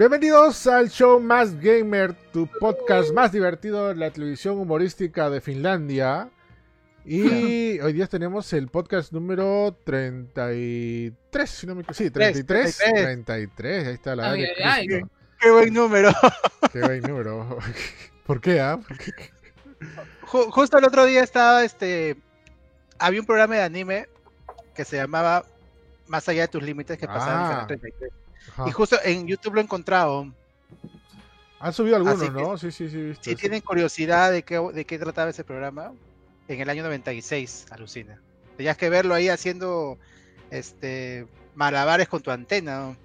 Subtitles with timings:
[0.00, 6.30] Bienvenidos al show Más Gamer, tu podcast más divertido de la televisión humorística de Finlandia.
[7.04, 11.98] Y hoy día tenemos el podcast número 33, si no me equivoco.
[12.02, 12.78] Sí, 33.
[12.78, 14.86] 33, ahí está la Ay, ay.
[15.38, 16.10] Qué buen número.
[16.72, 17.58] Qué buen número.
[18.26, 18.78] ¿Por qué, ah?
[18.78, 19.12] ¿Por qué?
[20.22, 22.16] Ju- justo el otro día estaba este.
[22.98, 24.08] Había un programa de anime
[24.74, 25.44] que se llamaba
[26.08, 27.48] Más allá de tus límites que pasaba en Ah.
[27.50, 28.12] Canal 33.
[28.48, 28.68] Ajá.
[28.68, 30.32] Y justo en YouTube lo he encontrado.
[31.60, 32.56] Han subido algunos, que- ¿no?
[32.56, 32.96] Sí, sí, sí.
[32.96, 35.92] visto Si tienen curiosidad de qué, de qué trataba ese programa,
[36.48, 38.18] en el año 96, alucina.
[38.56, 39.98] Tenías que verlo ahí haciendo
[40.50, 42.80] este malabares con tu antena.
[42.80, 42.96] ¿no?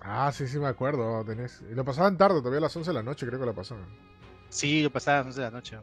[0.00, 1.24] Ah, sí, sí, me acuerdo.
[1.24, 1.62] Tenés...
[1.70, 3.84] Y lo pasaban tarde, todavía a las 11 de la noche, creo que lo pasaban.
[4.48, 5.76] Sí, lo pasaba a las 11 de la noche.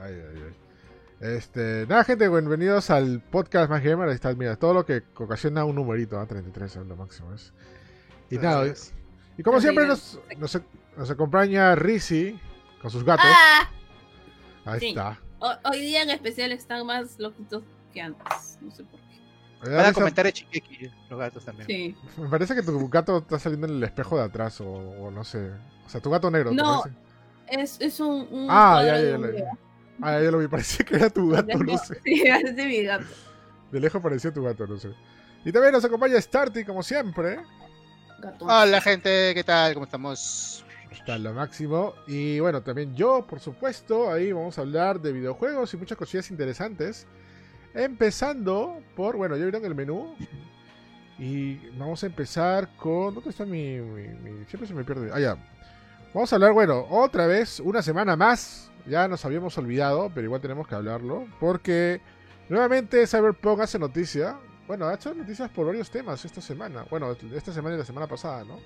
[0.00, 0.54] Ay, ay, ay.
[1.36, 4.08] Este, nada, gente, bienvenidos al podcast más gamer.
[4.08, 6.26] Ahí está, mira, todo lo que ocasiona un numerito, ¿ah?
[6.26, 7.32] 33 es lo máximo.
[7.32, 7.52] Es.
[8.34, 8.72] Y nada,
[9.36, 9.88] y como Así siempre es.
[9.88, 10.60] nos, nos,
[10.96, 12.38] nos acompaña Rizzy
[12.80, 13.24] con sus gatos.
[13.28, 13.70] Ah,
[14.64, 14.88] Ahí sí.
[14.90, 15.18] está.
[15.38, 18.58] ho- hoy día en especial están más loquitos que antes.
[18.60, 19.70] No sé por qué.
[19.70, 21.66] Van a comentar de Chiqueki, los gatos también.
[21.66, 21.96] Sí.
[22.18, 25.24] me parece que tu gato está saliendo en el espejo de atrás o, o no
[25.24, 25.50] sé.
[25.86, 26.50] O sea, tu gato negro.
[26.50, 26.82] ¿te No?
[27.48, 28.26] Es, es un.
[28.30, 29.58] un Ah, ya, de ya, ya, video.
[30.00, 32.00] Ah, ya lo vi, parecía que era tu gato, no sé.
[32.04, 33.04] Sí, parece mi gato.
[33.70, 34.90] De lejos parecía tu gato, no sé.
[35.44, 37.40] Y también nos acompaña Starty, como siempre.
[38.40, 39.74] Hola gente, ¿qué tal?
[39.74, 40.64] ¿Cómo estamos?
[40.90, 41.94] Está lo máximo.
[42.06, 46.30] Y bueno, también yo, por supuesto, ahí vamos a hablar de videojuegos y muchas cosillas
[46.30, 47.06] interesantes.
[47.74, 50.14] Empezando por, bueno, ya vieron el menú.
[51.18, 53.14] Y vamos a empezar con...
[53.14, 53.78] ¿Dónde está mi...
[53.80, 55.10] mi- mi- Siempre se me pierde.
[55.12, 55.36] Ah, ya.
[56.14, 58.70] Vamos a hablar, bueno, otra vez, una semana más.
[58.86, 61.26] Ya nos habíamos olvidado, pero igual tenemos que hablarlo.
[61.40, 62.00] Porque
[62.48, 64.36] nuevamente Cyberpunk hace noticia.
[64.66, 66.84] Bueno, ha hecho noticias por varios temas esta semana.
[66.90, 68.58] Bueno, esta semana y la semana pasada, ¿no?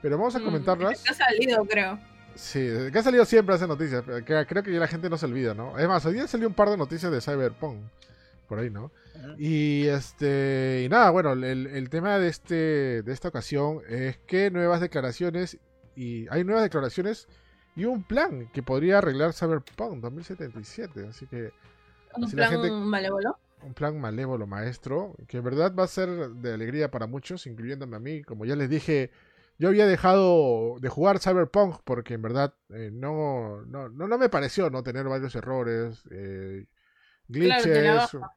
[0.00, 1.04] Pero vamos a Mm, comentarlas.
[1.08, 1.98] Ha salido, creo.
[2.34, 5.26] Sí, que ha salido siempre hace noticias, que creo que ya la gente no se
[5.26, 5.78] olvida, ¿no?
[5.78, 7.78] Es más, hoy día salió un par de noticias de Cyberpunk,
[8.48, 8.90] por ahí, ¿no?
[9.38, 14.50] Y este, y nada, bueno, el, el tema de este, de esta ocasión es que
[14.50, 15.58] nuevas declaraciones
[15.94, 17.28] y hay nuevas declaraciones
[17.76, 21.52] y un plan que podría arreglar Cyberpunk 2077, así que
[22.16, 23.36] Un plan gente- malévolo.
[23.64, 27.96] Un plan malévolo maestro, que en verdad va a ser de alegría para muchos, incluyéndome
[27.96, 28.22] a mí.
[28.22, 29.10] Como ya les dije,
[29.58, 34.28] yo había dejado de jugar Cyberpunk porque en verdad eh, no, no, no, no me
[34.28, 36.66] pareció no tener varios errores, eh,
[37.28, 38.10] glitches.
[38.10, 38.30] Claro.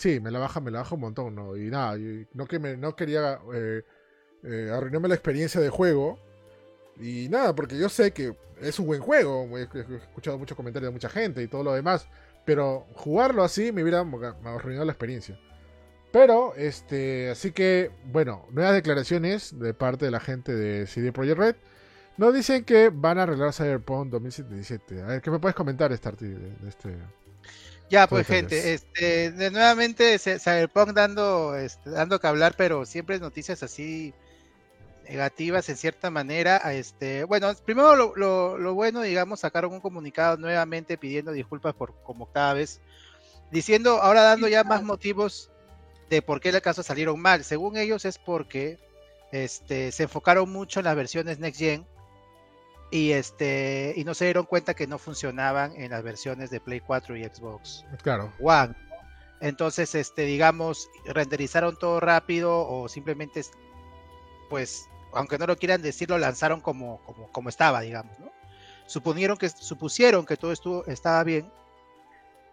[0.00, 1.56] Sí, me la baja, me la baja un montón, ¿no?
[1.58, 3.82] Y nada, y no que me, no quería eh,
[4.42, 6.18] eh, arruinarme la experiencia de juego.
[6.98, 9.46] Y nada, porque yo sé que es un buen juego.
[9.58, 12.08] He escuchado muchos comentarios de mucha gente y todo lo demás.
[12.44, 15.38] Pero jugarlo así me hubiera arruinado la experiencia.
[16.12, 21.38] Pero, este, así que, bueno, nuevas declaraciones de parte de la gente de CD Projekt
[21.38, 21.56] Red.
[22.16, 25.02] Nos dicen que van a arreglar Cyberpunk 2077.
[25.02, 26.96] A ver, ¿qué me puedes comentar, Starty, de, de este?
[27.88, 28.60] Ya, pues Detalles.
[28.60, 34.14] gente, este, de nuevamente Cyberpunk dando, este, dando que hablar, pero siempre noticias así
[35.10, 36.60] negativas en cierta manera.
[36.62, 41.74] a Este, bueno, primero lo, lo- lo bueno, digamos, sacaron un comunicado nuevamente pidiendo disculpas
[41.74, 42.80] por como octava vez,
[43.50, 45.50] diciendo, ahora dando ya más motivos
[46.08, 47.42] de por qué las cosas salieron mal.
[47.44, 48.78] Según ellos es porque
[49.32, 51.86] este, se enfocaron mucho en las versiones Next Gen
[52.92, 56.80] y, este, y no se dieron cuenta que no funcionaban en las versiones de Play
[56.80, 57.84] 4 y Xbox.
[58.02, 58.32] Claro.
[58.40, 58.74] One.
[59.40, 63.52] Entonces, este, digamos, renderizaron todo rápido o simplemente, es-
[64.50, 68.30] pues, aunque no lo quieran decir, lo lanzaron como, como, como estaba, digamos, ¿no?
[68.86, 71.50] Suponieron que, supusieron que todo estuvo, estaba bien,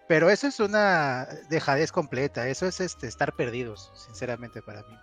[0.07, 4.97] pero eso es una dejadez completa, eso es este, estar perdidos, sinceramente, para mí.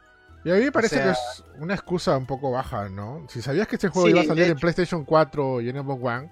[0.44, 3.26] Y a mí me parece sea- que es una excusa un poco baja, ¿no?
[3.28, 4.56] Si sabías que este juego Sí, iba a salir en.
[4.59, 6.31] PlayStation 4 y en Xbox One,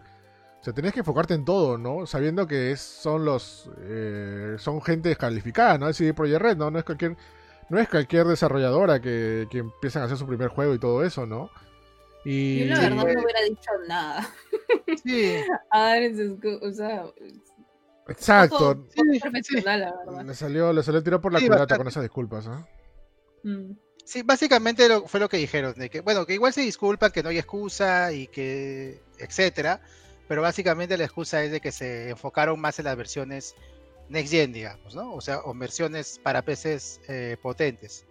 [0.60, 2.06] o sea, tenías que enfocarte en todo, ¿no?
[2.06, 5.88] Sabiendo que es, son los eh, son gente descalificada, ¿no?
[5.88, 6.70] Es CD Projekt Red, ¿no?
[6.70, 7.16] No es cualquier
[7.68, 11.26] no es cualquier desarrolladora que, que empiezan a hacer su primer juego y todo eso,
[11.26, 11.50] ¿no?
[12.24, 14.28] Y Yo la verdad no hubiera dicho nada.
[15.02, 15.34] Sí,
[15.70, 17.04] A escu- o sea,
[18.08, 20.24] exacto, poco, poco Sí, profesional, la verdad.
[20.26, 21.80] le salió le salió el tiro por la Sí, culata bastante.
[21.80, 22.66] con esas disculpas, ¿no?
[23.44, 23.72] Mm.
[24.04, 27.22] Sí, básicamente lo- fue lo que dijeron, de que, bueno, que igual se disculpan, que
[27.22, 29.80] no hay excusa y que, etcétera,
[30.28, 33.54] pero básicamente la excusa es de que se enfocaron más en las versiones
[34.12, 35.14] Next Gen, digamos, ¿no?
[35.14, 38.06] O sea, o versiones para PCs eh, potentes.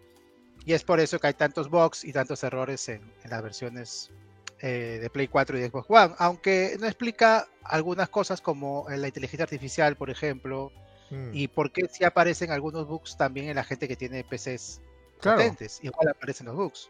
[0.65, 4.11] Y es por eso que hay tantos bugs y tantos errores en, en las versiones
[4.59, 8.97] eh, de Play 4 y de Xbox One, aunque no explica algunas cosas como eh,
[8.97, 10.71] la inteligencia artificial, por ejemplo,
[11.11, 11.31] Mm.
[11.33, 14.79] y por qué sí aparecen algunos bugs también en la gente que tiene PCs
[15.19, 15.39] Claro.
[15.39, 15.79] potentes.
[15.83, 16.89] Igual aparecen los bugs.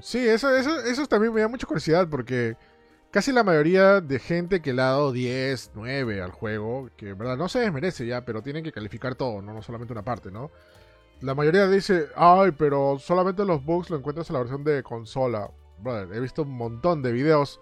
[0.00, 2.56] Sí, eso, eso, eso también me da mucha curiosidad porque
[3.16, 7.16] casi la mayoría de gente que le ha dado 10, 9 al juego, que en
[7.16, 9.54] verdad no se desmerece ya, pero tienen que calificar todo, ¿no?
[9.54, 10.50] no solamente una parte, ¿no?
[11.22, 15.50] La mayoría dice, ay, pero solamente los bugs lo encuentras en la versión de consola.
[15.78, 17.58] Brother, he visto un montón de videos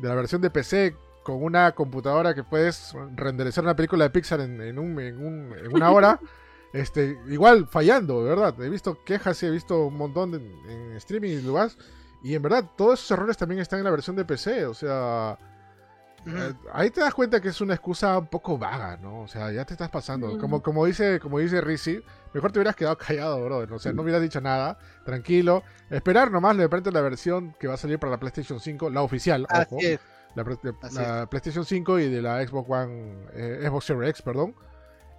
[0.00, 4.40] de la versión de PC con una computadora que puedes renderizar una película de Pixar
[4.40, 6.18] en, en, un, en, un, en una hora.
[6.72, 8.60] este, igual fallando, de verdad.
[8.60, 11.78] He visto quejas y he visto un montón de, en streaming y lugares.
[12.22, 14.66] Y en verdad, todos esos errores también están en la versión de PC.
[14.66, 15.38] O sea,
[16.26, 19.22] eh, ahí te das cuenta que es una excusa un poco vaga, ¿no?
[19.22, 20.38] O sea, ya te estás pasando.
[20.38, 22.02] Como, como dice, como dice Rizzi,
[22.32, 23.72] mejor te hubieras quedado callado, brother.
[23.72, 25.62] O sea, no hubieras dicho nada, tranquilo.
[25.90, 29.02] Esperar nomás de repente la versión que va a salir para la PlayStation 5, la
[29.02, 29.78] oficial, ojo.
[30.34, 30.44] La,
[30.92, 34.54] la PlayStation 5 y de la Xbox One, eh, Xbox Series X, perdón.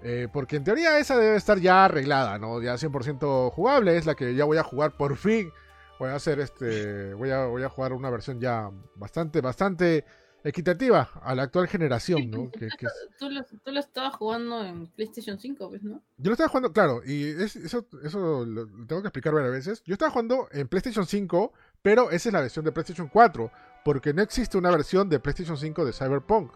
[0.04, 2.62] Eh, porque en teoría esa debe estar ya arreglada, ¿no?
[2.62, 5.52] Ya 100% jugable, es la que ya voy a jugar por fin.
[6.00, 10.06] Voy a hacer este, voy a, voy a jugar una versión ya bastante, bastante
[10.44, 12.52] equitativa a la actual generación, ¿no?
[12.52, 12.70] Que,
[13.20, 16.02] tú, lo, tú, lo, estabas jugando en PlayStation 5, pues, ¿no?
[16.18, 19.84] Yo lo estaba jugando, claro, y eso, eso lo tengo que explicar varias veces.
[19.86, 23.52] Yo estaba jugando en PlayStation 5, pero esa es la versión de PlayStation 4,
[23.84, 26.52] porque no existe una versión de PlayStation 5 de Cyberpunk.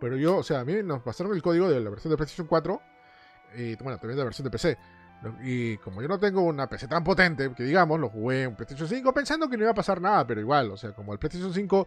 [0.00, 2.46] Pero yo, o sea, a mí nos pasaron el código de la versión de PlayStation
[2.46, 2.80] 4
[3.56, 4.78] y, bueno, también de la versión de PC.
[5.42, 8.88] Y como yo no tengo una PC tan potente, que digamos, lo jugué en PlayStation
[8.88, 11.52] 5 pensando que no iba a pasar nada, pero igual, o sea, como el PlayStation
[11.52, 11.86] 5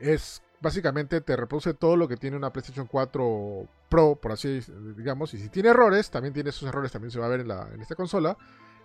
[0.00, 4.60] es básicamente te reproduce todo lo que tiene una PlayStation 4 Pro, por así
[4.96, 7.48] digamos, y si tiene errores, también tiene esos errores, también se va a ver en,
[7.48, 8.36] la, en esta consola.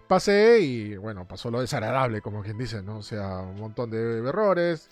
[0.08, 2.98] Pasé y bueno, pasó lo desagradable, como quien dice, ¿no?
[2.98, 4.90] O sea, un montón de errores,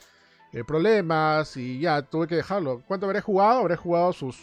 [0.54, 2.82] eh, problemas y ya tuve que dejarlo.
[2.88, 3.60] ¿Cuánto habré jugado?
[3.60, 4.38] Habré jugado sus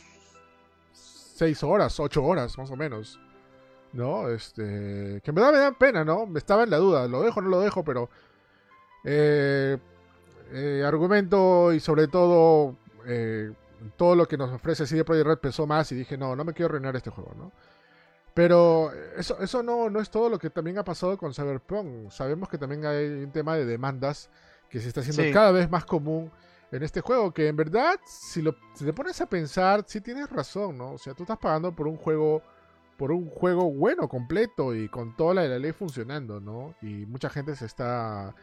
[0.93, 3.19] 6 horas, 8 horas más o menos.
[3.93, 4.29] ¿No?
[4.29, 5.21] Este.
[5.23, 6.27] Que en verdad me da pena, ¿no?
[6.27, 7.09] Me estaba en la duda.
[7.09, 7.85] ¿Lo dejo o no lo dejo?
[7.85, 8.11] Pero.
[9.05, 9.79] Eh,
[10.53, 13.53] eh, argumento y sobre todo eh,
[13.97, 16.53] todo lo que nos ofrece CD Projekt Red pensó más y dije, no, no me
[16.53, 17.53] quiero arruinar este juego, ¿no?
[18.35, 22.11] Pero eso, eso no, no es todo lo que también ha pasado con Cyberpunk.
[22.11, 24.29] Sabemos que también hay un tema de demandas
[24.69, 26.31] que se está haciendo cada vez más común
[26.71, 30.29] en este juego, que en verdad, si, lo, si te pones a pensar, sí tienes
[30.29, 30.93] razón, ¿no?
[30.93, 32.43] O sea, tú estás pagando por un juego
[32.97, 36.75] por un juego bueno, completo y con toda la, la ley funcionando, ¿no?
[36.83, 38.35] Y mucha gente se está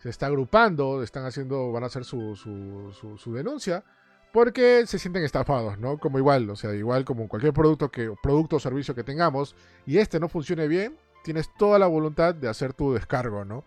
[0.00, 3.84] se está agrupando, están haciendo, van a hacer su, su, su, denuncia,
[4.32, 5.98] porque se sienten estafados, ¿no?
[5.98, 9.54] Como igual, o sea, igual como cualquier producto que producto o servicio que tengamos
[9.84, 13.64] y este no funcione bien, tienes toda la voluntad de hacer tu descargo, ¿no?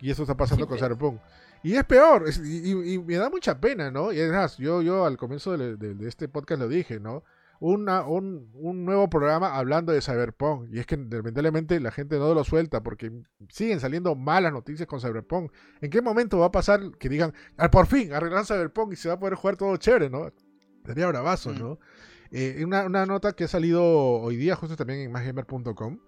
[0.00, 1.20] Y eso está pasando con Cyberpunk.
[1.62, 4.12] Y es peor, y, me da mucha pena, ¿no?
[4.12, 7.22] Y además, yo, yo al comienzo de este podcast lo dije, ¿no?
[7.60, 10.68] Una, un, un, nuevo programa hablando de Cyberpunk.
[10.72, 13.12] Y es que lamentablemente la gente no lo suelta porque
[13.48, 15.52] siguen saliendo malas noticias con Cyberpunk.
[15.80, 19.08] ¿En qué momento va a pasar que digan, ah, por fin, arreglan Cyberpunk y se
[19.08, 20.32] va a poder jugar todo chévere, ¿no?
[20.84, 21.58] Sería bravazo, mm.
[21.58, 21.78] ¿no?
[22.30, 25.98] Eh, una, una, nota que ha salido hoy día, justo también en másgamer.com,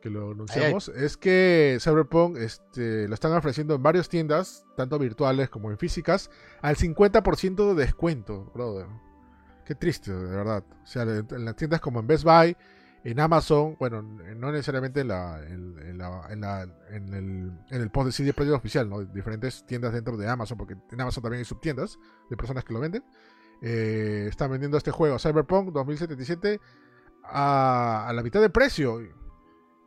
[0.00, 5.50] que lo anunciamos, es que Cyberpunk este, lo están ofreciendo en varias tiendas, tanto virtuales
[5.50, 6.30] como en físicas,
[6.62, 8.86] al 50% de descuento, brother.
[9.64, 10.62] Qué triste, de verdad.
[10.82, 12.56] O sea, en las tiendas como en Best Buy,
[13.02, 17.90] en Amazon, bueno, no necesariamente en, la, en, la, en, la, en, el, en el
[17.90, 19.04] post de CD Projekt oficial, ¿no?
[19.04, 22.80] Diferentes tiendas dentro de Amazon, porque en Amazon también hay subtiendas de personas que lo
[22.80, 23.04] venden.
[23.62, 26.60] Eh, están vendiendo este juego Cyberpunk 2077
[27.24, 29.00] a, a la mitad de precio.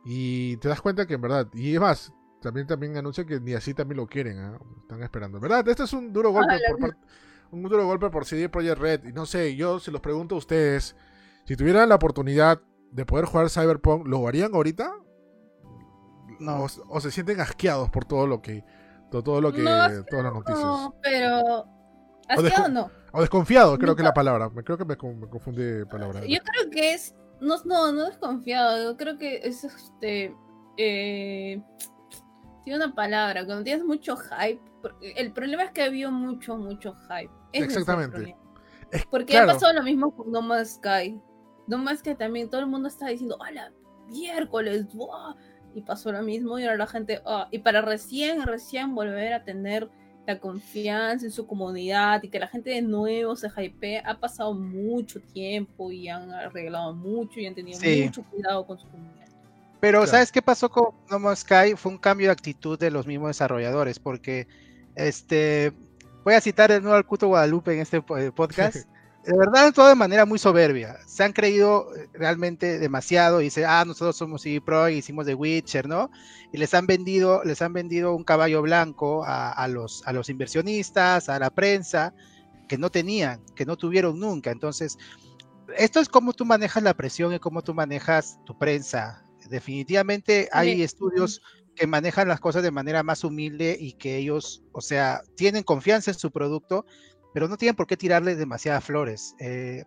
[0.04, 3.54] Y te das cuenta que en verdad, y es más, también, también anuncia que ni
[3.54, 4.58] así también lo quieren, ¿eh?
[4.82, 5.38] están esperando.
[5.38, 5.68] ¿Verdad?
[5.68, 6.98] Esto es un duro golpe por parte
[7.50, 9.04] un duro golpe por CD Projekt Red.
[9.04, 10.96] Y no sé, yo se los pregunto a ustedes,
[11.44, 14.94] si tuvieran la oportunidad de poder jugar Cyberpunk, ¿lo harían ahorita?
[16.40, 16.66] No.
[16.88, 18.64] O, se sienten asqueados por todo lo que,
[19.10, 20.60] todo, lo que, todas las noticias.
[20.60, 21.66] No, pero
[22.28, 22.90] asqueado no.
[23.12, 24.50] O desconfiado, creo que es la palabra.
[24.64, 26.20] Creo que me, me confundí palabra.
[26.26, 28.90] Yo creo que es, no, no, no desconfiado.
[28.90, 30.36] Yo creo que es este,
[30.76, 31.62] eh,
[32.68, 33.44] tiene una palabra.
[33.46, 34.60] Cuando tienes mucho hype,
[35.16, 37.32] el problema es que había mucho, mucho hype.
[37.52, 38.36] Exactamente.
[39.10, 41.18] Porque ha pasado lo mismo con No Man's Sky.
[41.66, 43.72] No Man's Sky también, todo el mundo está diciendo, ¡Hola!
[44.08, 44.86] Miércoles,
[45.74, 49.44] Y pasó lo mismo y ahora la gente, ah", y para recién, recién volver a
[49.44, 49.88] tener
[50.26, 54.52] la confianza en su comunidad y que la gente de nuevo se hypee, ha pasado
[54.52, 59.27] mucho tiempo y han arreglado mucho y han tenido mucho cuidado con su comunidad.
[59.80, 61.74] Pero, ¿sabes qué pasó con No Man's Sky?
[61.76, 64.48] Fue un cambio de actitud de los mismos desarrolladores, porque
[64.96, 65.72] este
[66.24, 68.76] voy a citar de nuevo al Cuto Guadalupe en este eh, podcast.
[69.24, 70.98] de verdad, todo de manera muy soberbia.
[71.06, 75.26] Se han creído eh, realmente demasiado y dice, ah, nosotros somos CD Pro y hicimos
[75.26, 76.10] The Witcher, ¿no?
[76.52, 81.28] Y les han vendido, les han vendido un caballo blanco a, los, a los inversionistas,
[81.28, 82.14] a la prensa,
[82.68, 84.50] que no tenían, que no tuvieron nunca.
[84.50, 84.96] Entonces,
[85.76, 89.24] esto es cómo tú manejas la presión y cómo tú manejas tu prensa.
[89.48, 91.40] Definitivamente hay estudios
[91.74, 96.10] que manejan las cosas de manera más humilde y que ellos, o sea, tienen confianza
[96.10, 96.84] en su producto
[97.32, 99.34] pero no tienen por qué tirarle demasiadas flores.
[99.38, 99.84] Eh,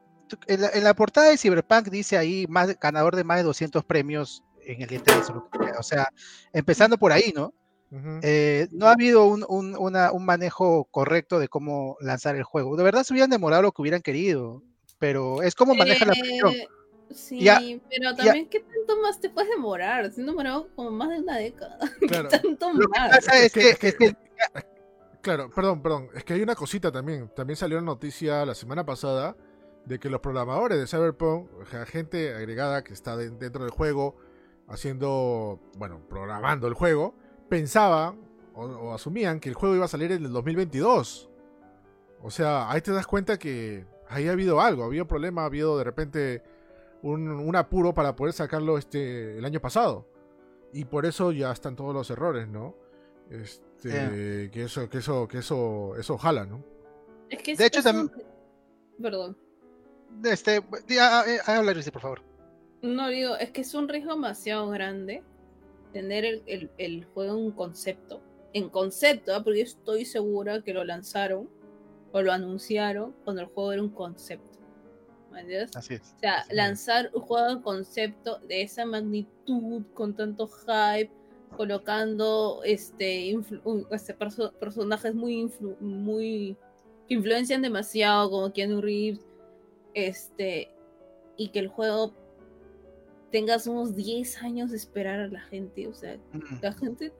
[0.48, 4.82] en, la, portada de Cyberpunk dice ahí más, ganador de más de 200 premios en
[4.82, 6.08] el E3, o sea,
[6.54, 7.54] empezando por ahí, ¿no?
[8.24, 12.78] Eh, no ha habido un, un, manejo correcto de cómo lanzar el juego.
[12.78, 14.64] De verdad se hubieran demorado lo que hubieran querido,
[14.98, 16.54] pero es como maneja la presión.
[17.12, 20.12] Eh, sí, pero también, ¿qué tanto más te puedes demorar?
[20.12, 21.78] Se han demorado como más de una década.
[22.08, 22.30] Claro.
[22.30, 23.10] ¿Qué tanto lo más?
[23.10, 24.16] Que pasa es que, es que
[25.22, 26.10] Claro, perdón, perdón.
[26.16, 27.30] Es que hay una cosita también.
[27.36, 29.36] También salió una noticia la semana pasada
[29.86, 34.16] de que los programadores de Cyberpunk, o sea, gente agregada que está dentro del juego,
[34.68, 37.16] haciendo, bueno, programando el juego,
[37.50, 38.20] pensaban
[38.54, 41.30] o, asumían que el juego iba a salir en el 2022.
[42.24, 45.46] O sea, ahí te das cuenta que ahí ha habido algo, había un problema, ha
[45.46, 46.44] habido de repente
[47.04, 50.08] un, un apuro para poder sacarlo este el año pasado.
[50.74, 52.76] Y por eso ya están todos los errores, ¿no?
[53.30, 56.64] Este, que eso, que eso, que eso, eso jala, ¿no?
[57.30, 58.12] Es que de hecho también.
[59.02, 59.38] Perdón.
[60.24, 60.62] Este,
[61.46, 62.22] habla, por favor.
[62.82, 65.24] No digo, es que es un riesgo demasiado grande
[65.94, 68.22] tener el, el, juego en concepto.
[68.54, 69.44] En concepto, ¿ah?
[69.44, 71.50] porque yo estoy segura que lo lanzaron
[72.12, 74.60] o lo anunciaron cuando el juego era un concepto.
[75.76, 76.14] Así es.
[76.18, 81.12] O sea, lanzar un juego en concepto de esa magnitud, con tanto hype,
[81.56, 83.38] colocando este,
[83.92, 84.14] este
[84.60, 86.58] personajes muy, muy
[87.08, 89.20] que influencian demasiado, como Keanu Reeves,
[89.94, 90.72] este,
[91.38, 92.14] y que el juego
[93.32, 96.18] tengas unos 10 años de esperar a la gente, o sea,
[96.62, 97.14] la gente,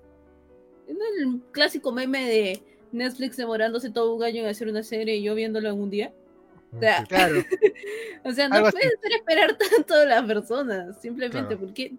[0.88, 5.36] el clásico meme de Netflix demorándose todo un año en hacer una serie y yo
[5.36, 6.14] viéndolo en un día.
[6.76, 7.44] O sea, claro.
[8.24, 11.94] o sea no puedes esperar tanto a las personas, simplemente porque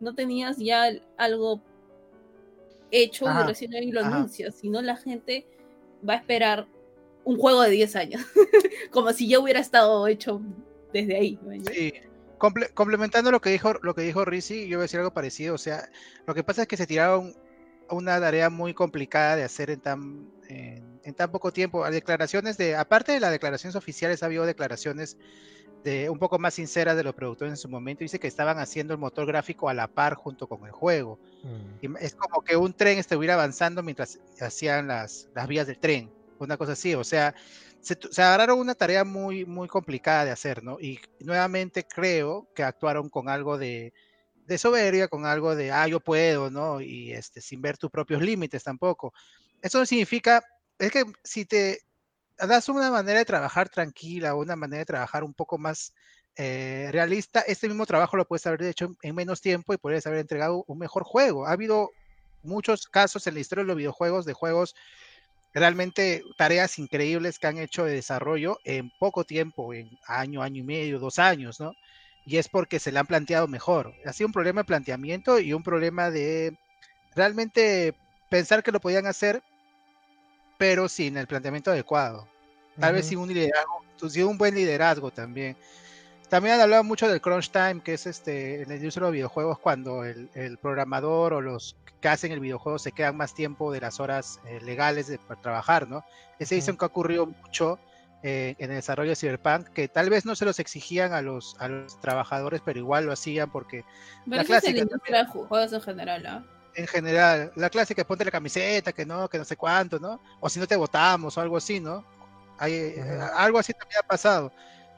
[0.00, 1.60] no tenías ya algo
[2.90, 5.46] hecho y recién ahí lo anuncia, si no la gente
[6.08, 6.66] va a esperar
[7.24, 8.22] un juego de 10 años,
[8.90, 10.40] como si ya hubiera estado hecho
[10.92, 11.38] desde ahí.
[11.72, 11.92] Sí.
[12.74, 15.58] complementando lo que dijo lo que dijo Rizzi, yo voy a decir algo parecido, o
[15.58, 15.88] sea,
[16.26, 17.34] lo que pasa es que se tiraron
[17.90, 20.30] una tarea muy complicada de hacer en tan
[21.06, 21.88] en, tan poco tiempo.
[21.90, 25.16] Declaraciones de, aparte de las declaraciones oficiales, ha habido declaraciones
[25.84, 28.04] de un poco más sinceras de los productores en su momento.
[28.04, 31.18] Dice que estaban haciendo el motor gráfico a la par junto con el juego.
[31.42, 31.96] Mm.
[32.00, 36.56] es como que un tren estuviera avanzando mientras hacían las, las vías del tren, una
[36.56, 36.94] cosa así.
[36.94, 37.34] O sea,
[37.80, 40.80] se, agarraron una tarea muy, muy complicada de hacer, ¿no?
[40.80, 43.92] Y nuevamente creo que actuaron con algo de,
[44.46, 46.80] de soberbia, con algo de, ah, yo puedo, ¿no?
[46.80, 49.12] Y este, sin ver tus propios límites tampoco.
[49.62, 50.42] Eso no significa,
[50.78, 51.80] es que si te
[52.38, 55.94] das una manera de trabajar tranquila, una manera de trabajar un poco más
[56.36, 60.20] eh, realista, este mismo trabajo lo puedes haber hecho en, menos tiempo y puedes haber
[60.20, 61.46] entregado un mejor juego.
[61.46, 61.90] Ha habido
[62.42, 64.74] muchos casos en la historia de los videojuegos, de juegos
[65.54, 70.66] realmente tareas increíbles que han hecho de desarrollo en poco tiempo, en año, año y
[70.66, 71.72] medio, dos años, ¿no?
[72.26, 73.94] Y es porque se le han planteado mejor.
[74.04, 76.58] Ha sido un problema de planteamiento y un problema de
[77.14, 77.94] realmente
[78.28, 79.42] pensar que lo podían hacer,
[80.58, 82.26] pero sin el planteamiento adecuado.
[82.78, 85.56] Tal vez sin un liderazgo, sin un buen liderazgo también.
[86.28, 89.12] También han hablado mucho del crunch time, que es este en el uso de los
[89.12, 93.80] videojuegos cuando el, programador o los que hacen el videojuego se quedan más tiempo de
[93.80, 96.04] las horas eh, legales de, para trabajar, ¿no?
[96.38, 97.78] Ese dicen que ha ocurrido mucho
[98.22, 101.56] eh, en el desarrollo de Cyberpunk, que tal vez no se los exigían a los,
[101.60, 103.84] a los trabajadores, pero igual lo hacían porque...
[104.26, 106.44] la clásica, es juegos en general, ¿ah?
[106.76, 110.20] En general, la clásica es ponte la camiseta, que no, que no sé cuánto, ¿no?
[110.40, 112.04] O si no te votamos o algo así, ¿no?
[112.58, 114.52] Hay, eh, algo así también ha pasado.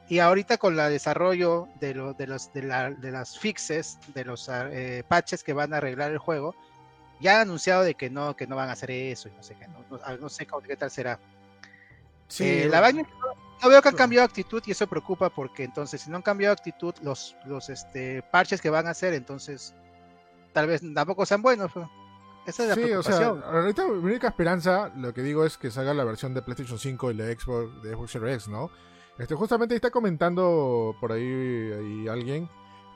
[0.09, 4.25] Y ahorita con el desarrollo de, lo, de, los, de, la, de las fixes, de
[4.25, 6.53] los eh, patches que van a arreglar el juego,
[7.21, 9.55] ya han anunciado de que no, que no van a hacer eso y no sé
[9.55, 11.19] qué, no, no, sé qué tal será.
[12.27, 13.03] Sí, eh, la vaina
[13.61, 16.53] no veo que han cambiado actitud y eso preocupa porque entonces si no han cambiado
[16.53, 19.73] actitud los, los este, parches que van a hacer, entonces
[20.53, 21.71] tal vez tampoco sean buenos.
[22.45, 25.69] Esa es la sí, o sea, ahorita mi única esperanza, lo que digo es que
[25.69, 28.71] salga la versión de PlayStation 5 y la Xbox de Xbox Series X, ¿no?
[29.19, 32.49] Este, justamente está comentando por ahí, alguien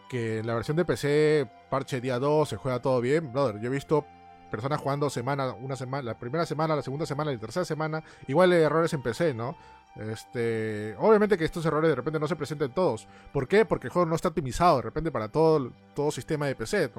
[0.10, 3.32] que la versión de PC, parche día 2, se juega todo bien.
[3.34, 4.06] Brother, yo he visto
[4.50, 8.54] personas jugando semana, una semana, la primera semana, la segunda semana, la tercera semana, igual
[8.54, 9.58] errores en PC, ¿no?
[9.96, 13.08] Este, obviamente que estos errores de repente no se presenten todos.
[13.32, 13.64] ¿Por qué?
[13.66, 16.90] Porque el juego no está optimizado de repente para todo, todo sistema de PC.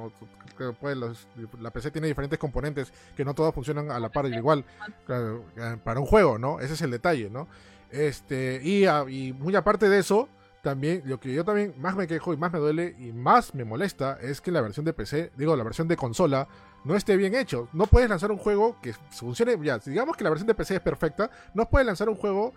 [0.81, 1.27] Pues,
[1.61, 4.65] la PC tiene diferentes componentes que no todos funcionan a la par y igual
[5.09, 6.61] eh, para un juego, ¿no?
[6.61, 7.49] Ese es el detalle, ¿no?
[7.91, 10.29] Este, y, y muy aparte de eso,
[10.63, 13.65] también lo que yo también más me quejo y más me duele y más me
[13.65, 16.49] molesta es que la versión de PC, digo, la versión de consola,
[16.85, 17.69] no esté bien hecho.
[17.73, 20.81] No puedes lanzar un juego que funcione, ya, digamos que la versión de PC es
[20.81, 22.55] perfecta, no puedes lanzar un juego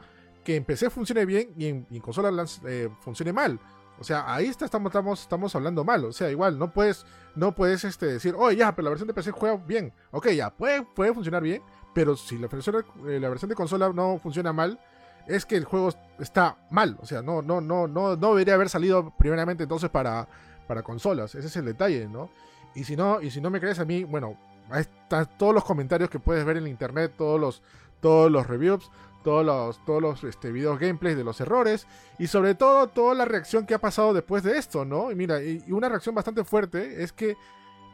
[0.47, 3.59] que en PC funcione bien y en, consola eh, funcione mal.
[3.99, 6.05] O sea, ahí está, estamos, estamos, hablando mal.
[6.05, 9.13] O sea, igual, no puedes, no puedes este, decir, oye, ya, pero la versión de
[9.13, 9.91] PC juega bien.
[10.11, 11.61] Ok, ya, puede, puede funcionar bien,
[11.93, 12.77] pero si la versión,
[13.09, 14.79] eh, la versión de consola no funciona mal,
[15.27, 16.97] es que el juego está mal.
[17.01, 20.29] O sea, no, no, no, no, no debería haber salido primeramente entonces para,
[20.65, 21.35] para consolas.
[21.35, 22.29] Ese es el detalle, ¿no?
[22.73, 24.37] Y si no, y si no me crees a mí, bueno,
[24.69, 27.61] ahí están todos los comentarios que puedes ver en internet, todos los,
[27.99, 28.89] todos los reviews
[29.27, 31.85] todos los, todos los este, videos gameplay de los errores
[32.17, 35.11] y sobre todo toda la reacción que ha pasado después de esto, ¿no?
[35.11, 37.35] Y mira, y, una reacción bastante fuerte es que,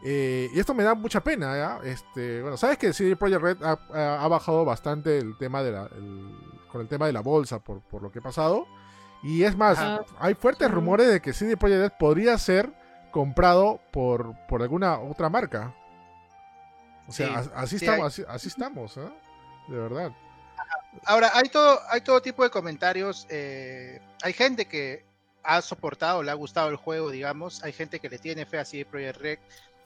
[0.04, 1.80] eh, y esto me da mucha pena, ¿ya?
[1.90, 5.90] Este, bueno, sabes que CD Projekt Red ha, bajado bastante el tema de la,
[6.72, 8.68] con el tema de la bolsa por, por lo que ha pasado.
[9.24, 9.80] Y es más,
[10.20, 12.72] hay fuertes rumores de que CD Projekt Red podría ser
[13.10, 15.74] comprado por, por alguna otra marca.
[17.08, 19.10] O sea, así, estamos, así, así, estamos, ¿eh?
[19.68, 20.13] De verdad.
[21.06, 23.28] Ahora, hay todo, hay todo tipo de comentarios.
[23.30, 25.04] Eh, hay gente que
[25.44, 27.64] ha soportado, le ha gustado el juego, digamos.
[27.64, 29.40] Hay gente que le tiene fe a CD Projekt Red,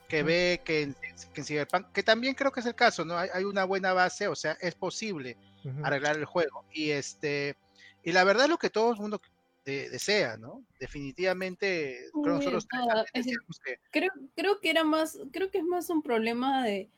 [0.08, 0.96] que ve que en,
[1.44, 3.16] Cyberpunk, que también creo que es el caso, ¿no?
[3.16, 5.36] Hay, una buena base, o sea, es posible
[5.82, 6.64] arreglar el juego.
[6.72, 7.56] Y este,
[8.02, 9.20] y la verdad es lo que todo el mundo
[9.64, 10.64] desea, ¿no?
[10.80, 12.66] Definitivamente, creo nosotros
[13.90, 16.88] creo, creo que era más, creo que es más un problema de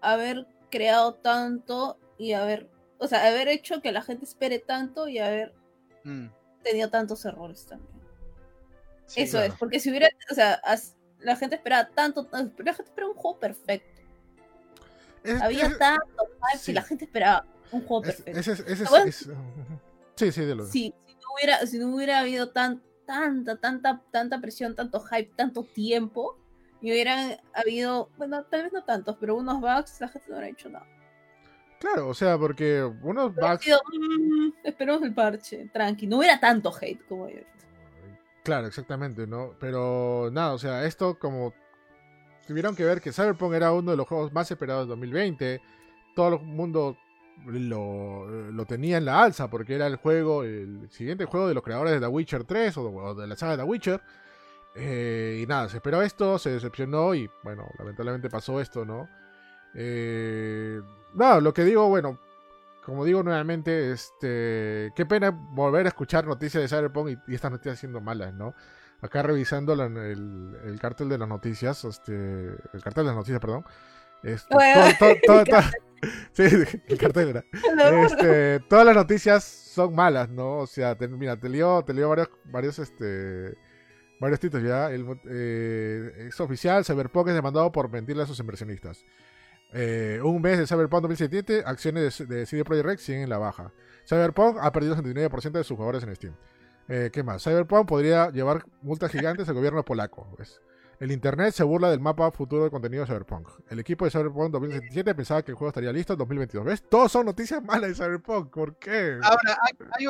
[0.00, 5.18] haber creado tanto y haber o sea, haber hecho que la gente espere tanto y
[5.18, 5.54] haber
[6.04, 6.26] mm.
[6.62, 7.98] tenido tantos errores también.
[9.16, 10.60] Eso es, porque si hubiera, o sea,
[11.20, 12.38] la gente esperaba tanto, la
[12.74, 14.02] gente esperaba un juego perfecto.
[15.40, 16.28] Había tanto
[16.66, 18.42] y la gente esperaba un juego perfecto.
[20.14, 24.40] sí, sí, de lo si, no hubiera, si no hubiera habido tan, tanta, tanta, tanta
[24.40, 26.36] presión, tanto hype, tanto tiempo,
[26.80, 30.52] y hubieran habido, bueno, tal vez no tantos, pero unos bugs, la gente no hubiera
[30.52, 30.86] hecho nada.
[31.78, 33.68] Claro, o sea, porque unos bugs.
[33.68, 36.06] Mm, esperemos el parche, tranqui.
[36.06, 37.46] No hubiera tanto hate como ayer.
[38.42, 39.54] Claro, exactamente, ¿no?
[39.60, 41.54] Pero nada, o sea, esto como.
[42.46, 45.60] Tuvieron que ver que Cyberpunk era uno de los juegos más esperados de 2020.
[46.14, 46.96] Todo el mundo
[47.46, 51.92] lo, tenía en la alza porque era el juego, el siguiente juego de los creadores
[51.92, 54.00] de The Witcher 3 o de, la saga de The Witcher.
[54.74, 59.08] Eh, y nada, se esperó esto, se decepcionó y bueno, lamentablemente pasó esto, ¿no?
[59.74, 60.80] Eh,
[61.14, 62.18] no, lo que digo, bueno,
[62.84, 67.78] como digo nuevamente, este, qué pena volver a escuchar noticias de Cyberpunk y, estas noticias
[67.78, 68.54] siendo malas, ¿no?
[69.02, 73.64] Acá revisando el, cartel de las noticias, este, el cartel de las noticias, perdón.
[74.22, 74.56] Este,
[76.32, 76.42] sí,
[76.88, 77.44] el cartel era.
[78.06, 80.58] Este, todas las noticias son malas, ¿no?
[80.58, 83.56] O sea, mira, te leo, te leo varios, varios, este,
[84.20, 84.90] varios títulos ya.
[84.90, 89.04] El, eh, es oficial, Cyberpunk es demandado por mentirle a sus inversionistas.
[89.72, 93.72] Eh, un mes de Cyberpunk 2017, acciones de, CD Projekt Red siguen en la baja.
[94.06, 96.34] Cyberpunk ha perdido 79% de sus jugadores en Steam.
[96.88, 97.42] Eh, ¿Qué más?
[97.42, 100.26] Cyberpunk podría llevar multas gigantes al gobierno polaco.
[101.00, 103.48] El internet se burla del mapa futuro de contenido de Cyberpunk.
[103.68, 106.64] El equipo de Cyberpunk 2017 pensaba que el juego estaría listo en 2022.
[106.64, 106.82] ¿Ves?
[106.88, 108.50] Todos son noticias malas de Cyberpunk.
[108.50, 109.18] ¿Por qué?
[109.22, 109.58] Ahora,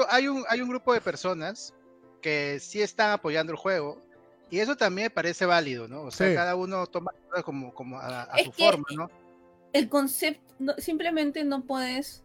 [0.09, 1.75] hay, un, hay un grupo de personas
[2.23, 4.01] que sí están apoyando el juego.
[4.51, 6.03] Y eso también me parece válido, ¿no?
[6.03, 7.13] O sea, cada uno toma
[7.45, 9.11] como, como a, su forma, ¿no?
[9.73, 12.25] El concepto, simplemente no puedes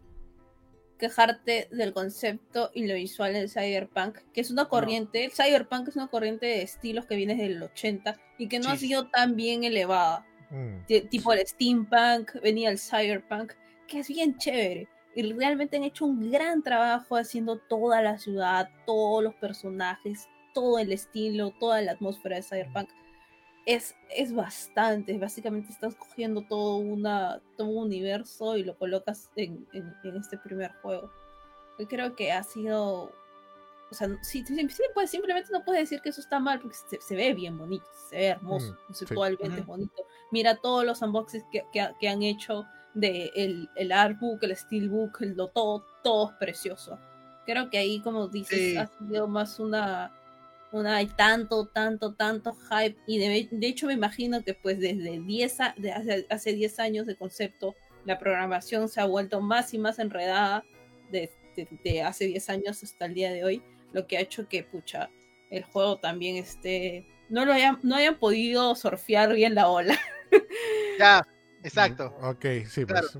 [0.98, 5.96] quejarte del concepto y lo visual del cyberpunk, que es una corriente, el cyberpunk es
[5.96, 9.36] una corriente de estilos que viene desde el 80 y que no ha sido tan
[9.36, 10.26] bien elevada.
[10.50, 10.86] Mm.
[11.10, 13.52] Tipo el steampunk, venía el cyberpunk,
[13.86, 14.88] que es bien chévere.
[15.16, 20.78] Y realmente han hecho un gran trabajo haciendo toda la ciudad, todos los personajes, todo
[20.78, 22.88] el estilo, toda la atmósfera de cyberpunk
[23.66, 25.16] es, es bastante.
[25.18, 30.72] Básicamente estás cogiendo todo, una, todo un universo y lo colocas en, en, este primer
[30.82, 31.10] juego.
[31.78, 33.12] Yo creo que ha sido.
[33.90, 34.44] O sea, sí,
[34.94, 38.16] pues, simplemente no puedes decir que eso está mal porque se, ve bien bonito, se
[38.16, 40.06] ve hermoso, mm, conceptualmente bonito.
[40.32, 45.36] Mira todos los unboxings que, que, han hecho de el, el artbook, el steelbook, el,
[45.36, 46.98] lo, todo, todo es precioso.
[47.46, 50.12] Creo que ahí, como dices, ha sido más una
[50.82, 52.96] hay tanto, tanto, tanto hype.
[53.06, 57.16] Y de, hecho me imagino que pues desde 10 de hace, hace 10 años de
[57.16, 60.64] concepto, la programación se ha vuelto más y más enredada.
[61.10, 61.30] De,
[61.84, 65.10] de, hace 10 años hasta el día de hoy, lo que ha hecho que, pucha,
[65.50, 67.06] el juego también esté...
[67.28, 69.98] No, lo hayan, no hayan podido surfear bien la ola.
[70.98, 71.26] Ya,
[71.62, 72.16] exacto.
[72.22, 73.18] Ok, sí, pues.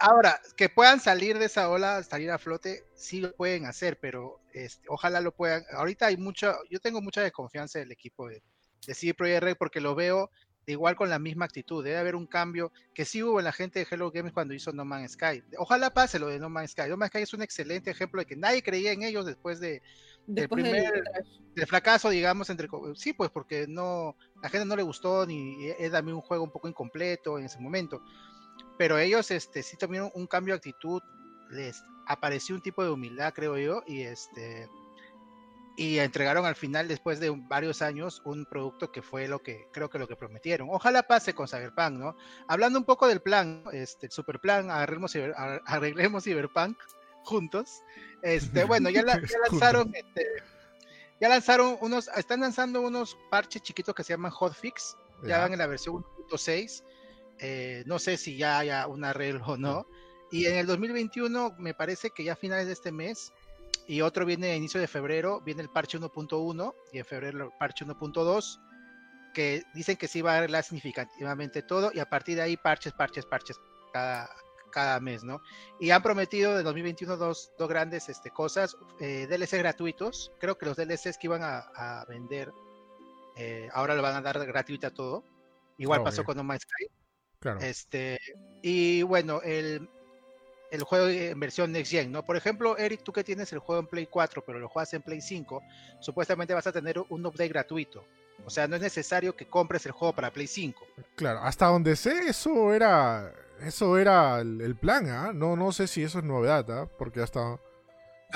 [0.00, 4.40] Ahora, que puedan salir de esa ola, salir a flote, sí lo pueden hacer, pero
[4.52, 5.64] este, ojalá lo puedan.
[5.72, 8.42] Ahorita hay mucha, yo tengo mucha desconfianza del equipo de,
[8.86, 10.30] de CD Projekt Red porque lo veo
[10.66, 11.84] igual con la misma actitud.
[11.84, 14.72] Debe haber un cambio que sí hubo en la gente de Hello Games cuando hizo
[14.72, 15.42] No Man's Sky.
[15.58, 16.88] Ojalá pase lo de No Man's Sky.
[16.88, 19.82] No Man's Sky es un excelente ejemplo de que nadie creía en ellos después de
[20.26, 21.02] del primer
[21.54, 25.90] del, fracaso, digamos, entre sí, pues porque no la gente no le gustó ni es
[25.90, 28.00] también un juego un poco incompleto en ese momento
[28.78, 31.02] pero ellos este, sí tuvieron un cambio de actitud,
[31.50, 34.68] les apareció un tipo de humildad, creo yo, y este
[35.76, 39.88] y entregaron al final, después de varios años, un producto que fue lo que creo
[39.88, 40.68] que lo que prometieron.
[40.70, 42.16] Ojalá pase con Cyberpunk, ¿no?
[42.46, 45.16] Hablando un poco del plan, este, el super plan, arreglemos,
[45.64, 46.76] arreglemos Cyberpunk
[47.24, 47.82] juntos.
[48.20, 50.26] Este, bueno, ya, lanzaron, este,
[51.20, 55.58] ya lanzaron unos, están lanzando unos parches chiquitos que se llaman hotfix, ya van en
[55.58, 56.82] la versión 1.6
[57.38, 59.86] eh, no sé si ya haya un arreglo o no.
[60.30, 63.32] Y en el 2021 me parece que ya a finales de este mes
[63.86, 67.50] y otro viene a inicio de febrero, viene el parche 1.1 y en febrero el
[67.58, 68.58] parche 1.2
[69.34, 72.92] que dicen que sí va a arreglar significativamente todo y a partir de ahí parches,
[72.92, 73.58] parches, parches
[73.92, 74.30] cada,
[74.72, 75.42] cada mes, ¿no?
[75.80, 80.66] Y han prometido de 2021 dos, dos grandes este, cosas, eh, DLC gratuitos, creo que
[80.66, 82.52] los DLCs que iban a, vender
[83.36, 85.24] eh, ahora lo van a dar gratuita todo,
[85.78, 86.86] igual pasó con No Man's Sky,
[87.60, 88.18] este,
[88.62, 89.88] y bueno, el,
[90.70, 92.24] el juego en versión Next Gen, ¿no?
[92.24, 95.02] Por ejemplo, Eric, tú que tienes el juego en Play 4, pero lo juegas en
[95.02, 95.62] Play 5,
[96.00, 98.04] supuestamente vas a tener un update gratuito.
[98.44, 100.86] O sea, no es necesario que compres el juego para Play 5.
[101.14, 103.32] Claro, hasta donde sé, eso era
[103.64, 105.32] eso era el, plan, ¿ah?
[105.32, 106.88] No, no sé si eso es novedad, ¿ah?
[106.98, 107.58] Porque hasta...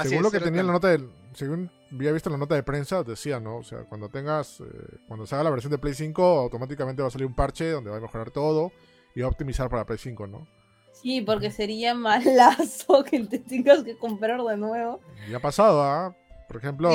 [0.04, 3.40] según lo que tenía la nota de, según había visto la nota de prensa, decía,
[3.40, 3.58] ¿no?
[3.58, 7.08] O sea, cuando tengas, eh, cuando se haga la versión de Play 5, automáticamente va
[7.08, 8.72] a salir un parche donde va a mejorar todo
[9.16, 10.46] y optimizar para Play 5, ¿no?
[10.92, 15.00] Sí, porque sería malazo que te tengas que comprar de nuevo.
[15.28, 16.14] Ya ha pasado, ¿ah?
[16.46, 16.90] Por ejemplo,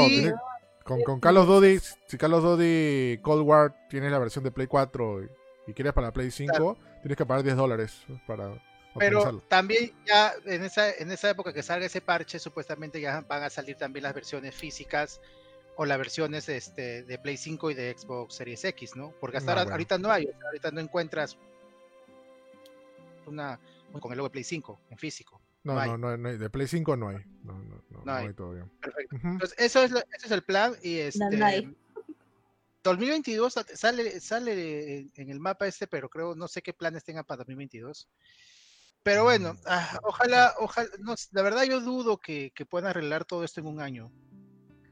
[0.84, 5.24] con, con Carlos Duty, si Carlos Duty Cold War tiene la versión de Play 4
[5.68, 8.54] y, quieres para Play 5, tienes que pagar 10 dólares para
[8.98, 13.44] pero también ya en esa, en esa época que salga ese parche, supuestamente ya van
[13.44, 15.22] a salir también las versiones físicas
[15.78, 19.14] o las versiones este, de Play 5 y de Xbox Series X, ¿no?
[19.22, 21.38] Porque hasta ah, ahorita no hay, ahorita no encuentras
[23.28, 23.60] una
[24.00, 25.42] con el logo de Play 5 en físico.
[25.64, 27.18] No, no, no, no, de Play 5 no hay.
[27.44, 28.34] No, no, no, no hay.
[28.34, 28.68] todavía.
[28.82, 29.16] Perfecto.
[29.24, 30.76] Entonces, eso es, ese es el plan.
[30.82, 31.74] Y este,
[32.84, 37.40] 2022 sale, sale en el mapa este, pero creo, no sé qué planes tengan para
[37.40, 38.08] 2022.
[39.04, 39.58] Pero bueno, mm.
[39.66, 43.68] ah, ojalá, ojalá, no, la verdad yo dudo que, que puedan arreglar todo esto en
[43.68, 44.12] un año.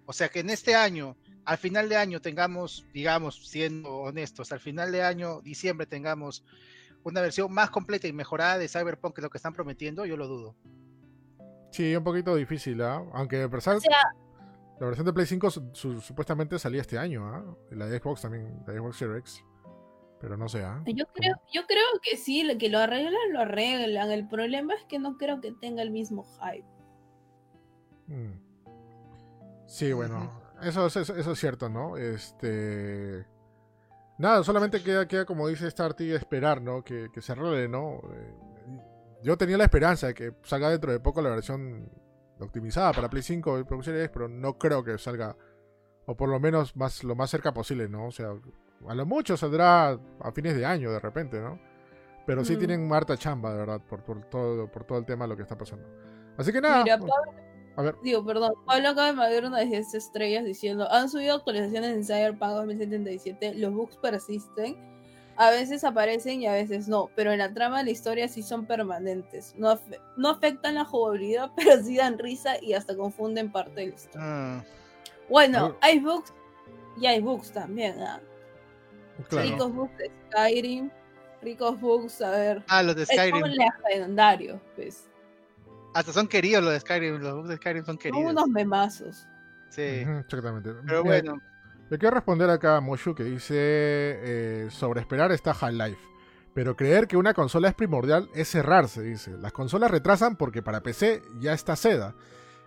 [0.05, 4.59] O sea, que en este año, al final de año tengamos, digamos, siendo honestos, al
[4.59, 6.43] final de año, diciembre, tengamos
[7.03, 10.27] una versión más completa y mejorada de Cyberpunk que lo que están prometiendo, yo lo
[10.27, 10.55] dudo.
[11.71, 13.03] Sí, un poquito difícil, ¿ah?
[13.13, 17.43] Aunque la versión de Play 5 supuestamente salía este año, ¿ah?
[17.71, 19.45] La de Xbox también, la de Xbox Series X.
[20.19, 20.83] Pero no sé, ¿ah?
[20.85, 24.11] Yo creo, yo creo que sí, que lo arreglan, lo arreglan.
[24.11, 26.65] El problema es que no creo que tenga el mismo hype.
[28.07, 28.49] Mm.
[29.65, 31.95] Sí, bueno, eso, eso, eso, es cierto, ¿no?
[31.95, 33.25] Este.
[34.19, 36.83] Nada, solamente queda, queda como dice Starty, esperar, ¿no?
[36.83, 38.01] Que, se arregle, ¿no?
[38.13, 38.35] Eh,
[39.23, 41.89] yo tenía la esperanza de que salga dentro de poco la versión
[42.37, 45.37] optimizada para Play 5 y Pro Series, pero no creo que salga,
[46.05, 48.07] o por lo menos más, lo más cerca posible, ¿no?
[48.07, 48.33] O sea,
[48.87, 51.57] a lo mucho saldrá a fines de año de repente, ¿no?
[52.25, 52.59] Pero sí mm.
[52.59, 55.43] tienen harta chamba, de verdad, por, por, todo, por todo el tema de lo que
[55.43, 55.87] está pasando.
[56.37, 56.83] Así que nada.
[58.03, 62.03] Digo, perdón, Pablo acaba de mandar una de 10 estrellas diciendo, han subido actualizaciones en
[62.03, 64.77] Cyberpunk 2077, los bugs persisten,
[65.37, 68.43] a veces aparecen y a veces no, pero en la trama de la historia sí
[68.43, 69.55] son permanentes.
[69.57, 69.79] No,
[70.17, 74.21] no afectan la jugabilidad, pero sí dan risa y hasta confunden parte de la historia.
[74.21, 74.63] Ah.
[75.29, 76.33] Bueno, hay bugs
[76.99, 78.19] y hay bugs también, ¿ah?
[79.29, 80.89] Ricos bugs de Skyrim,
[81.41, 82.63] ricos bugs, a ver.
[82.67, 83.45] Ah, los de Skyrim.
[83.45, 84.07] Es
[84.75, 85.09] pues.
[85.93, 88.23] Hasta son queridos los de Skyrim, los de Skyrim son queridos.
[88.23, 89.27] Son unos memazos.
[89.69, 89.81] Sí.
[89.81, 90.73] exactamente.
[90.85, 91.37] Pero bueno.
[91.89, 96.09] Le quiero responder acá a Moshu que dice: eh, Sobre esperar está Half-Life.
[96.53, 99.31] Pero creer que una consola es primordial es cerrarse, dice.
[99.37, 102.15] Las consolas retrasan porque para PC ya está seda.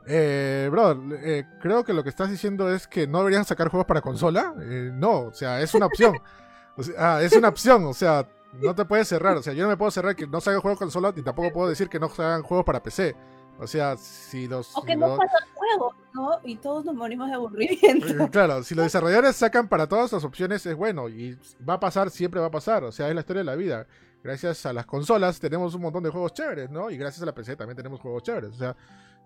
[0.06, 3.86] Eh, brother, eh, creo que lo que estás diciendo es que no deberían sacar juegos
[3.86, 4.54] para consola.
[4.60, 6.14] Eh, no, o sea, es una opción.
[6.98, 9.36] ah, es una opción, o sea, no te puedes cerrar.
[9.36, 11.22] O sea, yo no me puedo cerrar que no se hagan juegos con consola y
[11.22, 13.14] tampoco puedo decir que no se hagan juegos para PC.
[13.58, 14.76] O sea, si los...
[14.76, 16.40] O que no pasa juego, ¿no?
[16.42, 18.24] Y todos nos morimos de aburrimiento.
[18.24, 21.38] Eh, claro, si los desarrolladores sacan para todas las opciones es bueno y
[21.68, 22.84] va a pasar, siempre va a pasar.
[22.84, 23.86] O sea, es la historia de la vida.
[24.22, 26.90] Gracias a las consolas tenemos un montón de juegos chéveres, ¿no?
[26.90, 28.50] Y gracias a la PC también tenemos juegos chéveres.
[28.50, 28.76] O sea,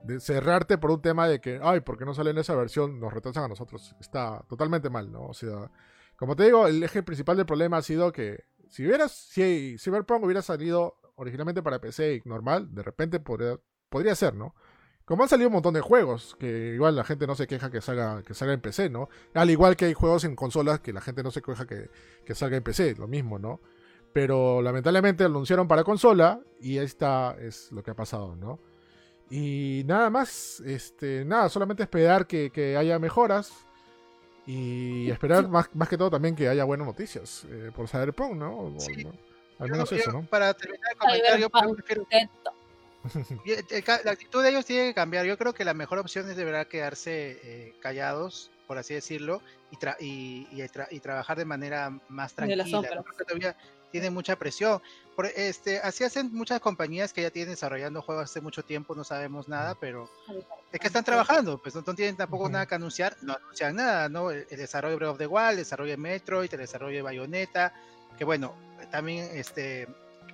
[0.03, 3.01] de cerrarte por un tema de que, ay, ¿por qué no sale en esa versión?
[3.01, 3.95] Nos retrasan a nosotros.
[4.01, 5.27] Está totalmente mal, ¿no?
[5.27, 5.71] O sea,
[6.17, 10.25] como te digo, el eje principal del problema ha sido que si hubieras, si Cyberpunk
[10.25, 14.55] hubiera salido originalmente para PC y normal, de repente podría, podría ser, ¿no?
[15.05, 17.81] Como han salido un montón de juegos, que igual la gente no se queja que
[17.81, 19.09] salga, que salga en PC, ¿no?
[19.35, 21.91] Al igual que hay juegos en consolas que la gente no se queja que,
[22.25, 23.61] que salga en PC, lo mismo, ¿no?
[24.13, 28.61] Pero lamentablemente anunciaron para consola y esta es lo que ha pasado, ¿no?
[29.31, 33.66] Y nada más, este, nada, solamente esperar que, que haya mejoras
[34.47, 38.71] y esperar más, más que todo también que haya buenas noticias eh, por Cyberpunk, ¿no?
[38.71, 39.13] ¿no?
[39.59, 40.23] Al menos eso, ¿no?
[40.23, 42.07] Para terminar el comentario, prefiero...
[44.05, 45.27] la actitud de ellos tiene que cambiar.
[45.27, 50.47] Yo creo que la mejor opción es deberá quedarse eh, callados, por así decirlo, y,
[50.53, 52.65] y, y, trabajar de manera más tranquila.
[52.65, 53.57] todavía
[53.91, 54.81] tiene mucha presión.
[55.15, 59.05] Por, este, así hacen muchas compañías que ya tienen desarrollando juegos hace mucho tiempo, no
[59.05, 60.11] sabemos nada, pero
[60.73, 64.31] es que están trabajando, pues no, tienen tampoco nada que anunciar, no anuncian nada, ¿no?
[64.31, 67.73] El, desarrollo de Breath of the Wild, el desarrollo de Metroid, el desarrollo de Bayonetta,
[68.19, 68.55] que bueno,
[68.91, 69.89] también este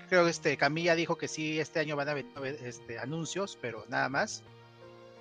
[0.09, 2.27] creo que este Camilla dijo que sí este año van a haber
[2.65, 4.43] este, anuncios, pero nada más.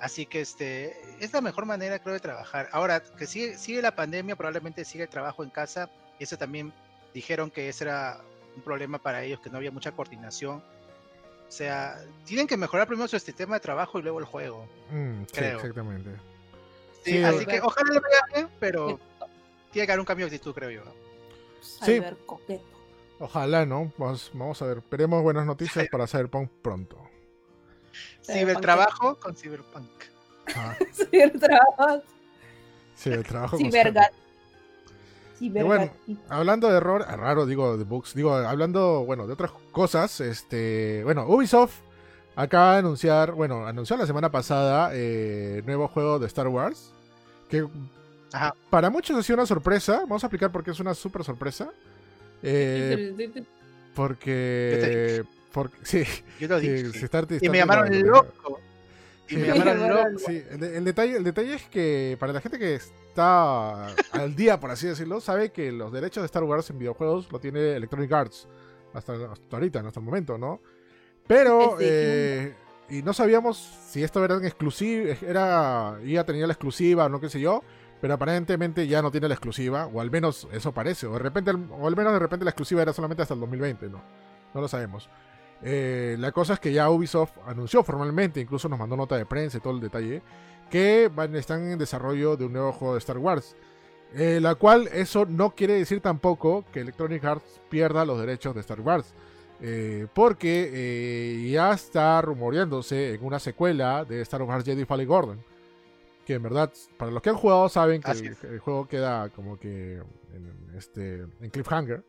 [0.02, 2.68] Así que este es la mejor manera creo de trabajar.
[2.72, 5.92] Ahora que sigue, sigue la pandemia, probablemente sigue el trabajo en casa.
[6.20, 6.74] Y eso también
[7.14, 8.20] dijeron que ese era
[8.56, 10.58] un problema para ellos, que no había mucha coordinación.
[11.48, 14.68] O sea, tienen que mejorar primero su sistema de trabajo y luego el juego.
[14.90, 15.58] Mm, creo.
[15.58, 16.10] exactamente.
[17.06, 19.00] Sí, así que ojalá lo vean, pero
[19.72, 20.84] tiene que haber un cambio de actitud, creo yo.
[21.62, 22.02] Sí.
[23.20, 23.94] Ojalá, ¿no?
[24.00, 24.78] Vamos, vamos a ver.
[24.80, 27.11] Esperemos buenas noticias para Cyberpunk pronto.
[28.21, 29.89] Cibertrabajo con Cyberpunk.
[30.56, 30.75] Ah.
[30.93, 32.04] Cibertrabajo.
[32.95, 33.58] Cibertrabajo.
[33.58, 34.13] Cibergat
[35.49, 35.91] bueno,
[36.30, 41.04] hablando de error, ah, raro digo de bugs, digo, hablando, bueno, de otras cosas, este,
[41.04, 41.80] bueno, Ubisoft
[42.36, 46.93] acaba de anunciar, bueno, anunció la semana pasada eh, nuevo juego de Star Wars,
[47.49, 47.67] que
[48.69, 51.71] para muchos ha sido una sorpresa, vamos a explicar por qué es una super sorpresa.
[52.43, 53.13] Eh,
[53.93, 56.04] porque, porque, sí,
[56.40, 56.92] Yo lo dije.
[57.42, 58.60] y me llamaron loco.
[59.30, 64.88] el, detalle, el detalle es que para la gente que está al día, por así
[64.88, 68.48] decirlo, sabe que los derechos de Star Wars en videojuegos lo tiene Electronic Arts.
[68.94, 69.14] Hasta,
[69.52, 70.60] ahorita, hasta el momento, ¿no?
[71.28, 72.54] Pero, eh,
[72.90, 73.58] y no sabíamos
[73.90, 77.64] si esto era exclusivo, era, ya tenía la exclusiva o no qué sé yo,
[78.02, 81.52] pero aparentemente ya no tiene la exclusiva, o al menos eso parece, o de repente,
[81.52, 84.02] o al menos de repente la exclusiva era solamente hasta el 2020, ¿no?
[84.54, 85.10] No lo sabemos.
[85.63, 89.58] Eh, la cosa es que ya Ubisoft anunció formalmente, incluso nos mandó nota de prensa
[89.58, 90.21] y todo el detalle,
[90.69, 93.56] que van, están en desarrollo de un nuevo juego de Star Wars.
[94.13, 98.62] Eh, la cual eso no quiere decir tampoco que Electronic Arts pierda los derechos de
[98.62, 99.13] Star Wars.
[99.63, 105.43] Eh, porque ya está rumoreándose en una secuela de Star Wars Jedi Fallen Gordon.
[106.26, 110.02] Que en verdad, para los que han jugado saben que el, juego queda como que
[110.34, 112.04] en, este, en cliffhanger.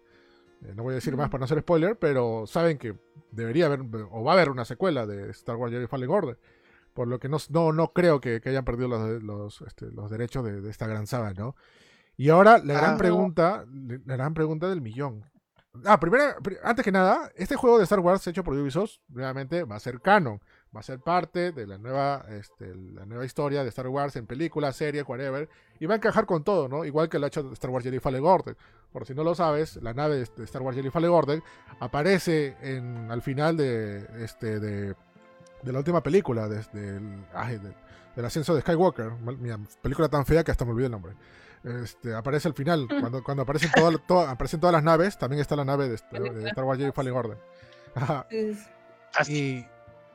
[0.64, 2.96] Eh, no voy a decir más para no hacer spoiler, pero saben que
[3.30, 6.38] debería haber, o va a haber una secuela de Star Wars Jedi Fallen Order.
[6.94, 10.44] Por lo que no, no, no creo que, hayan perdido los, los, este, los derechos
[10.44, 11.56] de, esta gran saga, ¿no?
[12.16, 13.64] Y ahora la gran ah, pregunta,
[14.04, 15.24] la gran pregunta del millón.
[15.86, 19.76] Ah, primero, antes que nada, este juego de Star Wars hecho por Ubisoft, realmente va
[19.76, 20.38] a ser canon
[20.74, 24.26] va a ser parte de la nueva, este, la nueva historia de Star Wars en
[24.26, 26.84] película, serie, whatever, y va a encajar con todo, ¿no?
[26.84, 28.56] Igual que el hecho de Star Wars Jedi Fallen Order.
[28.90, 31.42] Por si no lo sabes, la nave de Star Wars Jedi Fallen Order
[31.80, 34.94] aparece en, al final de, este, de,
[35.62, 37.74] de la última película, desde el,
[38.16, 41.14] del ascenso de Skywalker, Mira, película tan fea que hasta me olvidé el nombre.
[41.64, 43.70] Este, aparece al final, cuando, cuando aparecen,
[44.06, 47.38] todas aparecen todas las naves, también está la nave de, Star Wars Jedi Fallen Order.
[49.28, 49.64] Y,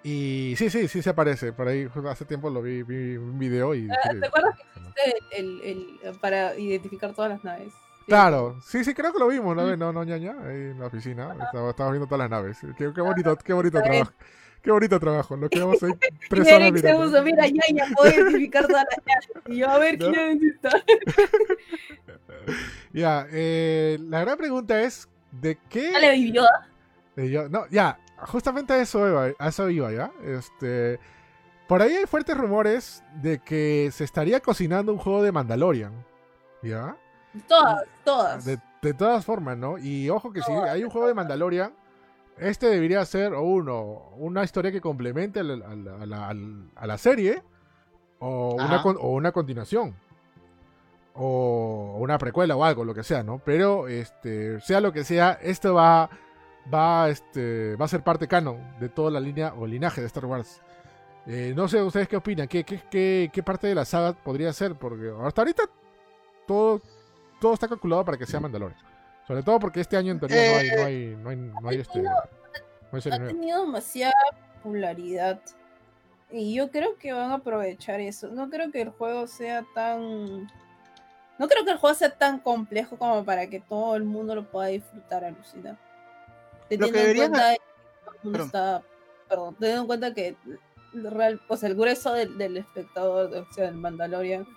[0.09, 1.51] y sí, sí, sí se aparece.
[1.51, 3.89] Por ahí hace tiempo lo vi, vi un video y...
[3.91, 7.73] Ah, ¿Te acuerdas que existe el, el, para identificar todas las naves?
[8.05, 11.35] Claro, sí, sí, creo que lo vimos vez, no, no, ñaña, ahí en la oficina.
[11.43, 12.57] Estaba, viendo todas las naves.
[12.77, 14.13] Qué, qué bonito, qué bonito trabajo.
[14.61, 15.35] Qué bonito trabajo.
[15.35, 15.91] Nos quedamos ahí
[16.29, 19.27] tres horas puso, mira, ñaña, puedo identificar todas las naves.
[19.47, 20.09] Y yo, a ver, ¿No?
[20.09, 20.69] ¿quién está?
[22.93, 25.91] ya, eh, la gran pregunta es, ¿de qué...?
[25.91, 26.43] ¿Ya le vivió?
[27.49, 30.11] No, ya, justamente a eso iba, a eso iba ¿ya?
[30.23, 30.99] Este,
[31.67, 35.93] por ahí hay fuertes rumores de que se estaría cocinando un juego de Mandalorian,
[36.63, 36.95] ¿ya?
[37.47, 38.45] Todas, todas.
[38.45, 38.59] De,
[38.93, 39.77] todas formas, ¿no?
[39.77, 41.73] Y ojo que si hay un juego de Mandalorian,
[42.37, 46.29] este debería ser, o uno, una historia que complemente a la,
[46.75, 47.43] a la, serie,
[48.19, 49.93] o una, o una, continuación,
[51.15, 53.39] o una precuela o algo, lo que sea, ¿no?
[53.43, 56.09] Pero, este, sea lo que sea, esto va,
[56.73, 60.25] va, este, va a ser parte canon de toda la línea o linaje de Star
[60.25, 60.61] Wars.
[61.25, 62.47] Eh, no sé, ¿ustedes qué opinan?
[62.47, 64.75] ¿Qué, qué, qué, parte de la saga podría ser?
[64.75, 65.63] Porque hasta ahorita
[66.45, 66.81] todo,
[67.41, 68.79] todo está calculado para que sea Mandalorian.
[69.27, 71.77] Sobre todo porque este año en teoría no hay, no hay, no hay, no hay
[71.79, 72.01] este.
[73.11, 74.13] ha tenido demasiada
[74.55, 75.41] popularidad.
[76.31, 78.29] Y yo creo que van a aprovechar eso.
[78.29, 80.49] No creo que el juego sea tan.
[81.37, 84.49] No creo que el juego sea tan complejo como para que todo el mundo lo
[84.49, 85.77] pueda disfrutar, alucina.
[86.69, 87.53] Teniendo en cuenta
[88.45, 88.83] está,
[89.29, 90.35] perdón, teniendo en cuenta que
[90.93, 94.47] real, sea, el grueso del, del espectador, o sea, del Mandalorian,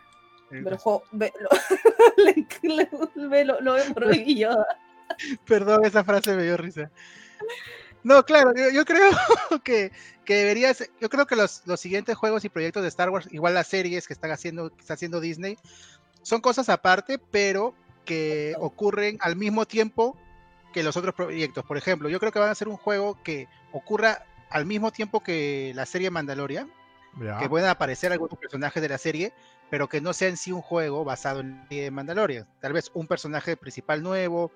[0.49, 1.49] pero ve, lo,
[3.29, 4.07] ve, lo, lo, ve por
[5.46, 6.90] Perdón, esa frase me dio risa.
[8.03, 9.11] No, claro, yo, creo
[9.64, 9.92] que,
[10.25, 13.29] que debería ser, yo creo que los, los, siguientes juegos y proyectos de Star Wars,
[13.31, 15.59] igual las series que están haciendo, que está haciendo Disney,
[16.23, 20.16] son cosas aparte, pero que ocurren al mismo tiempo
[20.73, 21.65] que los otros proyectos.
[21.65, 25.21] Por ejemplo, yo creo que van a ser un juego que ocurra al mismo tiempo
[25.21, 26.71] que la serie Mandalorian,
[27.41, 29.33] que puedan aparecer algunos personajes de la serie,
[29.69, 32.47] pero que no sea en sí un juego basado en Mandalorian.
[32.61, 34.51] Tal vez un personaje principal nuevo,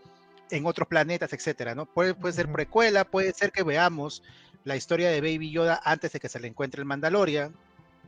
[0.51, 1.87] en otros planetas, etcétera, ¿no?
[1.87, 4.23] Puede, puede ser precuela, puede ser que veamos
[4.65, 7.55] la historia de Baby Yoda antes de que se le encuentre el Mandalorian,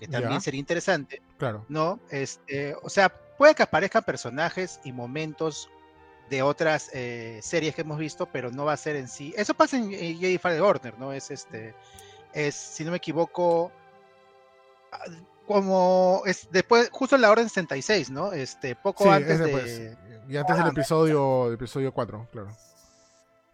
[0.01, 1.23] que también sería interesante.
[1.39, 1.65] Claro.
[1.69, 2.01] ¿No?
[2.11, 5.71] Este, o sea, puede que aparezcan personajes y momentos
[6.31, 9.33] de otras eh, series que hemos visto, pero no va a ser en sí.
[9.37, 11.13] Eso pasa en, Jedi Fallen Order, ¿no?
[11.13, 11.75] Es este,
[12.33, 13.71] es, si no me equivoco,
[14.93, 15.05] ah,
[15.47, 18.33] como es después, justo en la orden 66, ¿no?
[18.33, 19.97] Este, poco antes de.
[20.29, 22.49] Y antes del episodio, episodio 4, claro.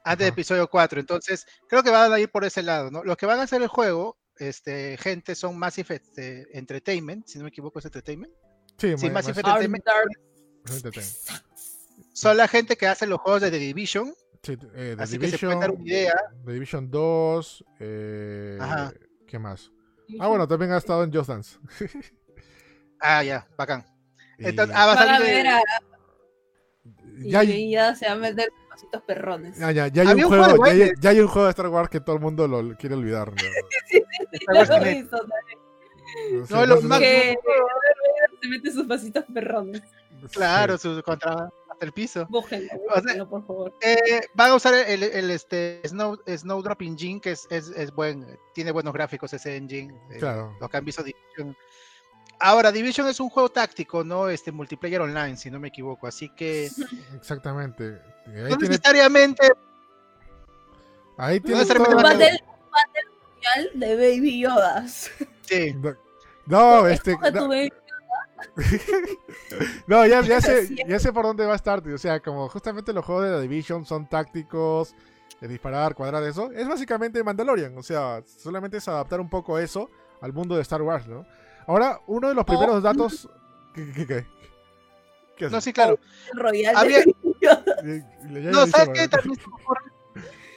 [0.04, 1.00] Antes del episodio 4.
[1.00, 3.04] Entonces, creo que van a ir por ese lado, ¿no?
[3.04, 7.44] Los que van a hacer el juego, este, gente, son Massive este, Entertainment, si no
[7.44, 8.32] me equivoco, es Entertainment.
[8.78, 9.84] Sí, sí Massive Entertainment
[12.12, 14.14] son la gente que hace los juegos de The Division.
[14.42, 16.14] Sí, eh, The así Division, que se pueden dar una idea.
[16.44, 17.64] The Division 2.
[17.80, 18.58] Eh,
[19.26, 19.70] ¿Qué más?
[20.18, 21.58] Ah, bueno, también ha estado en Just Dance.
[23.00, 23.86] ah, ya, bacán.
[24.38, 25.48] Entonces, ah, va a salir de...
[25.48, 25.62] a...
[27.24, 29.58] Ya, y ya se va a meter pasitos perrones.
[29.58, 32.00] Ya, ya, ya, hay un juego, ya, ya, hay un juego de Star Wars que
[32.00, 33.30] todo el mundo lo quiere olvidar.
[33.30, 33.36] ¿no?
[33.88, 35.16] sí, sí, lo he visto,
[36.50, 36.98] no, lo más...
[37.00, 37.36] Que
[38.40, 39.82] se mete sus pasitos perrones.
[40.32, 41.48] Claro, su contra
[41.82, 42.26] el piso.
[42.28, 43.74] Bójenlo, por favor.
[43.80, 48.38] Eh, van a usar el, el, este Snow, Snowdrop Engine, que es, es, es, buen,
[48.54, 49.92] tiene buenos gráficos ese engine.
[50.10, 50.56] Eh, claro.
[50.60, 51.56] Lo que han visto Division.
[52.38, 54.28] Ahora, Division es un juego táctico, ¿no?
[54.28, 56.06] Este multiplayer online, si no me equivoco.
[56.06, 56.70] Así que.
[57.16, 58.00] Exactamente.
[58.26, 59.48] Ahí no necesariamente.
[61.16, 61.64] Ahí tiene.
[61.64, 62.42] Battle,
[62.72, 65.10] Battle de Baby Yodas.
[65.42, 65.74] Sí.
[66.46, 67.16] No, este.
[67.32, 67.50] no,
[69.88, 73.04] ya, ya, sé, ya sé por dónde va a estar, O sea, como justamente los
[73.04, 74.94] juegos de la Division son tácticos,
[75.40, 76.50] de disparar, cuadrar, eso.
[76.52, 77.76] Es básicamente Mandalorian.
[77.76, 81.26] O sea, solamente es adaptar un poco eso al mundo de Star Wars, ¿no?
[81.66, 82.80] Ahora, uno de los primeros oh.
[82.80, 83.28] datos.
[83.74, 84.26] ¿Qué, qué,
[85.36, 85.48] qué?
[85.50, 85.98] no, sí, claro.
[86.76, 87.04] Había...
[88.24, 89.08] no, ¿sabes qué?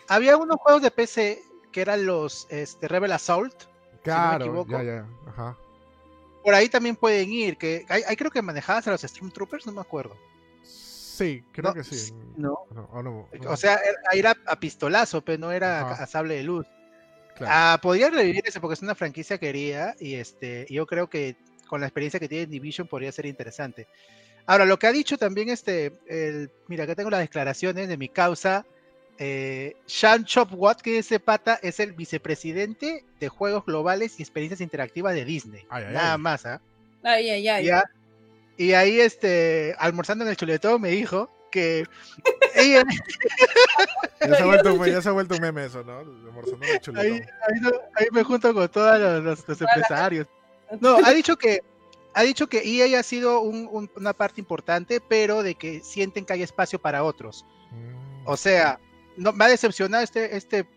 [0.08, 3.56] Había unos juegos de PC que eran los este, Rebel Assault.
[4.04, 5.08] Claro, ya, ya.
[5.28, 5.58] Ajá
[6.46, 9.82] por ahí también pueden ir, que hay, creo que manejabas a los Stormtroopers, no me
[9.82, 10.16] acuerdo.
[10.62, 12.14] Sí, creo que sí.
[12.38, 12.68] No.
[13.48, 13.80] O sea,
[14.14, 16.68] era a, pistolazo, pero no era a, sable de luz.
[17.42, 21.36] Ah, podría revivir ese porque es una franquicia querida y este, yo creo que
[21.68, 23.88] con la experiencia que tiene Division podría ser interesante.
[24.46, 28.08] Ahora, lo que ha dicho también este, el, mira, acá tengo las declaraciones de mi
[28.08, 28.68] causa,
[29.18, 35.14] eh, Sean Chopwatt, que ese pata es el vicepresidente de juegos globales y experiencias interactivas
[35.14, 35.66] de Disney.
[35.70, 36.62] Nada más, ¿ah?
[37.04, 37.72] Ay, ay, ay.
[38.58, 41.86] Y ahí, este, almorzando en el chuletón, me dijo que
[42.56, 42.84] ella...
[44.22, 46.00] ya, se ha vuelto, ya, se ha vuelto, un meme eso, ¿no?
[46.00, 47.14] Almorzando en el chuletón.
[47.14, 47.22] Ahí,
[47.96, 50.28] ahí, me junto con todos los, empresarios.
[50.80, 51.62] No, ha dicho que
[52.16, 56.44] ha dicho que EA ha sido una parte importante, pero de que sienten que hay
[56.44, 57.46] espacio para otros.
[57.72, 58.28] Mm.
[58.28, 58.80] O sea,
[59.18, 60.68] no, me ha decepcionado este, este.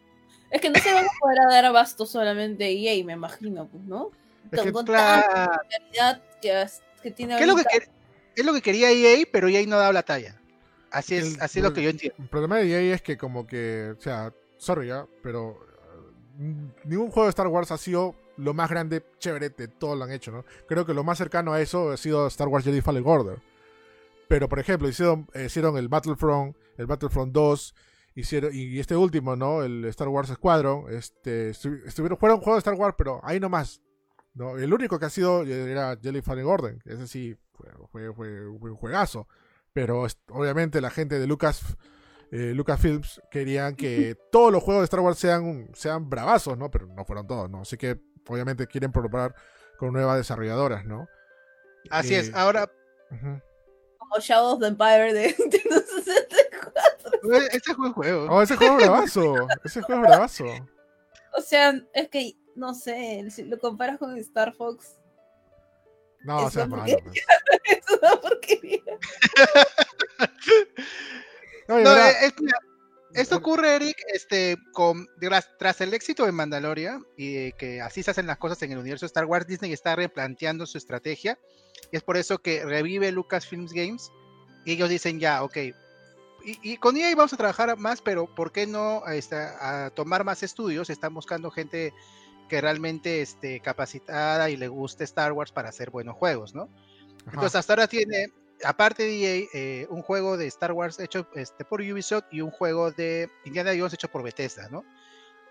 [0.51, 4.11] Es que no se van a poder dar abasto solamente EA, me imagino, pues, ¿no?
[4.51, 5.53] Es que, claro.
[6.41, 7.64] que, tiene ¿Qué es, lo que
[8.34, 10.41] es lo que quería EA, pero EA no ha dado la talla.
[10.91, 12.16] Así es, así es lo que yo entiendo.
[12.18, 15.59] El problema de EA es que como que, o sea, sorry ya, pero
[16.39, 20.05] mm, ningún juego de Star Wars ha sido lo más grande, chévere de todo lo
[20.05, 20.45] han hecho, ¿no?
[20.66, 23.39] Creo que lo más cercano a eso ha sido Star Wars Jedi Fallen Order.
[24.28, 27.74] Pero, por ejemplo, hicieron, hicieron el Battlefront, el Battlefront 2,
[28.21, 29.62] hicieron, y este último, ¿no?
[29.62, 33.81] El Star Wars Squadron, este, estuvieron, fueron juegos de Star Wars, pero ahí nomás.
[34.35, 34.57] ¿no?
[34.57, 37.37] El único que ha sido era Jelly Fallen Orden, ese sí
[37.91, 39.29] fue, fue, un juegazo.
[39.73, 41.77] Pero obviamente la gente de Lucas,
[42.31, 46.71] eh, Lucasfilms querían que todos los juegos de Star Wars sean, sean bravazos, ¿no?
[46.71, 47.61] Pero no fueron todos, ¿no?
[47.62, 49.35] Así que obviamente quieren probar
[49.79, 51.07] con nuevas desarrolladoras, ¿no?
[51.91, 52.71] Así es, eh, ahora...
[53.11, 56.38] Como Shadow of the Empire de Nintendo 64.
[57.53, 58.27] Ese juego es juego.
[58.31, 59.49] Oh, ese juego es bravazo.
[59.64, 60.45] ese juego es bravazo.
[61.35, 64.97] O sea, es que, no sé, si lo comparas con Star Fox.
[66.25, 66.97] No, o sea, malo.
[67.05, 67.21] Pues.
[67.64, 68.83] es una porquería.
[71.69, 71.79] no,
[73.14, 75.09] esto ocurre, Eric, este, con,
[75.59, 79.07] tras, el éxito de Mandalorian y que así se hacen las cosas en el universo
[79.07, 81.39] de Star Wars, Disney está replanteando su estrategia
[81.91, 84.12] y es por eso que revive Lucasfilms Games
[84.64, 85.57] y ellos dicen ya, ok,
[86.62, 90.42] y, con EA vamos a trabajar más, pero ¿por qué no este, a tomar más
[90.42, 90.90] estudios?
[90.90, 91.92] Están buscando gente
[92.49, 96.68] que realmente esté capacitada y le guste Star Wars para hacer buenos juegos, ¿no?
[97.26, 98.32] Entonces hasta ahora tiene
[98.64, 102.51] aparte de EA, eh, un juego de Star Wars hecho este, por Ubisoft y un
[102.51, 104.84] juego de Indiana Jones hecho por Bethesda, ¿no?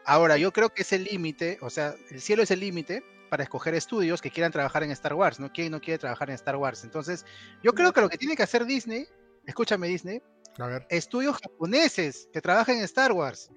[0.06, 3.44] Ahora, yo creo que es el límite, o sea, el cielo es el límite para
[3.44, 5.52] escoger estudios que quieran trabajar en Star Wars, ¿no?
[5.52, 6.84] ¿Quién no quiere trabajar en Star Wars?
[6.86, 7.26] Entonces,
[7.62, 9.06] yo creo que lo que tiene que hacer Disney,
[9.46, 10.22] escúchame Disney,
[10.90, 13.50] estudios japoneses que trabajen en Star Wars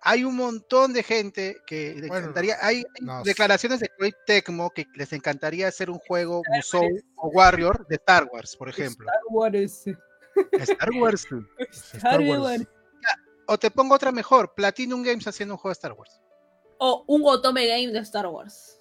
[0.00, 2.84] hay un montón de gente que les encantaría, hay
[3.24, 8.28] declaraciones de Koei Tecmo que les encantaría hacer un juego Musou o Warrior de Star
[8.32, 9.06] Wars, por ejemplo.
[9.06, 9.84] Star Wars.
[10.52, 11.26] Star Wars.
[11.94, 12.66] Star Wars.
[13.46, 16.20] O te pongo otra mejor, Platinum Games haciendo un juego de Star Wars.
[16.78, 18.77] O un Otome Game de Star Wars.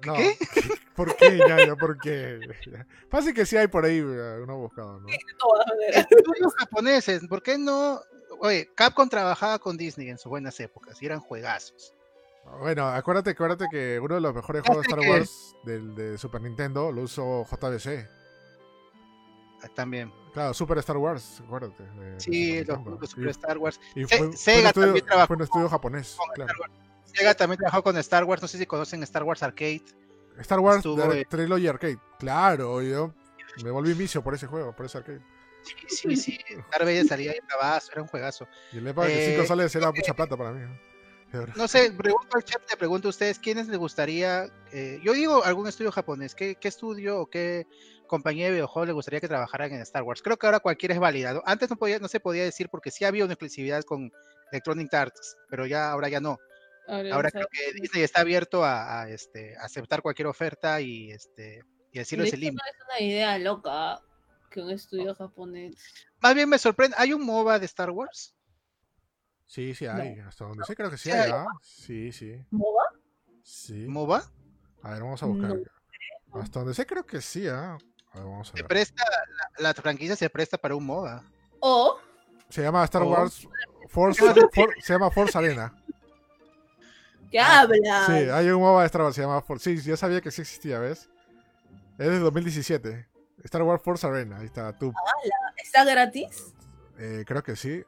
[0.00, 0.36] ¿Qué?
[0.96, 1.38] ¿Por qué?
[1.38, 2.40] Ya, ya, ¿por qué?
[3.10, 5.06] Fácil que sí hay por ahí eh, uno buscado, ¿no?
[5.06, 6.06] de.
[6.40, 8.00] Los japoneses, ¿por qué no
[8.40, 11.94] oye, Capcom trabajaba con Disney en sus buenas épocas y eran juegazos.
[12.60, 16.40] Bueno, acuérdate, acuérdate que uno de los mejores juegos de Star Wars del, de Super
[16.40, 18.08] Nintendo lo usó JBC.
[19.62, 20.12] Ah, también.
[20.32, 21.84] Claro, Super Star Wars, acuérdate.
[22.18, 23.78] sí, los, Super Star Wars.
[23.94, 25.26] Y fue, Sega también trabajó.
[25.26, 26.16] Fue un estudio japonés.
[26.34, 26.52] Claro.
[27.14, 29.82] Sega también trabajó con Star Wars, no sé si conocen Star Wars Arcade.
[30.38, 30.84] Star Wars
[31.28, 33.12] Trilogy Arcade, claro, yo
[33.62, 35.20] me volví vicio por ese juego, por ese arcade.
[35.62, 36.38] Sí, sí, sí.
[36.70, 38.46] Darth salía ahí bravazo, era un juegazo.
[38.72, 40.64] Y el EPA de 5 soles era mucha plata para mí.
[41.56, 44.50] No sé, pregunto al chat, le pregunto a ustedes, ¿quiénes les gustaría?
[44.72, 47.66] Eh, yo digo algún estudio japonés, ¿qué, estudio o qué
[48.06, 50.22] compañía de videojuegos les gustaría que trabajaran en Star Wars?
[50.22, 51.42] Creo que ahora cualquiera es válida.
[51.44, 54.10] Antes no, podía, no se podía decir porque sí había una exclusividad con
[54.52, 56.38] Electronic Arts, pero ya ahora ya no.
[56.88, 61.62] Ahora, creo que Disney está abierto a, este, aceptar cualquier oferta y, este,
[61.92, 62.62] y decirlo es el límite.
[62.66, 64.00] Es una idea loca
[64.50, 65.74] que un estudio japonés.
[66.20, 68.34] Más bien me sorprende, ¿hay un MOBA de Star Wars?
[69.46, 71.46] Sí, sí hay, hasta donde sé creo que sí hay, ¿ah?
[71.62, 72.38] Sí, sí.
[72.50, 72.82] ¿MOBA?
[73.42, 73.86] Sí.
[73.86, 74.30] ¿MOBA?
[74.82, 75.56] A ver, vamos a buscar.
[76.32, 77.78] Hasta donde sé creo que sí, ¿ah?
[78.12, 78.62] A ver, vamos a ver.
[78.62, 79.04] Se presta,
[79.58, 81.22] la, franquicia se presta para un MOBA.
[81.60, 81.98] O...
[82.48, 83.46] Se llama Star Wars
[83.88, 84.22] Force,
[84.80, 85.74] se llama Force Arena.
[87.30, 88.06] ¿Qué habla?
[88.06, 89.76] Sí, hay un MOBA de Star Wars, se llama Force.
[89.76, 91.08] Sí, yo sabía que sí existía, ¿ves?
[91.98, 93.06] Es de 2017.
[93.44, 94.76] Star Wars Force Arena, ahí está.
[94.76, 94.92] Tú.
[95.56, 96.54] ¿Está gratis?
[96.98, 97.82] Eh, creo que sí.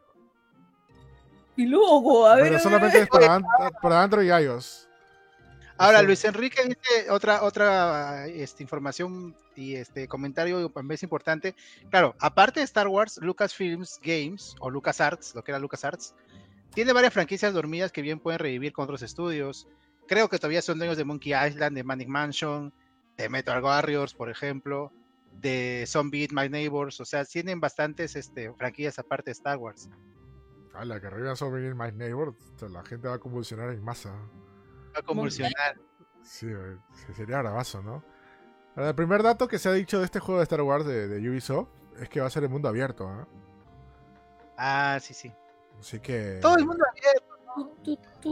[1.56, 2.44] Y luego, a ver.
[2.44, 3.40] Pero solamente es para,
[3.82, 4.88] para, Android y iOS.
[5.76, 11.54] Ahora, Luis Enrique dice otra, otra este, información y este comentario es importante.
[11.88, 16.14] Claro, aparte de Star Wars, Lucasfilms Games o LucasArts, lo que era LucasArts,
[16.74, 19.68] tiene varias franquicias dormidas que bien pueden revivir con otros estudios.
[20.06, 22.72] Creo que todavía son dueños de Monkey Island, de Manic Mansion,
[23.16, 24.92] de Metal Warriors, por ejemplo
[25.32, 29.88] de Zombie Eat My Neighbors, o sea, tienen bastantes este, franquillas aparte de Star Wars.
[30.74, 32.36] A la que reviva Zombie Eat My Neighbors,
[32.68, 34.10] la gente va a convulsionar en masa.
[34.12, 35.78] Va a convulsionar.
[36.22, 36.46] Sí,
[37.16, 38.04] sería bravazo, ¿no?
[38.76, 41.68] El primer dato que se ha dicho de este juego de Star Wars de, Ubisoft
[41.98, 43.10] es que va a ser el mundo abierto.
[43.10, 43.24] ¿eh?
[44.56, 45.32] Ah, sí, sí.
[45.80, 46.38] Así que.
[46.40, 47.30] Todo el mundo abierto.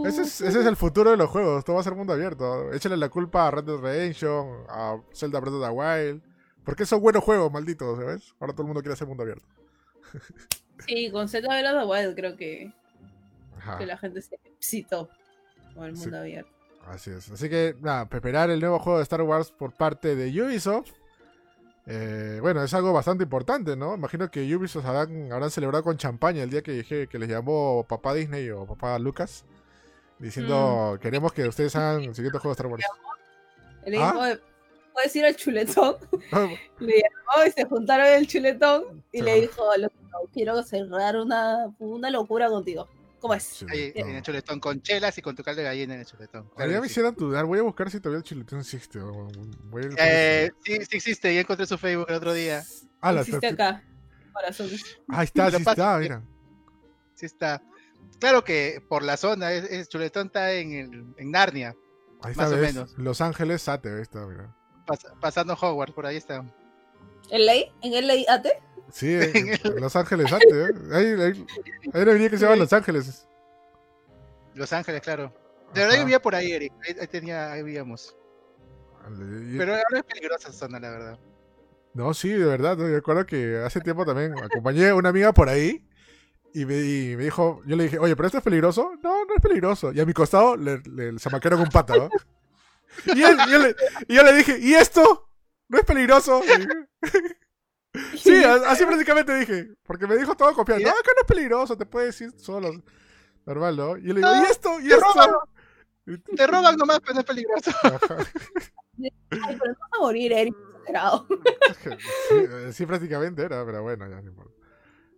[0.06, 2.72] Ese es, ese es, el futuro de los juegos, todo va a ser mundo abierto.
[2.72, 6.22] Échale la culpa a Red Dead Redemption, a Zelda Breath of the Wild,
[6.64, 8.34] porque son buenos juegos, malditos, ¿sabes?
[8.38, 9.46] Ahora todo el mundo quiere hacer mundo abierto.
[10.86, 12.72] Sí, con Z de the Wild creo que,
[13.78, 15.08] que la gente se excitó
[15.74, 16.52] con el mundo abierto.
[16.86, 17.30] Así es.
[17.30, 20.92] Así que, nada, preparar el nuevo juego de Star Wars por parte de Ubisoft.
[21.90, 23.94] Eh, bueno, es algo bastante importante, ¿no?
[23.94, 28.12] Imagino que Ubisoft habrán, celebrado con champaña el día que dije que les llamó papá
[28.12, 29.46] Disney o papá Lucas,
[30.18, 30.98] diciendo, mm.
[30.98, 32.84] queremos que ustedes hagan el siguiente juego de Star Wars.
[33.86, 34.28] El hijo ¿Ah?
[34.28, 34.40] de
[35.02, 35.96] decir al chuletón.
[36.78, 39.62] le llamó y se juntaron el chuletón y le dijo,
[40.34, 42.86] quiero cerrar una, una locura contigo.
[43.20, 43.64] ¿Cómo es?
[43.70, 46.48] en el chuletón, con chelas y con tu caldo de gallina en el chuletón.
[46.54, 49.00] Claro ya me hicieron dudar, voy a buscar si todavía el chuletón existe.
[49.98, 52.64] eh, sí, sí existe, ya encontré su Facebook el otro día.
[53.00, 53.82] Ah, la existe acá.
[55.08, 56.22] Ahí está, sí está, mira.
[57.14, 57.62] Sí está.
[58.20, 61.74] Claro que por la zona, es, chuletón está en, en Narnia.
[62.22, 62.98] Ahí está, más o menos.
[62.98, 64.54] Los Ángeles Sate, está, mira.
[65.20, 66.44] pasando Hogwarts, por ahí está.
[67.30, 67.72] ¿En ley?
[67.82, 68.60] ¿En el ley Ate?
[68.90, 70.70] Sí, en, Los Ángeles Ate, ¿eh?
[70.92, 71.46] Ahí, ahí,
[71.92, 73.26] ahí venía que se llama Los Ángeles.
[74.54, 75.32] Los Ángeles, claro.
[75.74, 76.72] De verdad yo vivía por ahí, Eric.
[76.86, 78.16] Ahí, tenía, ahí vivíamos.
[79.56, 81.18] Pero ahora es peligrosa esa zona, la verdad.
[81.94, 82.76] No, sí, de verdad.
[82.76, 85.84] Yo recuerdo que hace tiempo también acompañé a una amiga por ahí
[86.54, 88.92] y me, dijo, yo le dije, oye, ¿pero esto es peligroso?
[89.02, 89.92] No, no es peligroso.
[89.92, 92.08] Y a mi costado le, le se maquearon un pata, ¿no?
[93.04, 93.76] Y, yo le,
[94.08, 95.27] y, yo le, dije, ¿y esto?
[95.68, 96.42] ¿No es peligroso?
[98.16, 99.68] sí, así prácticamente dije.
[99.84, 100.80] Porque me dijo todo confiado.
[100.80, 102.70] No, que no es peligroso, te puedes ir solo.
[103.46, 103.96] Normal, ¿no?
[103.96, 104.80] Y yo le digo, ¿y esto?
[104.80, 105.06] ¿Y te esto?
[105.14, 105.30] Roban,
[106.36, 107.70] te roban nomás, pero no es peligroso.
[107.82, 110.54] Ay, pero no vas a morir, Eric.
[112.28, 114.54] sí, sí, prácticamente era, pero bueno, ya no importa.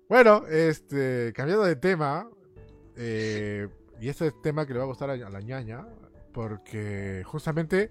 [0.08, 2.28] Bueno, este, cambiando de tema,
[2.96, 3.68] eh,
[4.00, 5.86] y este es tema que le va a gustar a, la ñaña,
[6.32, 7.90] porque justamente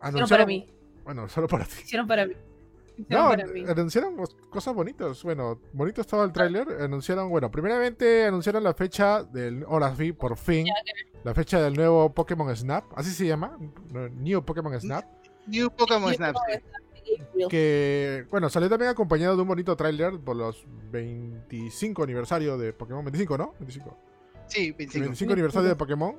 [0.00, 0.75] anunciaron para mí.
[1.06, 1.76] Bueno, solo para ti.
[1.84, 2.34] Hicieron para mí.
[3.08, 3.30] no,
[3.68, 4.16] anunciaron
[4.50, 5.22] cosas bonitas.
[5.22, 6.68] Bueno, bonito estaba el tráiler.
[6.82, 10.66] Anunciaron, bueno, primeramente anunciaron la fecha del, ahora sí, por fin,
[11.24, 12.84] la fecha del nuevo Pokémon Snap.
[12.96, 13.56] Así se llama,
[14.14, 15.04] New Pokémon Snap.
[15.46, 16.36] New Pokémon Snap.
[17.48, 23.04] Que, bueno, salió también acompañado de un bonito tráiler por los 25 aniversario de Pokémon.
[23.04, 23.54] 25, ¿no?
[23.60, 23.96] 25.
[24.48, 25.04] Sí, 25.
[25.04, 26.16] 25 aniversario de Pokémon.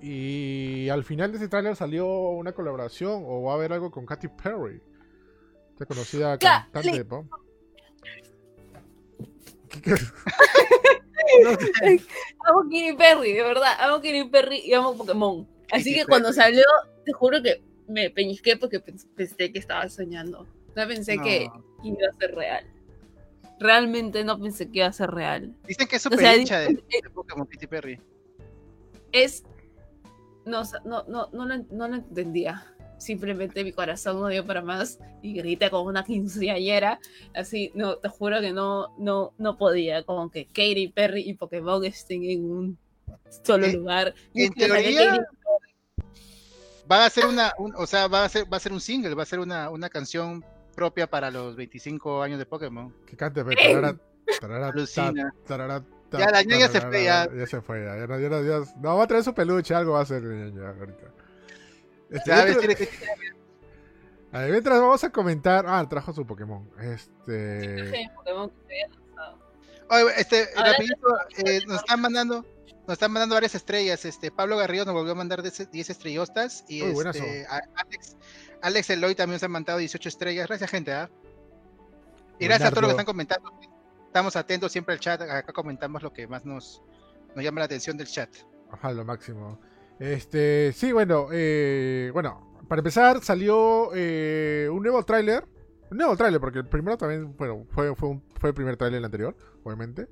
[0.00, 4.06] Y al final de ese tráiler salió una colaboración o va a haber algo con
[4.06, 4.80] Katy Perry.
[5.72, 7.26] Esta conocida cantante de pop.
[12.46, 13.72] amo Katy Perry, de verdad.
[13.80, 15.46] Amo Katy Perry y amo Pokémon.
[15.70, 16.64] Así que cuando salió,
[17.04, 20.46] te juro que me peñisqué porque pensé que estaba soñando.
[20.76, 21.48] No pensé que
[21.82, 22.64] iba a ser real.
[23.58, 25.56] Realmente no pensé que iba a ser real.
[25.66, 26.82] Dicen que es súper hincha de,
[27.12, 28.00] Pokémon Katy Perry.
[29.12, 29.42] Es.
[30.48, 32.64] No, no, no, no, lo, no lo entendía.
[32.98, 36.98] Simplemente mi corazón no dio para más y grité como una quinceañera.
[37.34, 40.02] Así, no, te juro que no, no, no podía.
[40.02, 42.78] Como que Katy Perry y Pokémon estén en un
[43.44, 44.14] solo eh, lugar.
[44.34, 45.24] En teoría,
[46.90, 49.22] va a ser una, o sea, va a ser, va a ser un single, va
[49.22, 50.44] a ser una, una canción
[50.74, 52.94] propia para los 25 años de Pokémon.
[53.06, 53.98] Que cante, pero
[56.12, 57.28] ya la niña se fue ya.
[57.34, 60.00] Ya se fue, ya, ya, ya, ya, no, va a traer su peluche, algo va
[60.00, 61.06] a hacer niña ahorita.
[62.10, 62.88] Este, ya, mientras, que...
[64.32, 66.70] a ver, mientras vamos a comentar, ah, trajo su Pokémon.
[66.80, 67.90] Este.
[67.90, 68.84] Sí, Pokémon que
[69.90, 71.06] Oye, este, rapidito,
[71.38, 72.44] eh, nos están mandando
[72.88, 74.06] nos están mandando varias estrellas.
[74.06, 76.64] Este Pablo Garrido nos volvió a mandar 10 estrellostas.
[76.68, 78.16] Y este, Alex,
[78.62, 80.46] Alex Eloy también nos ha mandado 18 estrellas.
[80.46, 80.92] Gracias, gente.
[80.94, 81.10] ¿ah?
[82.38, 83.52] Y gracias a todos los que están comentando.
[84.08, 85.20] Estamos atentos siempre al chat.
[85.22, 86.82] Acá comentamos lo que más nos,
[87.36, 88.30] nos llama la atención del chat.
[88.70, 89.60] Ajá, lo máximo.
[90.00, 95.44] Este, sí, bueno, eh, bueno, para empezar salió eh, un nuevo tráiler
[95.90, 99.34] un nuevo tráiler, porque el primero también, bueno, fue, fue, fue el primer tráiler anterior,
[99.64, 100.06] obviamente.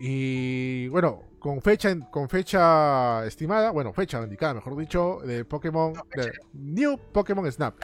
[0.00, 6.32] Y bueno, con fecha con fecha estimada, bueno, fecha indicada, mejor dicho, de Pokémon, de
[6.52, 7.74] New Pokémon Snap,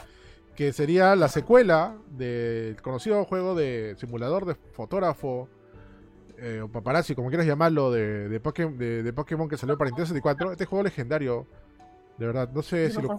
[0.55, 5.49] que sería la secuela del conocido juego de simulador de fotógrafo
[6.37, 10.07] eh, o paparazzi, como quieras llamarlo, de, de, Pokémon, de, Pokémon que salió para Nintendo
[10.07, 10.51] 64.
[10.51, 11.47] Este juego legendario,
[12.17, 13.09] de verdad, no sé si lo...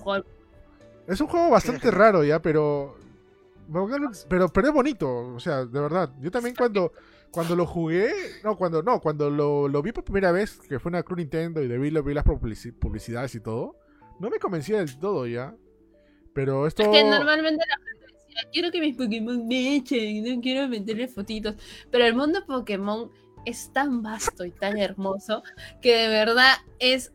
[1.06, 2.96] Es un juego bastante raro ya, pero
[4.28, 6.10] pero, pero es bonito, o sea, de verdad.
[6.20, 6.92] Yo también cuando,
[7.30, 8.12] cuando lo jugué,
[8.44, 11.62] no, cuando no, cuando lo, lo vi por primera vez, que fue una Club Nintendo
[11.62, 13.76] y de vi, vi las publicidades y todo,
[14.20, 15.54] no me convencía del todo ya.
[16.36, 16.82] Pero esto...
[16.82, 21.08] Es que normalmente la gente decía, quiero que mis Pokémon me echen, no quiero meterle
[21.08, 21.54] fotitos.
[21.90, 23.10] Pero el mundo Pokémon
[23.46, 25.42] es tan vasto y tan hermoso
[25.80, 27.10] que de verdad es...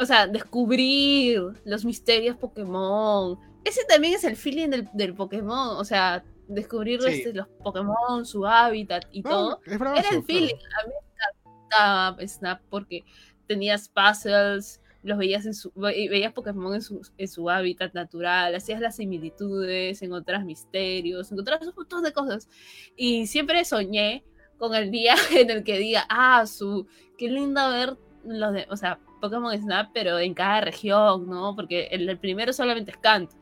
[0.00, 5.84] O sea, descubrir los misterios Pokémon, ese también es el feeling del, del Pokémon, o
[5.84, 9.60] sea, descubrir este, los Pokémon, su hábitat y todo.
[9.64, 10.54] Era el feeling.
[10.54, 13.04] A mí me encantaba Snap porque
[13.46, 18.80] tenías puzzles, los veías en su, veías Pokémon en su, en su hábitat natural, hacías
[18.80, 22.48] las similitudes, encontrabas misterios, encontrabas un montón de cosas.
[22.96, 24.24] Y siempre soñé
[24.58, 26.86] con el día en el que diga, ah, su,
[27.16, 31.54] qué lindo ver los de, o sea, Pokémon Snap, pero en cada región, ¿no?
[31.56, 33.36] Porque el, el primero solamente es canto.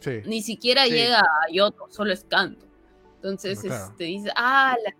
[0.00, 0.20] Sí.
[0.24, 0.92] Ni siquiera Sí.
[0.92, 2.66] llega a Yoto, solo es canto.
[3.16, 3.86] Entonces, claro.
[3.90, 4.94] este, dice, ah, la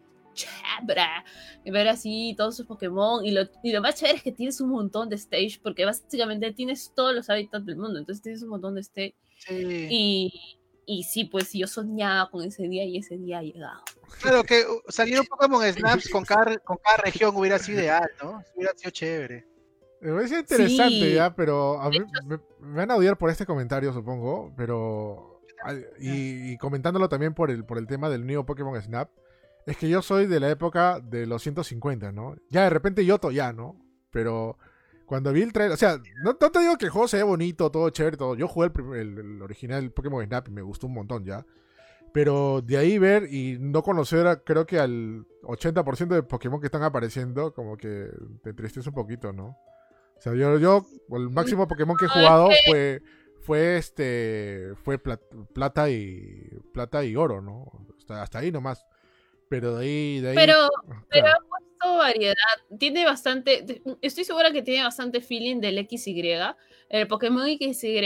[0.47, 1.25] chabra.
[1.65, 3.25] Y ver así todos sus Pokémon.
[3.25, 6.53] Y lo, y lo más chévere es que tienes un montón de stage, porque básicamente
[6.53, 7.99] tienes todos los hábitats del mundo.
[7.99, 9.15] Entonces tienes un montón de stage.
[9.39, 9.87] Sí.
[9.91, 13.83] Y, y sí, pues yo soñaba con ese día y ese día ha llegado.
[14.21, 18.11] Claro que uh, salir un Pokémon Snaps con cada, con cada región hubiera sido ideal,
[18.23, 18.43] ¿no?
[18.57, 19.47] Hubiera sido chévere.
[20.01, 21.15] Me parece interesante Sí.
[21.15, 25.43] ya, pero a mí, me, me van a odiar por este comentario, supongo, pero...
[25.99, 29.11] Y, y comentándolo también por el, por el tema del nuevo Pokémon Snap,
[29.67, 32.37] es que yo soy de la época de los 150, ¿no?
[32.49, 33.77] Ya de repente Yoto ya, ¿no?
[34.11, 34.59] Pero
[35.07, 37.23] cuando vi el trailer, o sea, no, no te digo que el juego se ve
[37.23, 38.35] bonito, todo chévere, todo.
[38.35, 41.45] Yo jugué el, el- el original Pokémon Snap y me gustó un montón ya.
[42.13, 46.67] Pero de ahí ver y no conocer, a- creo que al 80% de Pokémon que
[46.67, 48.09] están apareciendo, como que
[48.43, 49.57] te entristece un poquito, ¿no?
[50.17, 53.03] O sea, yo, yo el máximo Pokémon que he jugado fue,
[53.43, 55.21] fue este, fue plat-
[55.55, 57.71] plata y plata y oro, ¿no?
[57.99, 58.85] Hasta, hasta ahí nomás.
[59.51, 60.35] Pero de ahí, de ahí.
[60.37, 60.55] Pero,
[60.87, 61.07] claro.
[61.11, 62.35] pero ha puesto variedad.
[62.79, 63.83] Tiene bastante.
[64.01, 66.55] Estoy segura que tiene bastante feeling del XY.
[66.89, 68.05] El Pokémon XY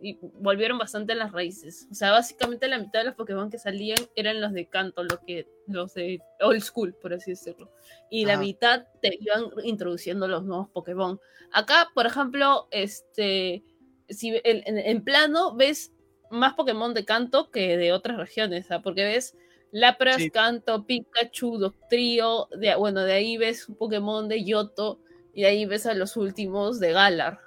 [0.00, 1.88] y volvieron bastante a las raíces.
[1.90, 5.18] O sea, básicamente la mitad de los Pokémon que salían eran los de canto, los,
[5.26, 7.72] que, los de old school, por así decirlo.
[8.08, 11.20] Y la mitad te iban introduciendo los nuevos Pokémon.
[11.52, 13.64] Acá, por ejemplo, este.
[14.08, 15.92] Si en, en- en plano ves
[16.30, 18.80] más Pokémon de canto que de otras regiones, ¿ah?
[18.82, 19.36] porque ves
[19.76, 20.30] Lapras, Sí.
[20.30, 25.00] Canto, Pikachu, Doctrio, de, bueno, de ahí ves un Pokémon de Yoto
[25.32, 27.40] y de ahí ves a los últimos de Galar.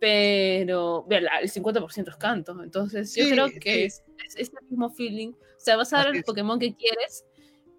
[0.00, 3.82] Pero el 50% es Canto, entonces yo creo que sí.
[3.82, 5.30] es, es ese mismo feeling.
[5.32, 6.22] O sea, vas a ver el.
[6.22, 7.24] Pokémon que quieres,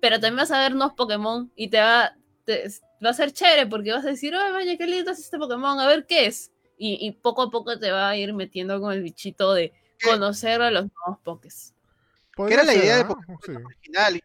[0.02, 2.68] pero también vas a ver nuevos Pokémon y te va, te-
[3.04, 5.80] va a ser chévere porque vas a decir, ay, vaya, qué lindo es este Pokémon,
[5.80, 6.52] a ver qué es.
[6.78, 10.10] Y, y poco a poco te va a ir metiendo con el bichito de ¿Qué?
[10.10, 11.74] conocer a los nuevos Pokés.
[12.48, 13.06] Que Podría era la ser, idea de.
[13.06, 13.52] Pokémon Sí.
[13.52, 14.22] original.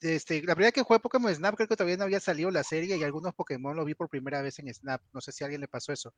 [0.00, 2.96] Este, la primera que jugué Pokémon Snap creo que todavía no había salido la serie
[2.96, 5.02] y algunos Pokémon los vi por primera vez en Snap.
[5.12, 6.14] No sé si a alguien le pasó eso.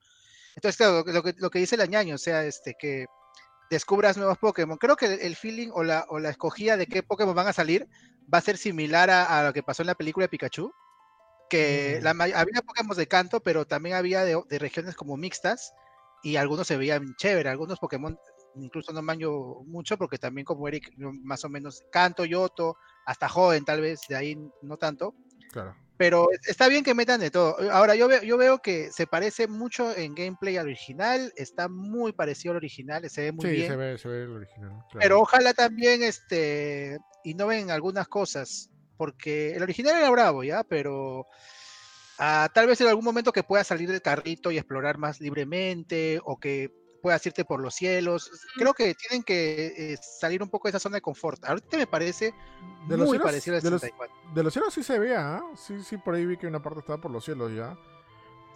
[0.54, 3.06] Entonces, claro, lo, que- lo que, que dice el añaño, o sea, este, que
[3.70, 4.78] descubras nuevos Pokémon.
[4.78, 7.52] Creo que el, el feeling o la, o la escogida de qué Pokémon van a
[7.52, 7.88] salir
[8.32, 10.72] va a ser similar a, a lo que pasó en la película de Pikachu.
[11.48, 12.04] Que Mm.
[12.04, 15.72] la, había Pokémon de canto, pero también había de, de regiones como mixtas
[16.22, 17.48] y algunos se veían chévere.
[17.48, 18.16] Algunos Pokémon
[18.56, 19.30] incluso no maño
[19.66, 22.76] mucho porque también como Eric más o menos canto, yoto,
[23.06, 25.14] hasta joven tal vez, de ahí no tanto.
[25.52, 25.74] Claro.
[25.96, 27.56] Pero es- está bien que metan de todo.
[27.70, 32.12] Ahora, yo veo, yo veo que se parece mucho en gameplay al original, está muy
[32.12, 33.68] parecido al original, se ve muy Sí, bien.
[33.68, 34.70] se ve, se ve el original.
[34.70, 34.98] claro.
[34.98, 40.64] Pero ojalá también este, innoven en algunas cosas, porque el original era bravo, ¿ya?
[40.64, 41.26] Pero
[42.18, 46.18] ah, tal vez en algún momento que puedas salir del carrito y explorar más libremente,
[46.24, 46.70] o que
[47.00, 48.30] puedas irte por los cielos.
[48.56, 51.44] Creo que tienen que eh, salir un poco de esa zona de confort.
[51.44, 52.34] Ahorita me parece
[52.88, 54.34] De los muy cielos- parecido al de los- 64.
[54.34, 55.42] De los cielos sí se vea, ¿ah?
[55.56, 57.76] sí, sí, por ahí vi que una parte estaba por los cielos ya.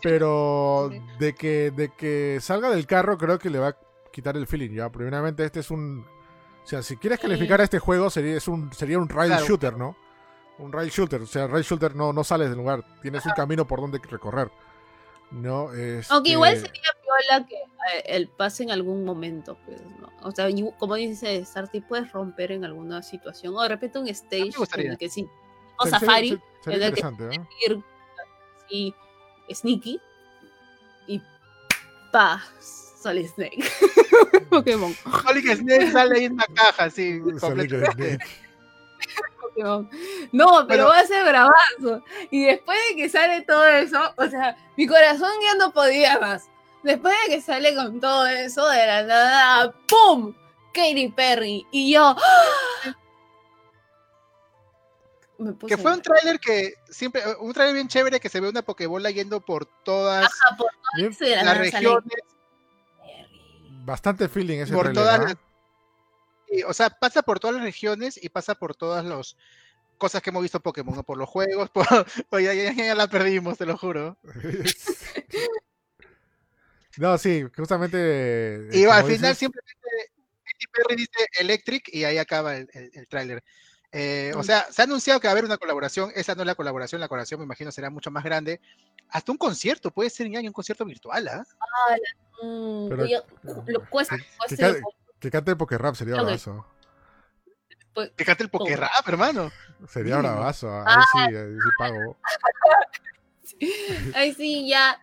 [0.03, 1.01] Pero sí.
[1.19, 3.77] de que, de que salga del carro creo que le va a
[4.13, 4.91] quitar el feeling ya.
[4.91, 6.05] Primeramente este es un...
[6.63, 7.27] O sea, si quieres Sí.
[7.27, 9.47] calificar a este juego sería, es un, sería un rail Claro.
[9.47, 9.97] shooter, ¿no?
[10.59, 11.23] Un rail shooter.
[11.23, 12.85] O sea, rail shooter no, no sales del lugar.
[13.03, 14.51] Tienes un camino por donde recorrer.
[15.31, 15.71] No,
[16.11, 16.83] Aunque igual Este, sería
[17.27, 20.11] piola que eh, el pase en algún momento, pues, ¿no?
[20.23, 23.55] O sea, y como dice Sarty, puedes romper en alguna situación.
[23.57, 25.29] O de repente un stage en el que sí.
[25.79, 27.41] O sería- Safari, sería- sería en el que ¿eh?
[27.67, 27.85] ir
[28.65, 28.95] así,
[29.53, 30.01] sneaky.
[31.09, 31.21] Y
[32.13, 32.43] pa,
[33.03, 33.59] Solid Snake.
[34.51, 34.95] Pokémon.
[35.23, 36.89] Sonic Snake sale ahí en una caja,
[37.41, 38.19] completamente.
[39.43, 39.91] Pokémon.
[40.33, 40.89] No, pero Bueno.
[40.89, 42.03] va a ser bravazo.
[42.31, 46.49] Y después de que sale todo eso, o sea, mi corazón ya no podía más.
[46.85, 50.35] Después de que sale con todo eso, de la nada, ¡pum!
[50.73, 51.67] Katy Perry.
[51.73, 52.15] Y yo.
[52.17, 52.97] ¡ah!
[55.39, 58.49] Me puse Que fue un tráiler que siempre, un tráiler bien chévere que se ve
[58.49, 61.65] una Pokébola yendo por todas llorar por todo Bien, eso y de la las sale
[61.71, 62.19] regiones.
[63.85, 65.25] Bastante feeling ese por trailer, todas ¿ah?
[65.25, 65.37] las-
[66.49, 69.37] y, o sea, pasa por todas las regiones y pasa por todas las
[69.99, 71.03] cosas que hemos visto en Pokémon, ¿no?
[71.03, 71.87] por los juegos, por,
[72.31, 74.17] oye, ya, ya- ya la perdimos, te lo juro.
[76.99, 78.69] no, sí, justamente.
[78.73, 79.73] Y eh, al final dices, simplemente
[80.45, 83.43] Katy Perry dice Electric y ahí acaba el, el, el tráiler.
[83.97, 84.45] Eh, o Mm.
[84.45, 87.01] sea, se ha anunciado que va a haber una colaboración, esa no es la colaboración,
[87.01, 88.61] la colaboración me imagino será mucho más grande.
[89.11, 91.45] Hasta un concierto, puede ser ya un concierto virtual, ¿ah?
[92.43, 93.23] Mm, Pero- yo-
[93.67, 94.89] lo cuesta, que- cuesta que lo ca-
[95.21, 96.67] Que cante el Poké Rap sería que- bravazo.
[97.95, 99.53] pues, Que cante el Poké Rap, hermano.
[99.89, 100.23] Sería Mm.
[100.53, 100.69] bravazo.
[100.81, 101.05] Ahí Ah.
[101.13, 102.17] sí, ahí sí pago.
[104.15, 105.01] Ay, sí, ya.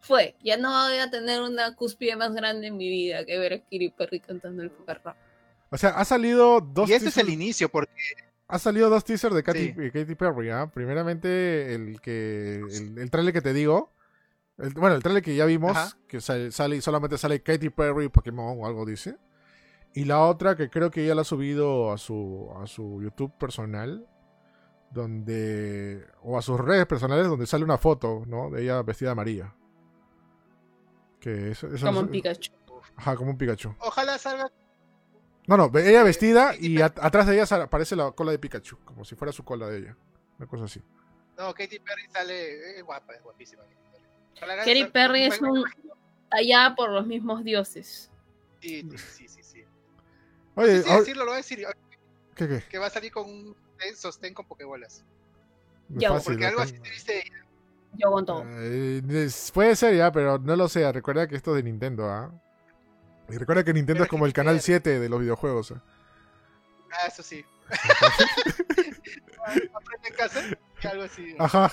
[0.00, 0.36] Fue.
[0.42, 3.58] Ya no voy a tener una cúspide más grande en mi vida que ver a
[3.58, 5.16] Katy Perry cantando el poker rap.
[5.70, 6.90] O sea, ha salido dos.
[6.90, 7.92] Y este es el inicio, porque.
[8.48, 10.68] Ha salido dos teasers de Katy, Perry, ¿ah?
[10.72, 12.56] Primeramente, el que.
[12.56, 13.92] El, el trailer que te digo.
[14.74, 18.66] bueno, el trailer que ya vimos, que sale, sale, solamente sale Katy Perry Pokémon o
[18.66, 19.16] algo dice.
[19.94, 23.36] Y la otra que creo que ya la ha subido a su, a su YouTube
[23.38, 24.06] personal,
[24.90, 28.50] donde o a sus redes personales donde sale una foto, ¿no?
[28.50, 29.54] De ella vestida de amarilla.
[31.20, 32.52] Que como un Pikachu.
[32.96, 33.74] Ajá, como un Pikachu.
[33.78, 34.50] Ojalá salga.
[35.46, 39.16] No, no, ella vestida y atrás de ella aparece la cola de Pikachu, como si
[39.16, 39.96] fuera su cola de ella.
[40.38, 40.82] Una cosa así.
[41.36, 43.62] No, Katy Perry sale es guapa, es guapísima.
[44.38, 45.64] Katy Perry es un
[46.30, 48.10] allá por los mismos dioses.
[48.60, 49.64] Sí, sí, sí, sí.
[50.54, 51.66] Oye, sí, decirlo, lo voy a decir.
[52.34, 52.62] ¿Qué, qué?
[52.68, 53.56] Que va a salir con un
[53.96, 55.04] sostén con pokebolas.
[55.88, 57.24] Ya, porque algo así te dice
[58.00, 58.44] Yo con todo.
[58.46, 60.90] Eh, puede ser ya, pero no lo sé.
[60.90, 62.30] Recuerda que esto es de Nintendo, ¿ah?
[63.28, 65.72] Y recuerda que Nintendo es como el canal 7 de los videojuegos.
[65.72, 65.76] ¿eh?
[66.92, 67.44] Ah, eso sí.
[69.46, 70.40] Aprende en casa,
[70.90, 71.34] algo así.
[71.38, 71.70] Ajá.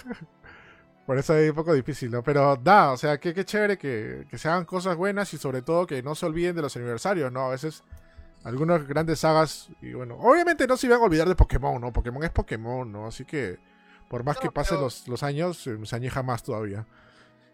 [1.06, 2.22] Por eso es un poco difícil, ¿no?
[2.22, 5.62] Pero da, o sea, qué, qué chévere que, que se hagan cosas buenas y sobre
[5.62, 7.46] todo que no se olviden de los aniversarios, ¿no?
[7.46, 7.84] A veces
[8.44, 9.70] algunas grandes sagas.
[9.82, 11.94] Y bueno, obviamente no se iban a olvidar de Pokémon, ¿no?
[11.94, 13.08] Pokémon es Pokémon, ¿no?
[13.08, 13.58] Así que
[14.08, 16.86] por más que pasen los, los, años, eh, se añeja más todavía.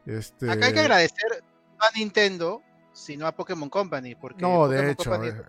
[0.06, 0.50] Este...
[0.50, 1.44] Acá hay que agradecer
[1.80, 4.16] no a Nintendo, sino a Pokémon Company.
[4.16, 5.14] Porque no, de hecho.
[5.24, 5.42] Eh.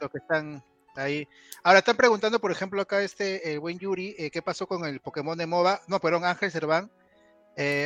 [0.00, 0.64] Los que están
[0.96, 1.26] ahí.
[1.62, 5.00] Ahora están preguntando, por ejemplo, acá este el buen Yuri, eh, ¿qué pasó con el
[5.00, 5.80] Pokémon de MOBA?
[5.88, 6.90] No, perdón, Ángel Serván.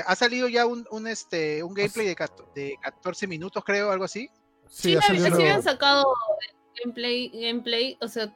[0.06, 2.16] ha salido ya un, un, este, un gameplay de,
[2.54, 4.30] de 14 minutos, creo, algo así.
[4.68, 6.04] Sí, sí, sí habían sacado
[6.82, 8.32] gameplay, gameplay, o sea,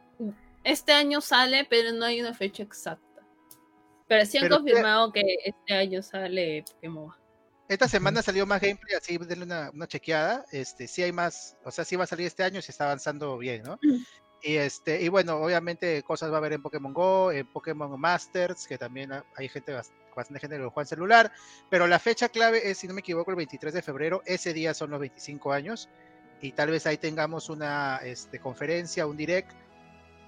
[0.64, 3.11] este año sale, pero no hay una fecha exacta.
[4.12, 7.10] Pero sí han confirmado que este año sale Pokémon.
[7.66, 10.44] Esta semana salió más gameplay, así denle una, una, chequeada.
[10.52, 13.38] Este, sí hay más, o sea, sí va a salir este año se está avanzando
[13.38, 13.78] bien, ¿no?
[14.42, 18.66] Y este, y bueno, obviamente cosas va a haber en Pokémon Go, en Pokémon Masters,
[18.66, 21.32] que también hay gente, bastante gente que lo juega en celular,
[21.70, 24.74] pero la fecha clave es, si no me equivoco, el 23 de febrero, ese día
[24.74, 25.88] son los 25 años,
[26.42, 29.52] y tal vez ahí tengamos una este, conferencia, un direct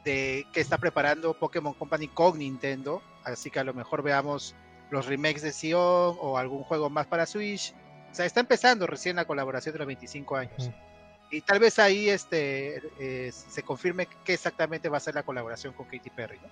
[0.07, 4.55] de que está preparando Pokémon Company con Nintendo, así que a lo mejor veamos
[4.91, 7.75] los remakes de Sion o algún juego más para Switch.
[8.11, 10.71] O sea, está empezando recién la colaboración de los 25 años.
[11.31, 15.73] Y tal vez ahí este, eh, se confirme qué exactamente va a ser la colaboración
[15.73, 16.49] con Katy Perry, ¿no?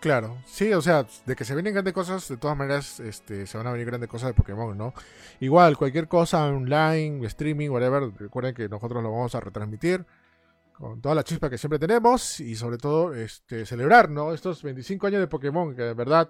[0.00, 3.58] Claro, sí, o sea, de que se vienen grandes cosas, de todas maneras, este, se
[3.58, 4.94] van a venir grandes cosas de Pokémon, ¿no?
[5.40, 10.06] Igual, cualquier cosa online, streaming, whatever, recuerden que nosotros lo vamos a retransmitir
[10.78, 14.32] con toda la chispa que siempre tenemos y sobre todo, este, celebrar, ¿no?
[14.32, 16.28] Estos 25 años de Pokémon, que de verdad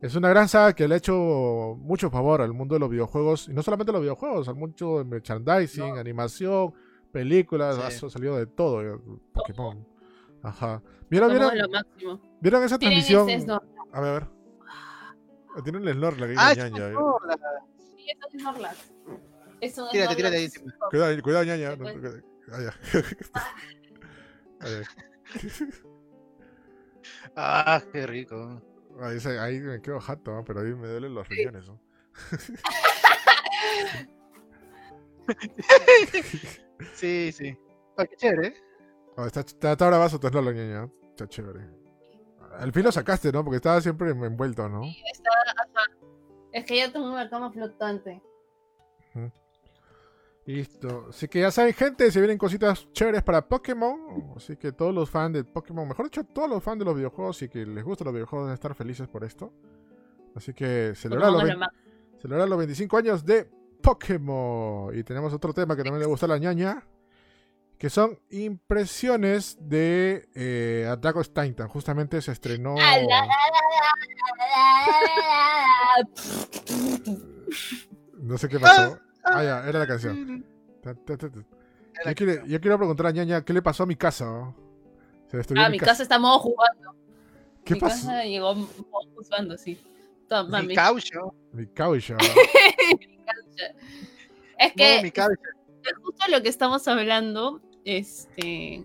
[0.00, 3.48] es una gran saga que le ha hecho mucho favor al mundo de los videojuegos,
[3.48, 6.74] y no solamente los videojuegos, al mundo de merchandising, animación,
[7.12, 8.98] películas, ha salido de todo, eh,
[9.32, 9.86] Pokémon.
[10.42, 10.82] Ajá.
[11.08, 11.52] ¿Vieron, vieron,
[12.40, 13.28] ¿vieron esa transmisión?
[13.92, 14.26] A ver, a ver.
[15.62, 16.88] Tienen el Snorlax ah, ñaña.
[17.94, 18.94] Sí, eso es Snorlax.
[19.60, 20.48] Eso es tírate, tírate ahí.
[20.90, 21.76] Cuidado, cuidado, ñaña.
[22.50, 22.74] Ah, ya.
[27.36, 28.62] ah, qué rico.
[29.00, 30.44] Ahí, ahí me quedo jato, ¿no?
[30.44, 31.68] pero ahí me duelen los riñones.
[31.68, 31.80] ¿no?
[36.94, 37.56] sí, sí.
[37.96, 38.54] Oh, qué chévere, ¿eh?
[39.16, 40.90] Oh, está, está, está bravazo tu ñaña.
[41.10, 41.68] Está chévere.
[42.58, 43.44] Al fin lo sacaste, ¿no?
[43.44, 44.84] Porque estaba siempre envuelto, ¿no?
[44.84, 45.30] Sí, está,
[46.52, 48.22] Es que ya tengo una cama flotante.
[50.44, 51.06] Listo.
[51.10, 54.34] Así que ya saben, gente, se vienen cositas chéveres para Pokémon.
[54.36, 57.42] Así que todos los fans de Pokémon, mejor dicho, todos los fans de los videojuegos
[57.42, 59.52] y que les gustan los videojuegos deben estar felices por esto.
[60.34, 61.42] Así que celebrar los,
[62.20, 63.48] celebrar los 25 años de
[63.82, 64.96] Pokémon.
[64.98, 66.82] Y tenemos otro tema que también le gusta a la ñaña
[67.82, 71.66] que son impresiones de eh, Attack Titan.
[71.66, 72.76] Justamente se estrenó.
[78.20, 79.00] no sé qué pasó.
[79.24, 80.44] Ah, ya, era la canción.
[80.84, 84.54] Yo quiero, yo quiero preguntar a Ñaña qué le pasó a mi casa.
[85.28, 86.02] Se destruyó ah, mi, casa.
[86.02, 86.94] está modo jugando.
[87.64, 88.06] ¿Qué mi pasó?
[88.06, 88.68] casa llegó modo
[89.14, 89.80] jugando, sí.
[90.28, 91.34] Toma, mi caucho.
[91.52, 92.16] Mi caucho.
[94.58, 94.96] es que.
[94.96, 98.84] No, mi es justo lo que estamos hablando este,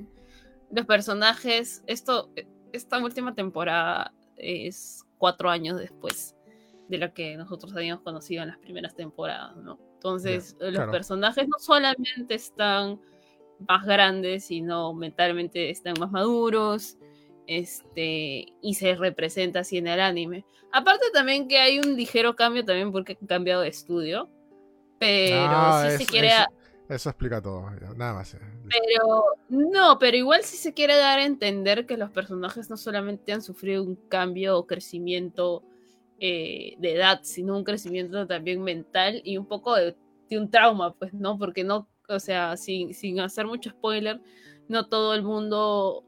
[0.71, 2.31] los personajes, esto,
[2.71, 6.35] esta última temporada es cuatro años después
[6.87, 9.79] de la que nosotros habíamos conocido en las primeras temporadas, ¿no?
[9.97, 13.01] Entonces, los personajes no solamente están
[13.67, 16.97] más grandes, sino mentalmente están más maduros,
[17.47, 20.45] este, y se representa así en el anime.
[20.71, 24.29] Aparte también que hay un ligero cambio también porque han cambiado de estudio,
[24.99, 26.29] Pero ah, si se quiere...
[26.89, 28.35] Eso, explica todo, nada más.
[28.35, 28.39] Eh.
[28.69, 33.33] Pero no, pero igual si se quiere dar a entender que los personajes no solamente
[33.33, 35.63] han sufrido un cambio o crecimiento
[36.19, 39.95] eh, de edad, sino un crecimiento también mental y un poco de,
[40.31, 41.37] un trauma, pues, ¿no?
[41.37, 44.19] Porque no, o sea, sin, sin hacer mucho spoiler,
[44.67, 46.03] no todo el mundo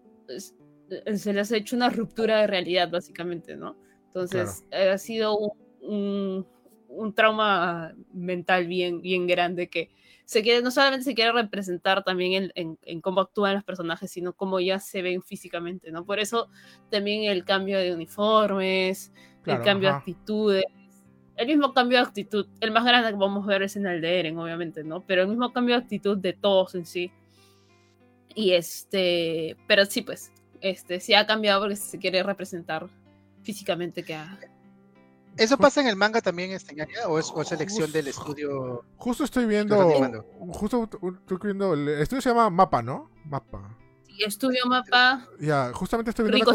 [1.16, 3.78] se les ha hecho una ruptura de realidad, básicamente, ¿no?
[4.08, 5.38] Entonces, ha sido
[5.82, 6.46] un,
[6.88, 9.92] un, trauma mental bien, bien grande que
[10.30, 14.34] se quiere, no solamente se quiere representar también en, en, cómo actúan los personajes, sino
[14.34, 16.06] cómo ya se ven físicamente, ¿no?
[16.06, 16.50] Por eso
[16.92, 19.12] también el cambio de uniformes,
[19.48, 20.66] el cambio de actitudes,
[21.36, 24.02] el mismo cambio de actitud, el más grande que vamos a ver es en el
[24.02, 25.04] de Eren, obviamente, ¿no?
[25.04, 27.12] Pero el mismo cambio de actitud de todos en sí.
[28.36, 32.88] Y este, pero sí, pues, este, sí ha cambiado porque se quiere representar
[33.42, 34.38] físicamente que ha...
[35.40, 36.76] ¿Eso pasa en el manga también, este,
[37.08, 38.84] o es, o elección del estudio?
[38.98, 43.10] Justo estoy viendo, justo estoy viendo, el estudio se llama Mapa, ¿no?
[43.24, 43.78] Mapa.
[44.06, 45.26] Sí, estudio Mapa.
[45.40, 46.54] Ya, justamente estoy viendo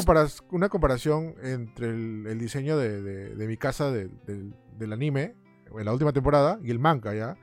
[0.51, 5.35] una, comparación entre el, diseño de, mi casa del anime,
[5.76, 7.39] en la última temporada, y el manga, ¿ya?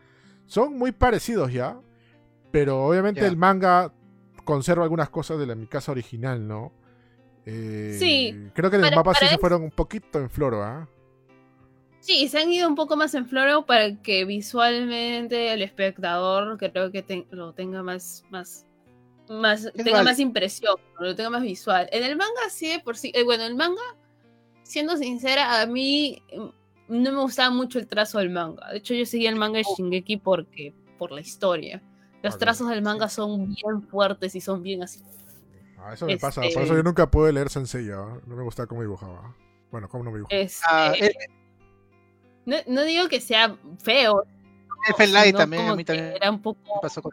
[0.45, 1.79] Son muy parecidos ya,
[2.51, 3.91] pero obviamente el manga
[4.45, 6.71] conserva algunas cosas de la, mi casa original, ¿no?
[7.47, 8.51] Eh, sí.
[8.53, 10.87] Creo que en el mapa sí se fueron un poquito en floro, ¿ah?
[12.01, 16.91] Sí, se han ido un poco más en floro para que visualmente el espectador creo
[16.91, 18.65] que lo tenga más, más,
[19.29, 21.87] más tenga más impresión, lo tenga más visual.
[21.91, 23.83] En el manga sí, por sí, eh, bueno, el manga,
[24.63, 28.67] siendo sincera, a mí mm, no me gustaba mucho el trazo del manga.
[28.71, 29.75] De hecho, yo seguía el manga de oh.
[29.77, 31.83] Shingeki porque por la historia.
[32.23, 35.01] Los trazos del manga son bien fuertes y son bien así.
[35.77, 36.41] Ah, eso me pasa.
[36.41, 37.85] Por eso este yo nunca pude leer Sensei.
[37.85, 39.35] No me gustaba cómo dibujaba.
[39.71, 40.41] Bueno, cómo no me dibujaba.
[40.41, 41.11] Este, ah, eh,
[42.45, 44.23] no, digo que sea feo.
[44.89, 46.13] F también, a mí también.
[46.15, 46.81] Era un poco.
[46.81, 47.11] Pasó con...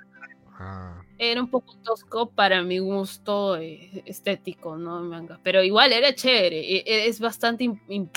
[0.59, 1.03] Ah.
[1.19, 5.01] Era un poco tosco para mi gusto eh, estético, ¿no?
[5.03, 5.41] Manga.
[5.43, 6.61] Pero igual era chévere.
[6.61, 7.69] E, e, es bastante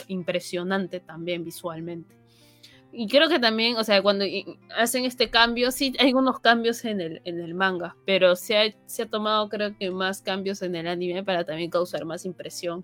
[0.07, 2.21] impresionante también visualmente
[2.93, 4.25] y creo que también, o sea, cuando
[4.75, 8.73] hacen este cambio, sí hay unos cambios en el, en el manga, pero se ha,
[8.85, 12.83] se ha tomado creo que más cambios en el anime para también causar más impresión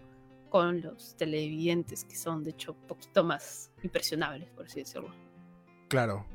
[0.49, 5.13] con los televidentes, que son de hecho un poquito más impresionables, por así decirlo.
[5.87, 6.25] Claro.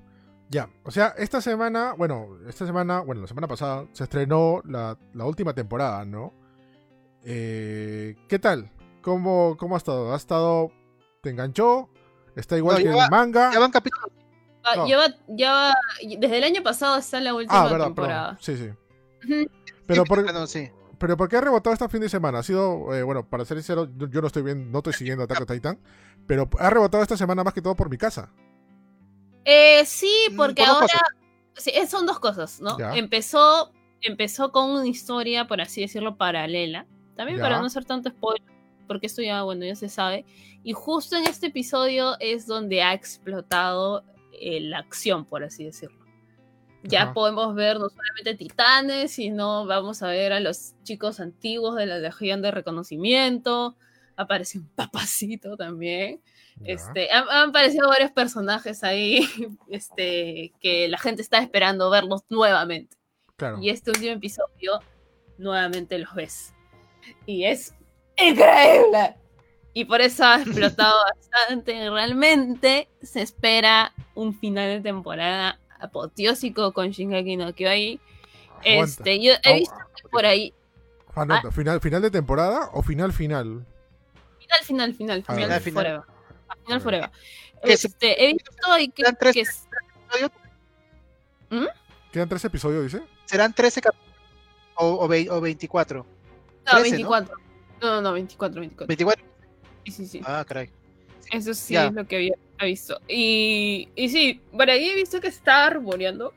[0.48, 4.98] Ya, o sea, esta semana, bueno, esta semana, bueno, la semana pasada se estrenó la,
[5.14, 6.34] la última temporada, ¿no?
[7.24, 8.70] Eh, ¿Qué tal?
[9.00, 10.12] ¿Cómo, ¿Cómo ha estado?
[10.12, 10.70] ¿Ha estado...
[11.22, 11.88] ¿Te enganchó?
[12.36, 13.52] Está igual que el manga.
[13.52, 14.10] Ya van capítulos.
[14.64, 18.38] Ah, lleva, desde el año pasado está la última ah, temporada.
[18.40, 18.70] Sí, sí.
[19.86, 20.24] Pero por,
[21.02, 22.38] pero ¿por qué ha rebotado este fin de semana?
[22.38, 25.40] Ha sido, eh, bueno, para ser sincero, yo no estoy bien, no estoy siguiendo Attack
[25.40, 25.78] on Titan,
[26.28, 28.32] pero ha rebotado esta semana más que todo por mi casa.
[29.44, 30.86] Eh, sí, mm, porque ahora
[31.56, 32.78] sí, son dos cosas, ¿no?
[32.94, 36.86] Empezó, empezó con una historia, por así decirlo, paralela.
[37.16, 38.46] También para no ser tanto spoiler,
[38.86, 40.24] porque esto ya, bueno, ya se sabe.
[40.62, 45.98] Y justo en este episodio es donde ha explotado eh, la acción, por así decirlo.
[46.84, 51.86] Ya podemos ver no solamente titanes, sino vamos a ver a los chicos antiguos de
[51.86, 53.76] la Legión de Reconocimiento.
[54.16, 56.20] Aparece un papacito también.
[56.64, 59.26] Este, han, aparecido varios personajes ahí
[59.70, 62.96] este, que la gente está esperando verlos nuevamente.
[63.60, 64.80] Y este último episodio,
[65.36, 66.54] nuevamente los ves.
[67.26, 67.74] Y es
[68.16, 69.16] increíble.
[69.74, 71.90] Y por eso ha explotado bastante.
[71.90, 78.00] Realmente se espera un final de temporada apoteósico con Shingeki no Kyojin.
[78.64, 80.54] Este, yo he visto que por ahí.
[81.14, 81.50] Ah, ah.
[81.50, 83.66] final, ¿Final de temporada o final final?
[84.38, 85.24] Final, final, final.
[85.26, 86.02] Ah, final, final, forever.
[86.64, 87.10] Final forever.
[87.62, 89.02] Este, he visto ahí que.
[89.02, 90.30] ¿Quedan tres, episodios?
[91.50, 91.66] ¿Mm?
[92.12, 93.02] ¿Quedan tres episodios, dice?
[93.24, 94.12] ¿Serán 13 capítulos
[94.76, 96.06] o, o, 24?
[96.66, 97.36] No, 24.
[97.80, 98.86] No, no, 24, 24.
[98.86, 99.24] 24.
[99.84, 100.20] Sí, sí, sí.
[100.24, 100.70] Ah, caray.
[101.30, 103.00] Eso sí es lo que había visto.
[103.08, 106.32] Y, y sí, por ahí he visto que está rumoreando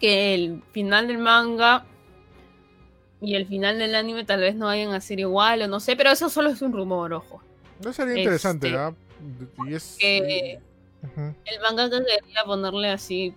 [0.00, 1.86] que el final del manga
[3.20, 5.96] y el final del anime tal vez no vayan a ser igual o no sé,
[5.96, 7.42] pero eso solo es un rumor, ojo.
[7.82, 8.94] No sería interesante, este, ¿verdad?
[9.66, 9.96] Y es...
[9.98, 10.60] que
[11.02, 13.34] El manga quería ponerle así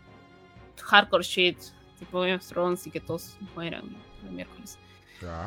[0.84, 1.58] hardcore shit,
[2.00, 4.78] tipo Game of Thrones y que todos mueran el miércoles.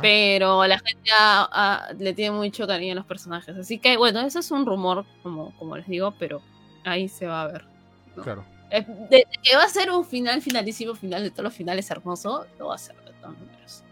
[0.00, 1.10] Pero la gente
[2.02, 3.56] le tiene mucho cariño a los personajes.
[3.56, 6.42] Así que, bueno, eso es un rumor, como, como les digo, pero
[6.84, 7.64] ahí se va a ver.
[8.22, 8.44] Claro.
[8.70, 12.68] De, que va a ser un final finalísimo, final de todos los finales hermoso, lo
[12.68, 13.84] va a ser de todas maneras.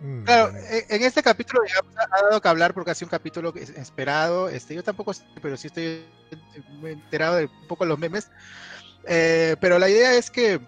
[0.00, 1.62] Mm, claro, e, en este capítulo
[1.96, 4.48] ha dado que hablar porque ha sido un capítulo esperado.
[4.48, 6.04] Este, yo tampoco, pero sí estoy
[6.84, 8.30] enterado de un poco los memes.
[9.06, 10.60] Eh, pero la idea es que,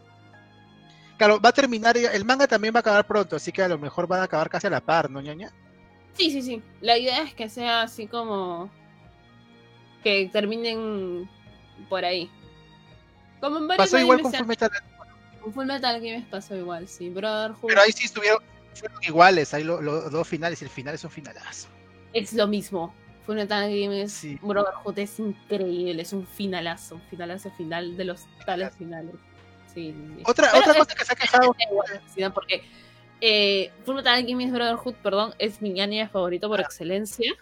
[1.16, 3.78] claro, va a terminar, el manga también va a acabar pronto, así que a lo
[3.78, 5.52] mejor van a acabar casi a la par, ¿no, ñaña?
[6.14, 6.62] Sí, sí, sí.
[6.80, 8.70] La idea es que sea así como
[10.02, 11.28] que terminen
[11.88, 12.30] por ahí.
[13.40, 14.70] Como en Pasó igual con Full Metal.
[15.42, 17.10] Con Full Metal Games pasó igual, sí.
[17.10, 17.68] Brotherhood.
[17.68, 18.42] Pero ahí sí estuvieron
[18.76, 21.68] fueron iguales, hay los dos finales y el final es un finalazo.
[22.12, 22.94] Es lo mismo.
[23.24, 24.38] Full Metal Games sí.
[24.40, 29.14] Brotherhood es increíble, es un finalazo, un finalazo final de los tales finales.
[29.76, 29.94] Sí.
[30.24, 31.54] Otra, otra cosa que se ha quejado.
[32.32, 32.62] Porque
[33.20, 36.62] eh, Full Metal Games Brotherhood, perdón, es mi anime favorito por ah.
[36.62, 37.34] excelencia.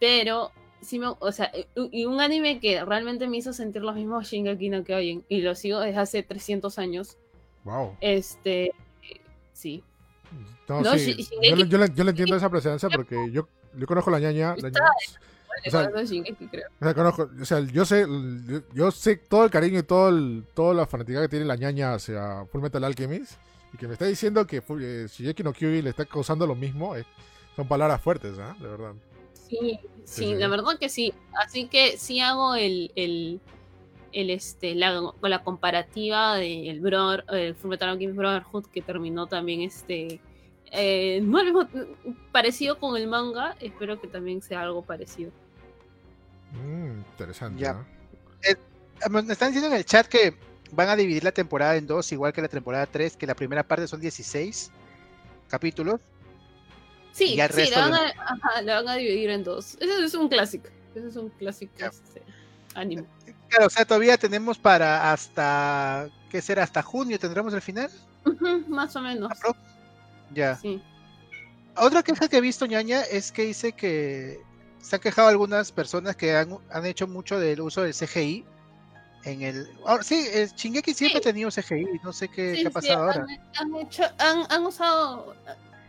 [0.00, 4.22] Pero sí me, o sea, y un anime que realmente me hizo sentir lo mismo
[4.22, 7.18] Shingeki no Kyojin y lo sigo desde hace 300 años.
[7.64, 7.94] Wow.
[8.00, 8.72] Este,
[9.52, 9.84] sí.
[10.66, 11.28] No, sí.
[11.42, 14.54] yo, le, yo, le, entiendo esa presencia porque yo, yo conozco la ñaña.
[14.56, 14.80] La ñaña
[15.66, 18.06] o sea, o sea, conozco, o sea, yo sé,
[18.74, 21.94] yo, sé todo el cariño y todo el, toda la fanática que tiene la ñaña
[21.94, 23.34] hacia Full Metal Alchemist
[23.72, 26.96] y que me está diciendo que eh, Shingeki no Kyojin le está causando lo mismo,
[26.96, 27.04] eh,
[27.56, 28.54] son palabras fuertes, ¿eh?
[28.60, 28.92] De verdad.
[29.32, 31.12] Sí, sí, la verdad que sí.
[31.32, 33.40] Así que sí hago el, el,
[34.12, 40.20] el este, la, la comparativa del Brother, el Fullmetal Alchemist Brotherhood que terminó también este
[40.70, 41.22] eh,
[42.32, 45.32] parecido con el manga, espero que también sea algo parecido.
[46.52, 47.60] Mm, interesante.
[47.60, 47.84] Ya.
[48.42, 48.56] Eh,
[49.10, 50.36] me están diciendo en el chat que
[50.72, 53.62] van a dividir la temporada en dos, igual que la temporada 3, que la primera
[53.62, 54.70] parte son 16
[55.48, 56.00] capítulos
[57.18, 59.76] Sí, sí, la van, a, van, a, dividir en dos.
[59.80, 60.68] Ese es un clásico.
[60.94, 62.22] Ese es un clásico este,
[62.74, 63.06] anime.
[63.48, 66.62] Claro, o sea, todavía tenemos para hasta, ¿qué será?
[66.62, 67.90] ¿Hasta junio tendremos el final?
[68.68, 69.32] más o menos.
[70.32, 70.54] Ya.
[70.56, 70.80] Sí.
[71.76, 74.40] Otra queja que he visto, ñaña, es que dice que
[74.88, 78.42] se han quejado algunas personas que han, han hecho mucho del uso del CGI
[79.24, 79.68] en el...
[80.00, 83.26] Sí, el Shingeki siempre ha tenido CGI, no sé qué, qué ha pasado ahora.
[83.56, 85.34] Han, hecho, han, han usado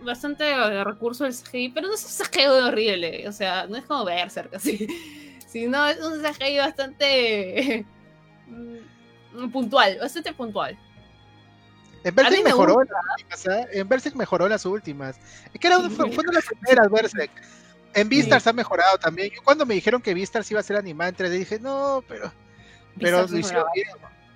[0.02, 3.86] bastante de recurso del CGI, pero no es un CGI horrible, o sea, no es
[3.86, 4.86] como Berserk así,
[5.48, 7.86] sino es un CGI bastante
[8.48, 10.78] mm, puntual, bastante puntual.
[12.04, 12.84] En Berserk mejoró
[13.30, 13.68] las ¿eh?
[13.72, 15.18] En Berserk mejoró las últimas.
[15.54, 17.32] Es que era, fue, fue, de las primeras Berserk.
[17.94, 19.30] En Beastars ha mejorado también.
[19.32, 22.32] Yo cuando me dijeron que Beastars iba a ser animada en 3D dije, no, pero.
[23.00, 23.88] Pero lo hicieron bien.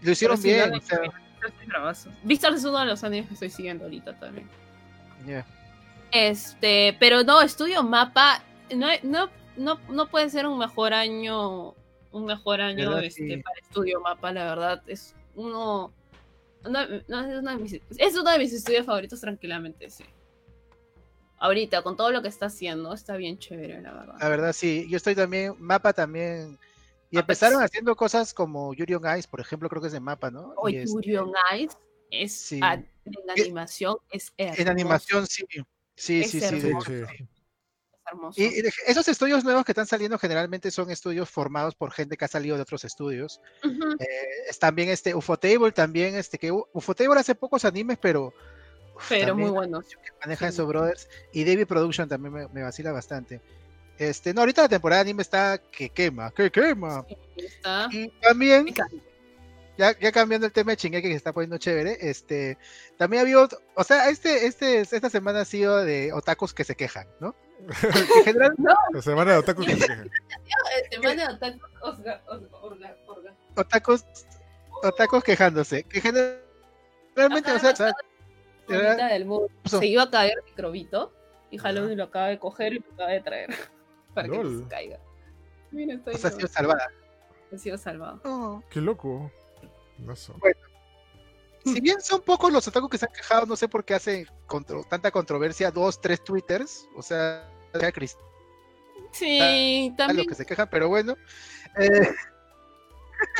[0.01, 0.71] Lo hicieron bien.
[2.23, 4.49] Beastars es uno de los animes que estoy siguiendo ahorita también.
[6.11, 8.43] Este, pero no, Estudio Mapa
[8.75, 11.73] no, no, no, no puede ser un mejor año,
[12.11, 14.83] un mejor año este, para Estudio Mapa, la verdad.
[14.87, 15.93] Es uno,
[16.69, 20.05] no, es, uno de mis, es uno de mis estudios favoritos tranquilamente, sí.
[21.37, 24.15] Ahorita, con todo lo que está haciendo, está bien chévere, la verdad.
[24.19, 24.87] La verdad, sí.
[24.89, 26.57] Yo estoy también, Mapa también.
[27.09, 30.31] Y empezaron haciendo cosas como Yuri on Ice, por ejemplo, creo que es de Mapa,
[30.31, 30.53] ¿no?
[30.57, 31.77] O Yuri on este Ice
[32.09, 32.85] es en
[33.29, 34.61] animación es hermoso.
[34.61, 35.43] En animación sí.
[35.95, 36.91] Sí, sí, sí, hermoso.
[38.35, 42.27] Y esos estudios nuevos que están saliendo generalmente son estudios formados por gente que ha
[42.27, 43.41] salido de otros estudios.
[43.63, 44.05] Eh,
[44.49, 48.33] es también este Ufotable, también este que Ufotable hace pocos animes, pero
[49.09, 49.85] pero muy buenos.
[49.87, 53.41] Que maneja esos brothers y David Production también me, me, vacila bastante.
[53.97, 57.05] Este, no, ahorita la temporada de anime está que quema, que quema.
[57.37, 57.87] está.
[57.91, 58.73] Y también
[59.77, 62.57] ya, ya cambiando el tema de chingue que se está poniendo chévere, este,
[62.97, 66.75] también ha habido, o sea, este, este, esta semana ha sido de otakus que se
[66.75, 67.35] quejan, ¿no?
[68.17, 68.75] en general, no.
[68.91, 70.11] La semana de otakus que se quejan.
[70.91, 71.99] semana de otakus,
[73.55, 74.05] otakus,
[74.83, 77.93] otakus quejándose, que generalmente, o sea,
[78.67, 79.49] del mundo.
[79.65, 81.13] se iba a caer el microbito
[81.51, 83.49] y Halloween lo acaba de coger y lo acaba de traer
[84.13, 84.99] para que no se caiga.
[85.71, 86.87] Mira, o sea, ha sido salvada.
[87.51, 88.21] Ha sido salvado.
[88.25, 88.63] Oh.
[88.69, 89.31] Qué loco.
[89.97, 90.59] Bueno,
[91.65, 94.27] si bien son pocos los otakus que se han quejado, no sé por qué hace
[94.89, 97.49] tanta controversia, dos, tres twitters, o sea,
[97.93, 98.17] Chris.
[99.11, 100.25] Sí, también.
[100.25, 101.15] lo que se quejan, pero bueno.
[101.79, 102.09] Eh,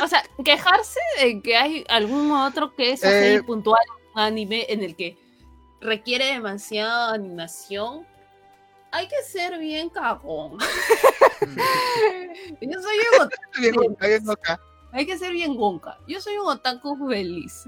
[0.02, 4.66] o sea, quejarse de que hay algún otro que es así eh, puntual, un anime
[4.68, 5.16] en el que
[5.80, 8.06] requiere demasiada animación,
[8.90, 10.58] hay que ser bien cagón.
[12.60, 13.28] Yo soy un
[14.92, 15.98] hay que ser bien gonka.
[16.06, 17.64] Yo soy un otaku feliz.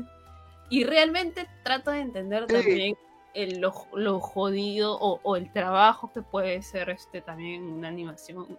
[0.69, 2.97] Y realmente trato de entender también
[3.35, 8.59] el, lo, jodido o, el trabajo que puede ser este también una animación.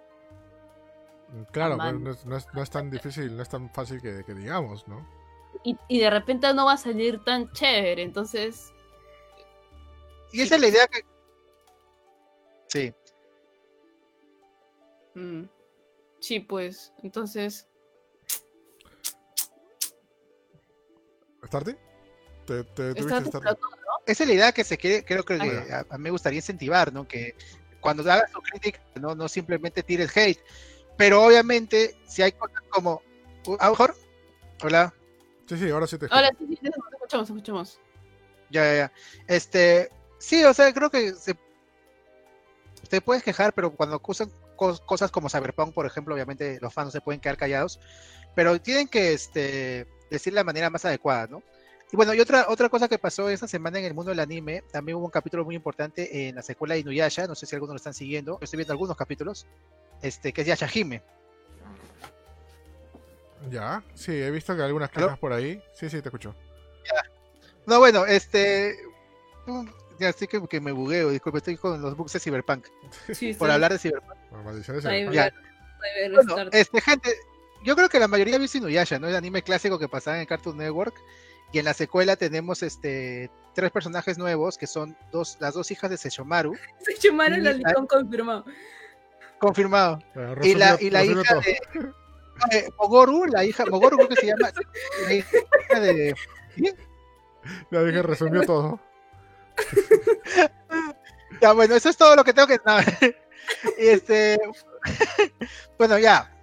[1.51, 5.05] Claro, no, es, tan difícil, no es tan fácil que, digamos, ¿no?
[5.63, 8.73] Y, de repente no va a salir tan chévere, entonces...
[10.31, 11.01] Y esa es la idea que...
[12.67, 12.93] Sí.
[15.15, 15.45] Mm.
[16.19, 17.67] Sí, pues, entonces
[21.47, 21.75] ¿Starty?
[22.45, 23.01] ¿Te, te, te.
[24.05, 26.93] Esa es la idea que se quiere, creo que a, a mí me gustaría incentivar,
[26.93, 27.07] ¿no?
[27.07, 27.35] Que
[27.81, 30.39] cuando hagas tu crítica, no, no simplemente tires hate,
[30.97, 33.01] pero obviamente si hay cosas como,
[33.59, 33.95] ¿a mejor?
[34.63, 34.93] Hola,
[35.47, 36.59] Sí, sí, ahora sí te Ahora sí,
[36.93, 37.79] escuchamos, escuchamos.
[38.49, 38.91] ya, ya, ya.
[39.27, 39.89] Este,
[40.19, 41.35] sí, o sea, creo que se,
[42.89, 46.87] te puedes quejar, pero cuando usan cos- cosas como Cyberpunk, por ejemplo, obviamente los fans
[46.87, 47.79] no se pueden quedar callados,
[48.35, 51.43] pero tienen que este, decir la manera más adecuada, ¿no?
[51.91, 54.61] Y bueno, y otra, otra cosa que pasó esta semana en el mundo del anime,
[54.73, 57.75] también hubo un capítulo muy importante en la secuela de Inuyasha, no sé si algunos
[57.75, 59.47] lo están siguiendo, yo estoy viendo algunos capítulos,
[60.01, 61.01] este, que es Yashahime.
[63.49, 65.05] Ya, sí, he visto que algunas ¿Aló?
[65.07, 65.61] quejas por ahí.
[65.73, 66.35] Sí, sí, te escucho.
[67.65, 68.77] No, bueno, este,
[69.99, 72.65] ya estoy que, que me bugueo, disculpe, estoy con los bugs de Cyberpunk,
[73.13, 73.53] Sí, por sí.
[73.53, 74.15] hablar de Cyberpunk.
[74.45, 75.13] La de Cyberpunk.
[75.13, 75.33] Ya.
[76.13, 77.13] Bueno, este, gente,
[77.65, 79.07] yo creo que la mayoría ha visto Inuyasha, ¿no?
[79.09, 80.95] El anime clásico que pasaba en Cartoon Network.
[81.53, 85.89] Y en la secuela tenemos este tres personajes nuevos que son dos, las dos hijas
[85.89, 88.45] de Seishomaru, Se chumaron y- el licón confirmado.
[89.39, 89.99] confirmado.
[90.13, 91.41] Bueno, Y la, y la hija todo.
[91.41, 91.59] de
[92.51, 94.51] eh, Mogoru, la hija, Mogoru creo que se llama,
[95.05, 96.15] la hija de
[97.71, 98.79] Ya dije, resumió todo.
[101.41, 102.77] Ya, bueno, eso es todo lo que tengo que no,
[103.77, 104.39] Este,
[105.77, 106.33] bueno, ya.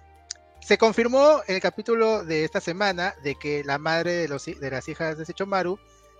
[0.61, 4.71] Se confirmó en el capítulo de esta semana de que la madre de, los, de
[4.71, 5.77] las hijas de Sechomaru,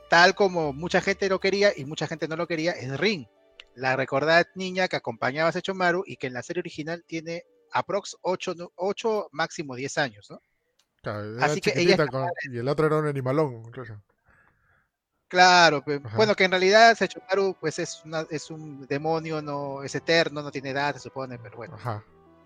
[0.09, 3.28] tal como mucha gente lo quería y mucha gente no lo quería, es Rin,
[3.73, 7.45] la recordada niña que acompañaba a Sechomaru y que en la serie original tiene
[7.76, 10.39] aprox 8, máximo 10 años, ¿no?
[11.01, 13.63] Claro, Así que ella con- y el otro era un animalón.
[13.67, 14.01] incluso.
[15.28, 16.15] Claro, Ajá.
[16.17, 20.51] bueno, que en realidad Sechomaru pues es, una, es un demonio, no es eterno, no
[20.51, 21.76] tiene edad, se supone, pero bueno.
[21.76, 22.03] Ajá.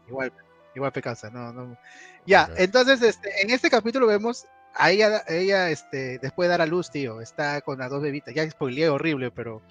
[0.08, 0.34] Igual,
[0.76, 1.78] igual pecausa, no, no.
[2.26, 2.56] Ya, Ok.
[2.58, 6.90] entonces, este, en este capítulo vemos a ella, ella, este, después de dar a luz,
[6.90, 8.34] tío, está con las dos bebitas.
[8.34, 9.62] Ya spoileé horrible, pero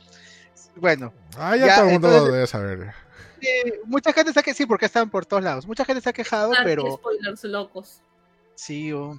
[0.76, 2.94] bueno, Ah, ya, Ya, todo el mundo entonces- lo debe saber.
[3.40, 5.66] Eh, mucha gente se que sí, porque están por todos lados.
[5.66, 8.02] Mucha gente se ha quejado, Ah, pero spoilers locos.
[8.54, 9.18] sí, oh,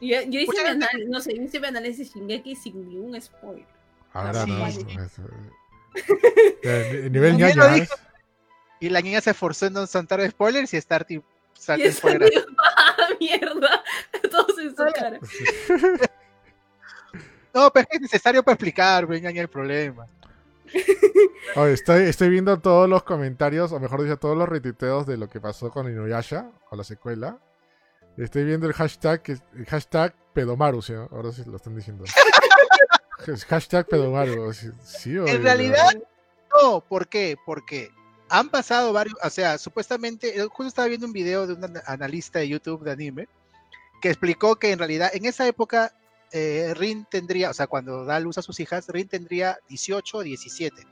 [0.00, 2.56] Yo, yo hice Mucha mi gente- análisis, no sé, yo hice mi análisis de Shingeki
[2.56, 3.66] sin ningún spoiler.
[4.12, 4.50] Ahora Sí.
[4.50, 4.70] no.
[4.70, 4.86] Sí.
[4.98, 5.22] eso-
[6.62, 7.74] Eh, ni- nivel ñaña.
[7.74, 7.94] dijo.
[8.80, 11.98] y la niña se esforzó en no saltar spoilers y estar tipo Y salta esa
[11.98, 12.32] spoiler.
[12.58, 13.84] ¡Ah, mierda!
[14.30, 15.18] Todos en su cara.
[17.52, 20.06] No, pero es necesario para explicar, ven el problema.
[21.56, 25.28] Oye, estoy, estoy viendo todos los comentarios, o mejor dicho, todos los retuiteos de lo
[25.28, 27.38] que pasó con Inuyasha, o la secuela.
[28.16, 30.92] Estoy viendo el hashtag, que- el hashtag Pedomaru, ¿sí?
[30.94, 32.04] Ahora sí lo están diciendo.
[33.48, 34.52] Hashtag Pedomaru.
[34.54, 35.88] Sí, sí, oye, En realidad,
[36.62, 37.36] no, ¿por qué?
[37.44, 37.90] Porque
[38.28, 41.82] han pasado varios, o sea, supuestamente, yo justo estaba viendo un video de un ana-
[41.86, 43.28] analista de YouTube de anime
[44.00, 45.92] que explicó que en realidad en esa época
[46.32, 50.22] eh, Rin tendría, o sea, cuando da luz a sus hijas, Rin tendría 18 o
[50.22, 50.86] 17.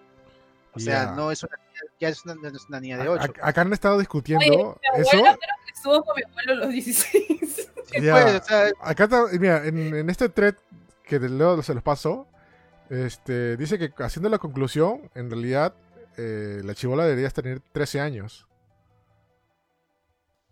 [0.75, 1.11] O sea, Ya.
[1.13, 3.33] no es una niña, ya es una, no es una niña de A- 8.
[3.43, 5.11] a- acá han estado discutiendo Oye, mi eso.
[5.11, 7.71] creo que estuvo con mi abuelo a los 16.
[8.03, 8.13] ya.
[8.13, 10.55] pues, o sea, Acá está, mira, en, en este thread
[11.05, 12.29] que luego se los paso,
[12.91, 15.75] este, dice que haciendo la conclusión, en realidad
[16.17, 18.47] eh, la chivola debería tener 13 años.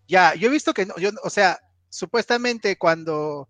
[0.09, 1.59] Ya, yo he visto que, no, yo, o sea,
[1.89, 3.49] supuestamente cuando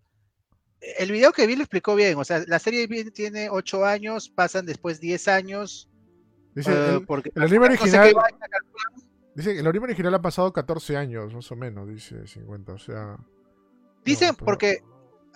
[0.81, 4.67] el video que vi lo explicó bien, o sea, la serie tiene 8 años, pasan
[4.67, 5.89] después 10 años,
[6.55, 9.11] Dice, el, porque el anime no sé original, vaina calculan.
[9.35, 13.17] dice el anime original ha pasado 14 años, más o menos, dice 50, o sea...
[14.05, 14.79] Dicen, no, pero- porque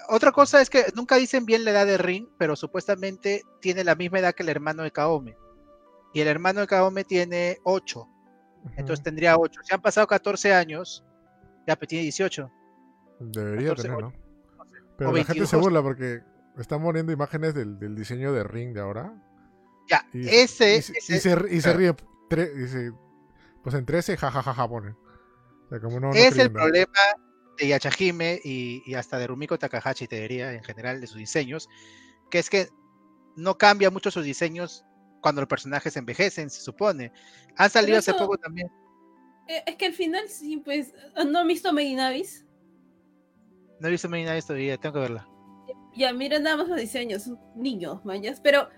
[0.08, 3.94] otra cosa es que nunca dicen bien la edad de Rin, pero supuestamente tiene la
[3.94, 5.36] misma edad que el hermano de Kaome.
[6.14, 8.08] Y el hermano de Kaome tiene 8,
[8.76, 9.60] entonces tendría 8.
[9.62, 11.04] Si han pasado 14 años,
[11.66, 12.50] ya pues tiene 18.
[13.20, 14.12] Debería 14, tener, ¿no?
[15.00, 15.48] Pero o la gente 22.
[15.50, 16.20] se burla porque
[16.58, 19.14] están poniendo imágenes del, del diseño de Ring de ahora.
[19.88, 21.94] Ya, Y, ese, y, se- ese- y se, y se ríe.
[22.28, 22.94] tre-
[23.62, 24.92] pues en 13, jajajaja ponen.
[24.92, 26.98] O sea, como no, no es el problema
[27.58, 31.68] de Yachahime y, y hasta de Rumiko Takahashi, te diría, en general, de sus diseños,
[32.30, 32.68] que es que
[33.36, 34.84] no cambia mucho sus diseños
[35.20, 37.12] cuando los personajes envejecen, se supone.
[37.56, 38.68] Han salido hace poco también.
[39.48, 40.92] Eh, Es que al final sí, pues.
[41.26, 42.44] ¿No han visto Megi Navis?
[43.80, 45.26] No he visto Medina todavía, tengo que verla.
[45.96, 48.40] Ya, miren nada más los diseños, niños, mayas.
[48.40, 48.68] Pero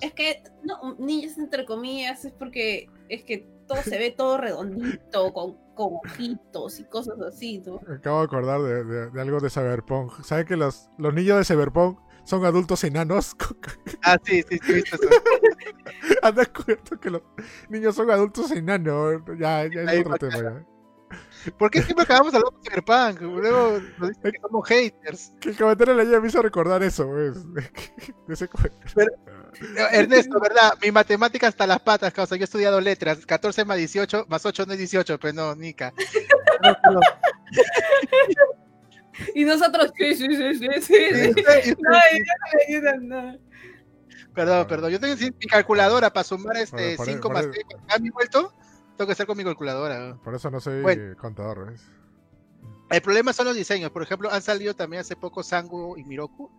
[0.00, 5.32] es que, no, niños entre comillas, es porque es que todo se ve todo redondito,
[5.32, 7.80] con, con ojitos y cosas así, ¿no?
[7.86, 10.22] Me Acabo de acordar de, de- de algo de Cyberpunk.
[10.24, 13.36] ¿Sabe que los, los niños de Cyberpunk son adultos enanos?
[14.02, 15.08] Ah, sí, sí, sí, he visto eso.
[16.22, 17.22] ¿Han descubierto que los
[17.68, 19.20] niños son adultos enanos?
[19.38, 20.36] Ya, ya es Ahí otro tema.
[20.42, 20.66] Ya.
[21.58, 23.20] ¿Por qué siempre acabamos hablando de Cyberpunk?
[23.20, 25.32] Luego nos dicen que somos haters.
[25.40, 27.36] Que el comentario de la llave me hizo recordar eso, pues.
[28.28, 28.48] Ese
[28.94, 29.12] Pero,
[29.92, 30.74] Ernesto, ¿verdad?
[30.82, 32.36] Mi matemática hasta las patas, causa.
[32.36, 33.24] Yo he estudiado letras.
[33.24, 35.92] 14 más 18, más 8 no es 18, pero no, Nica.
[39.34, 41.74] y nosotros, sí, sí, sí, sí, sí.
[42.82, 43.38] No, no,
[44.34, 44.90] Perdón, perdón.
[44.90, 47.64] Yo tengo que decir mi calculadora para sumar este 5 más 6.
[47.88, 48.52] ¿A mi vuelto?
[48.96, 50.16] Tengo que hacer con mi calculadora.
[50.22, 51.82] Por eso no soy contador, ¿ves?
[52.90, 53.90] El problema son los diseños.
[53.90, 56.50] Por ejemplo, han salido también hace poco Sangu y Miroku.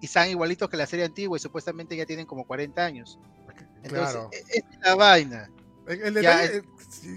[0.00, 3.18] Y están igualitos que la serie antigua y supuestamente ya tienen como 40 años.
[3.82, 4.30] Entonces, claro.
[4.32, 5.50] E, es la vaina.
[5.86, 6.62] El, detalle,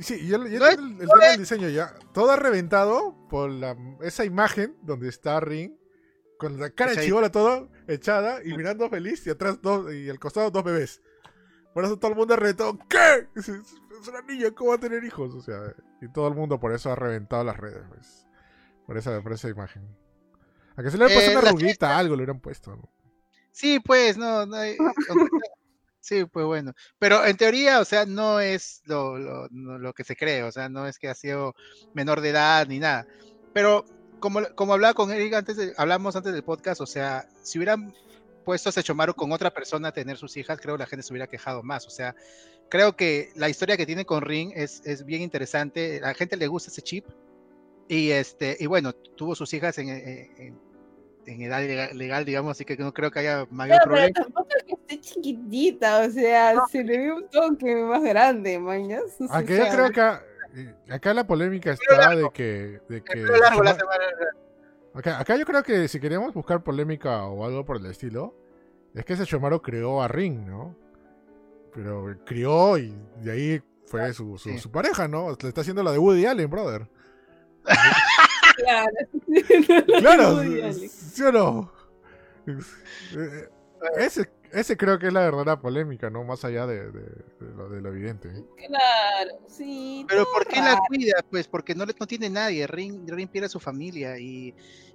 [0.04, 1.96] sí, yo, el, tema del diseño ya.
[2.14, 5.74] Todo ha reventado por la, esa imagen donde está Ring
[6.38, 10.20] con la cara de chivola todo echada y mirando feliz y atrás dos y al
[10.20, 11.02] costado dos bebés.
[11.74, 12.78] Por eso todo el mundo ha reventado.
[12.90, 13.28] ¿Qué?
[13.36, 13.50] Es,
[14.08, 15.34] una niña, ¿cómo va a tener hijos?
[15.36, 15.60] O sea,
[16.02, 18.26] y todo el mundo por eso ha reventado las redes, pues.
[18.86, 19.84] Por esa, por esa imagen.
[20.76, 22.78] A que se le haya puesto eh, una ruguita, algo le hubieran puesto.
[23.52, 24.58] Sí, pues, no, no
[26.00, 26.74] Sí, pues bueno.
[26.98, 30.70] Pero en teoría, o sea, no es lo, lo, lo, que se cree, o sea,
[30.70, 31.56] no es que ha sido
[31.94, 33.06] menor de edad ni nada.
[33.54, 33.86] Pero
[34.20, 37.94] como, como hablaba con Eric antes, de, hablamos antes del podcast, o sea, si hubieran
[38.50, 41.14] puesto a Sechomaru con otra persona a tener sus hijas, creo que la gente se
[41.14, 41.86] hubiera quejado más.
[41.86, 42.16] O sea,
[42.68, 46.00] creo que la historia que tiene con Ring es, es bien interesante.
[46.00, 47.06] A la gente le gusta ese chip.
[47.88, 50.60] Y este, y bueno, tuvo sus hijas en, en,
[51.28, 51.62] en edad
[51.94, 54.10] legal, digamos, así que no creo que haya mayor problema.
[54.16, 58.58] Pero tampoco es que esté chiquitita, o sea, se le ve un toque más grande,
[58.58, 59.04] mañas.
[59.30, 63.26] Aunque yo creo que acá la polémica está de que, de que
[64.94, 68.36] Acá, yo creo que si queríamos buscar polémica o algo por el estilo,
[68.94, 70.76] es que ese Shomaro creó a Ring, ¿no?
[71.74, 75.30] Pero crió y de ahí fue su, su, pareja, ¿no?
[75.42, 76.90] Le está haciendo la de Woody Allen, brother.
[78.56, 78.96] claro.
[80.00, 81.72] claro, ¿sí o no?
[82.48, 83.50] Eh,
[83.98, 86.24] ese, ese creo que es la verdadera polémica, ¿no?
[86.24, 86.92] Más allá de,
[87.40, 88.30] lo, de lo, evidente.
[88.58, 90.06] Claro, sí.
[90.08, 91.24] Pero ¿por qué la cuida?
[91.30, 92.66] Pues porque no, no tiene nadie.
[92.68, 94.54] Rin, Rin pierde a su familia y,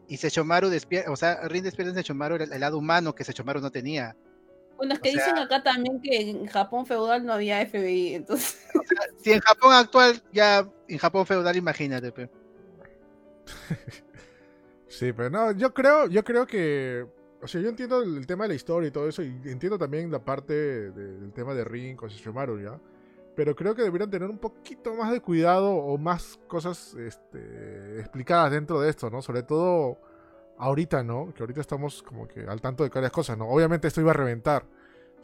[0.09, 3.61] y Sechomaru despierta, o sea, Rin despierta en Sechomaru el, el, lado humano que Sechomaru
[3.61, 4.17] no tenía.
[4.77, 8.67] Bueno, es que dicen acá también que en Japón feudal no había FBI, entonces.
[9.23, 12.31] si en Japón actual, ya en Japón feudal, imagínate, pero.
[14.89, 17.07] sí, pero no, yo creo, yo creo que
[17.45, 20.11] o sea, yo entiendo el tema de la historia y todo eso, y entiendo también
[20.11, 22.81] la parte del tema de Ring con Shishimaru, ¿ya?
[23.37, 28.51] Pero creo que deberían tener un poquito más de cuidado o más cosas este, explicadas
[28.51, 29.21] dentro de esto, ¿no?
[29.21, 29.99] Sobre todo
[30.57, 31.35] ahorita, ¿no?
[31.35, 33.47] Que ahorita estamos como que al tanto de varias cosas, ¿no?
[33.47, 34.65] Obviamente esto iba a reventar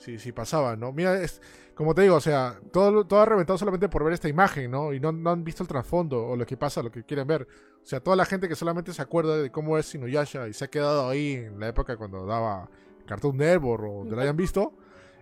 [0.00, 0.92] si, si pasaba, ¿no?
[0.92, 1.40] Mira, es,
[1.74, 4.92] como te digo, o sea, todo, todo ha reventado solamente por ver esta imagen, ¿no?
[4.92, 7.46] Y no, no, han visto el trasfondo o lo que pasa, lo que quieren ver.
[7.82, 10.64] O sea, toda la gente que solamente se acuerda de cómo es Inuyasha y se
[10.64, 12.68] ha quedado ahí en la época cuando daba
[13.06, 14.74] Cartoon Network o de lo hayan visto,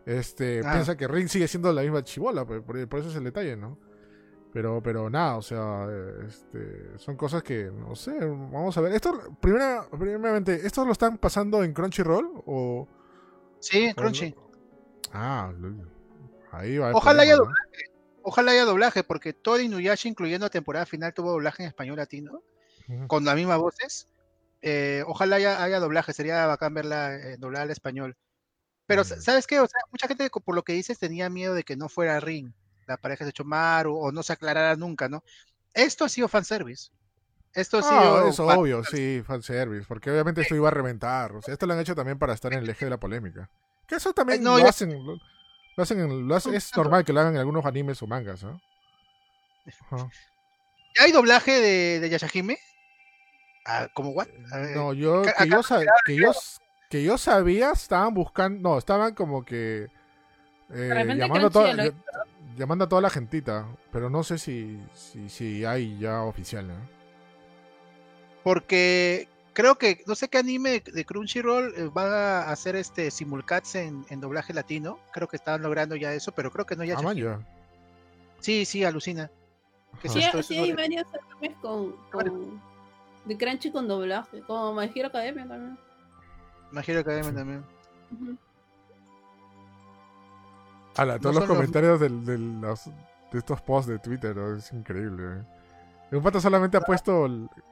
[0.06, 0.72] este, ah.
[0.72, 3.78] piensa que Ring sigue siendo la misma chivola, por, por, eso es el detalle, ¿no?
[4.52, 5.86] Pero, pero nada, o sea,
[6.26, 8.92] este, son cosas que, no sé, vamos a ver.
[8.94, 12.88] Esto, primera, primeramente, ¿esto lo están pasando en Crunchyroll o...?
[13.60, 14.34] Sí, Crunchy.
[15.12, 15.52] Ah,
[16.52, 16.92] ahí va.
[16.92, 17.84] Ojalá haya doblaje.
[18.22, 22.42] Ojalá haya doblaje, porque todo Inuyasha, incluyendo la temporada final, tuvo doblaje en español latino,
[23.06, 24.08] con las mismas voces.
[24.60, 28.16] Eh, ojalá haya, doblaje, sería bacán verla eh, doblada al español.
[28.86, 29.60] Pero, ¿sabes qué?
[29.60, 32.52] O sea, mucha gente, por lo que dices, tenía miedo de que no fuera Ring,
[32.86, 35.22] la pareja de Chomaru, o no se aclarara nunca, ¿no?
[35.74, 36.90] Esto ha sido fanservice.
[37.54, 38.28] Esto ha ah, sido.
[38.28, 41.32] eso obvio, sí, fanservice, porque obviamente esto iba a reventar.
[41.32, 43.50] O sea, esto lo han hecho también para estar en el eje de la polémica.
[43.88, 45.18] Que eso también lo, hacen, lo,
[45.82, 48.60] hacen, lo hacen, es normal que lo hagan en algunos animes o mangas, ¿no?
[51.00, 52.58] ¿Hay doblaje de, de Yashahime?
[53.64, 54.28] Ah, ¿Cómo what?
[54.74, 55.60] No, yo que, yo,
[56.04, 56.32] que, yo,
[56.90, 59.88] que yo sabía, estaban buscando, no, estaban como que
[60.74, 61.74] eh, llamando, a toda,
[62.56, 66.74] llamando a toda la gentita, pero no sé si, si, si hay ya oficial, ¿no?
[68.42, 73.74] Porque creo que, no sé qué anime de Crunchyroll eh, va a hacer este simulcats
[73.74, 74.98] en, doblaje latino.
[75.12, 76.96] Creo que estaban logrando ya eso, pero creo que no ya.
[76.98, 77.38] Ah,
[78.40, 79.30] Sí, sí, alucina.
[80.04, 80.22] sí,
[80.56, 81.94] hay varios animes con,
[83.24, 85.78] de Crunchy con doblaje, como My Hero Academia también.
[86.70, 87.64] My Hero Academia también.
[91.20, 92.86] todos los comentarios de, los,
[93.32, 95.40] de estos posts de Twitter, es increíble.
[95.40, 95.57] Eh.
[96.10, 97.28] Un pato solamente ha puesto.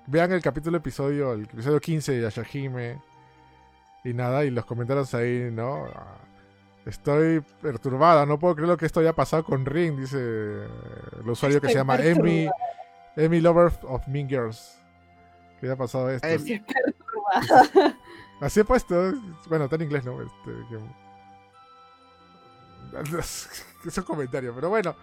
[0.06, 3.00] vean el capítulo episodio, el episodio 15 de Yashahime.
[4.04, 5.86] Y nada, y los comentarios ahí, ¿no?
[6.84, 11.60] Estoy perturbada, no puedo creer lo que esto haya pasado con Ring, dice el usuario
[11.60, 12.48] que se llama Emi.
[13.16, 14.78] Amy Lover of Mean Girls.
[15.60, 16.28] ¿Qué ha pasado esto?
[18.40, 19.14] Así he puesto.
[19.48, 20.20] Bueno, está en inglés, ¿no?
[20.20, 20.50] Este,
[23.86, 24.94] es un comentario, pero bueno.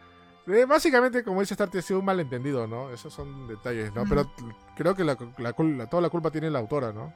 [0.48, 2.92] Eh, básicamente, como dice Starty, ha sido un malentendido, ¿no?
[2.92, 4.04] Esos son detalles, ¿no?
[4.08, 4.30] Pero
[4.76, 7.14] creo que la, toda la culpa tiene la autora, ¿no?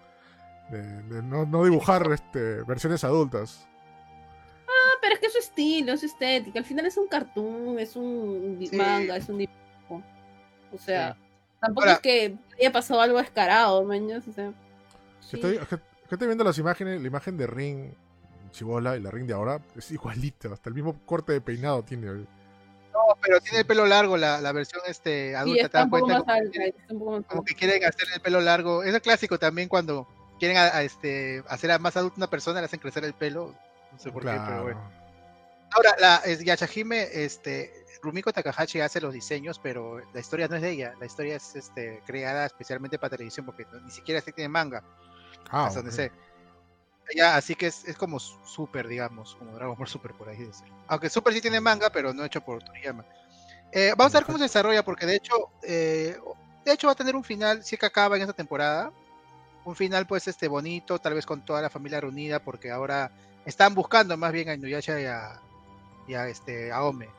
[0.69, 3.67] De, no, dibujar este, versiones adultas.
[4.67, 6.59] Ah, pero es que es su estilo, es estética.
[6.59, 10.03] Al final es un cartoon, es un manga, es un dibujo.
[10.71, 11.17] O sea,
[11.59, 14.25] tampoco es que haya pasado algo escarado, maños.
[14.27, 14.53] O sea,
[15.33, 15.59] estoy,
[16.09, 17.93] estoy viendo las imágenes, la imagen de Ring
[18.51, 22.25] Chibola y la Ring de ahora es igualito, hasta el mismo corte de peinado tiene
[23.21, 26.23] pero tiene el pelo largo la, la versión este adulta, ¿te das cuenta?
[27.27, 28.83] Como, que quieren hacer el pelo largo.
[28.83, 30.07] Es el clásico también cuando
[30.39, 33.53] quieren a, este, hacer a más adulta una persona, le hacen crecer el pelo.
[33.91, 34.91] No sé por qué, pero bueno.
[35.71, 40.61] Ahora, la es, Yashahime, este, Rumiko Takahashi hace los diseños, pero la historia no es
[40.61, 40.93] de ella.
[40.99, 44.83] La historia es este, creada especialmente para televisión porque ni siquiera se tiene manga.
[45.49, 46.11] Ah, hasta donde sé.
[47.15, 50.75] Ya, así que es, es como Super, digamos, como Dragon Ball Super, por ahí decirlo.
[50.87, 53.05] Aunque Super sí tiene manga, pero no hecho por Toriyama.
[53.71, 56.17] Eh, vamos a ver cómo se desarrolla, porque de hecho, eh,
[56.65, 58.91] de hecho va a tener un final, si que acaba en esta temporada.
[59.63, 63.11] Un final, pues, este bonito, tal vez con toda la familia reunida, porque ahora
[63.45, 65.39] están buscando más bien a Inuyasha y a,
[66.07, 67.09] y a este, a Ome.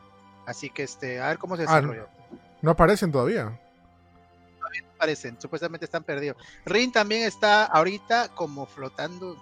[0.46, 2.06] Así que, este, a ver cómo se ah, desarrolla.
[2.62, 3.58] no, aparecen todavía.
[4.58, 6.36] Todavía no aparecen, supuestamente están perdidos.
[6.64, 9.36] Rin también está ahorita como flotando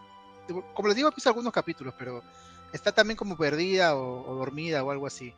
[0.75, 2.23] como les digo, he visto algunos capítulos, pero
[2.73, 5.35] está también como perdida o, dormida o algo así.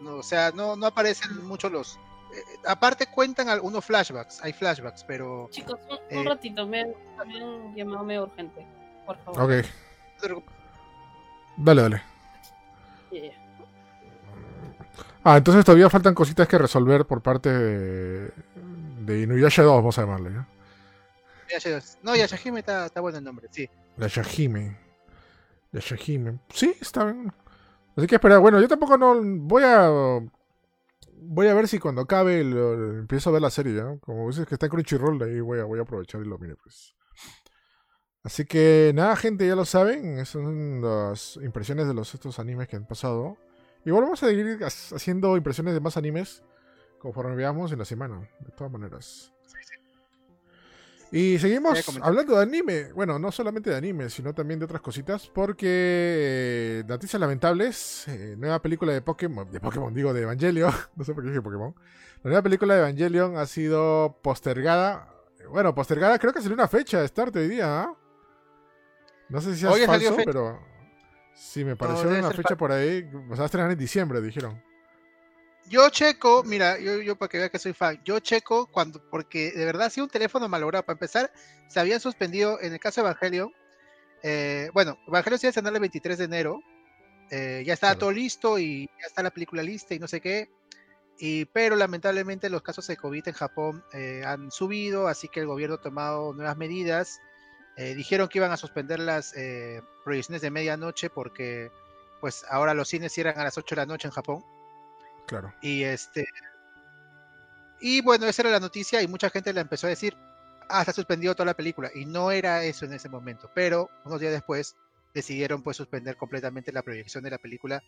[0.00, 1.96] No, o sea, no, no aparecen mucho los.
[2.34, 5.48] Eh, aparte cuentan algunos flashbacks, hay flashbacks, pero.
[5.50, 8.66] Chicos, un, eh, ratito, me han, llamado medio urgente,
[9.06, 9.42] por favor.
[9.42, 9.66] Ok.
[11.56, 12.02] Dale, dale.
[15.24, 18.32] Ah, entonces todavía faltan cositas que resolver por parte de,
[19.00, 20.30] de Inuyasha 2, vamos a llamarle.
[20.30, 20.46] ¿no?
[22.02, 23.68] No, Yashahime está, está bueno el nombre, sí.
[23.96, 24.78] La Yashahime.
[25.72, 26.40] La Yashahime.
[26.48, 27.32] Sí, está bien.
[27.96, 30.20] Así que espera, bueno, yo tampoco no voy a
[31.24, 33.98] voy a ver si cuando acabe empiezo a ver la serie, ¿no?
[34.00, 36.56] Como dices que está en Crunchyroll, ahí voy a, voy a aprovechar y lo mire,
[36.56, 36.94] pues.
[38.24, 42.68] Así que nada, gente, ya lo saben, esas son las impresiones de los estos animes
[42.68, 43.36] que han pasado.
[43.84, 46.42] Y volvemos a seguir haciendo impresiones de más animes
[47.00, 49.31] conforme veamos en la semana, de todas maneras.
[51.12, 52.92] Y seguimos hablando de anime.
[52.94, 55.30] Bueno, no solamente de anime, sino también de otras cositas.
[55.32, 58.08] Porque eh, noticias lamentables.
[58.08, 59.50] Eh, nueva película de Pokémon.
[59.52, 60.72] De Pokémon, digo, de Evangelion.
[60.96, 61.74] no sé por qué dije Pokémon.
[62.22, 65.06] La nueva película de Evangelion ha sido postergada.
[65.50, 67.82] Bueno, postergada, creo que salió una fecha de start hoy día.
[67.82, 67.94] ¿ah?
[69.28, 70.60] No sé si es falso, pero.
[71.34, 73.06] Sí, me pareció una fecha por ahí.
[73.28, 74.62] O sea, estrenar en diciembre, dijeron.
[75.68, 79.52] Yo checo, mira, yo, yo para que vea que soy fan, yo checo cuando, porque
[79.52, 81.32] de verdad, si un teléfono malogrado, para empezar,
[81.68, 83.52] se había suspendido, en el caso de Evangelio,
[84.22, 86.60] eh, bueno, Evangelio se iba a estrenar el 23 de enero,
[87.30, 90.50] eh, ya estaba todo listo y ya está la película lista y no sé qué,
[91.18, 95.46] y, pero lamentablemente los casos de COVID en Japón eh, han subido, así que el
[95.46, 97.20] gobierno ha tomado nuevas medidas,
[97.74, 99.34] dijeron que iban a suspender las
[100.04, 101.70] proyecciones de medianoche porque
[102.20, 104.44] pues ahora los cines cierran a las 8 de la noche en Japón.
[105.26, 105.54] Claro.
[105.60, 106.26] Y este.
[107.80, 110.16] Y bueno, esa era la noticia y mucha gente le empezó a decir,
[110.68, 111.90] ah, se ha suspendido toda la película.
[111.94, 113.50] Y no era eso en ese momento.
[113.54, 114.76] Pero unos días después
[115.14, 117.82] decidieron pues suspender completamente la proyección de la película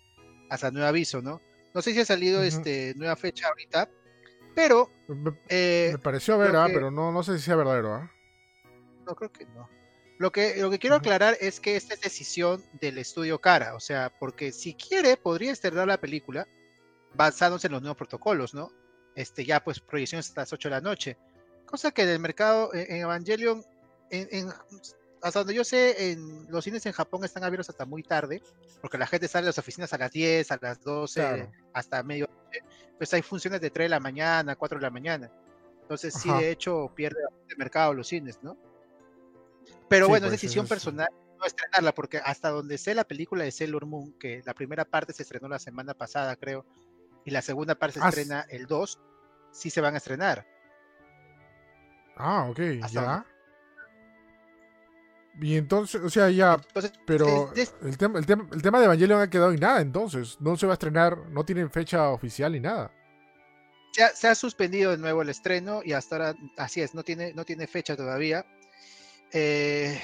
[0.51, 1.41] hasta nuevo aviso, ¿no?
[1.75, 3.89] No sé si ha salido este nueva fecha ahorita,
[4.55, 4.91] pero...
[5.09, 7.95] Me, eh, pareció ver, ah, pero no, no sé si sea verdadero.
[7.95, 8.13] ¿ah?
[9.07, 9.69] No creo que no.
[10.19, 13.81] Lo que, lo que quiero aclarar es que esta es decisión del estudio Cara, o
[13.81, 16.47] sea, porque si quiere podría estrenar la película,
[17.15, 18.71] basándose en los nuevos protocolos, ¿no?
[19.15, 21.17] Este, ya pues proyecciones hasta las 8 de la noche.
[21.67, 23.65] Cosa que en el mercado, en, Evangelion,
[24.11, 24.49] en,
[25.23, 28.43] hasta donde yo sé, en los cines en Japón están abiertos hasta muy tarde,
[28.81, 32.29] porque la gente sale de las oficinas a las 10, a las 12, hasta medio.
[32.99, 35.31] Pues hay funciones de 3 de la mañana, 4 de la mañana.
[35.83, 38.57] Entonces, sí, de hecho, pierde el mercado los cines, ¿no?
[39.89, 41.09] Pero bueno, es pues, decisión personal
[41.39, 45.13] no estrenarla, porque hasta donde sé la película de Sailor Moon, que la primera parte
[45.13, 46.65] se estrenó la semana pasada, creo,
[47.25, 48.99] y la segunda parte se ah, estrena el 2,
[49.53, 50.47] sí se van a estrenar.
[52.17, 52.61] Ah, ok,
[52.91, 53.27] ya.
[55.41, 56.61] Y entonces, o sea, ya,
[57.07, 57.53] pero
[57.83, 60.67] el, tema, el, tema, el tema de Evangelion ha quedado en nada, entonces, no se
[60.67, 62.93] va a estrenar, no tienen fecha oficial ni nada.
[63.93, 67.03] Se ha, se ha suspendido de nuevo el estreno y hasta ahora, así es, no
[67.03, 68.47] tiene, no tiene fecha todavía.
[69.33, 70.01] Eh,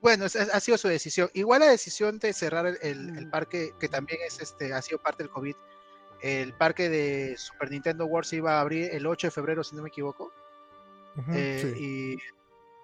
[0.00, 1.30] bueno, ha sido su decisión.
[1.34, 3.30] Igual la decisión de cerrar el, el, mm.
[3.30, 5.54] parque, que también es este, ha sido parte del COVID,
[6.22, 9.76] el parque de Super Nintendo World se iba a abrir el 8 de febrero, si
[9.76, 10.32] no me equivoco.
[11.32, 12.16] Eh, y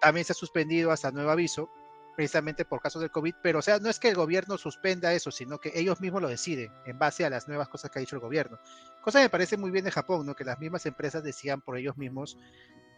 [0.00, 1.70] también se ha suspendido hasta nuevo aviso,
[2.14, 3.34] precisamente por casos del COVID.
[3.42, 6.28] Pero, o sea, no es que el gobierno suspenda eso, sino que ellos mismos lo
[6.28, 8.58] deciden en base a las nuevas cosas que ha dicho el gobierno.
[9.02, 10.34] Cosa que me parece muy bien de Japón, ¿no?
[10.34, 12.38] Que las mismas empresas decían por ellos mismos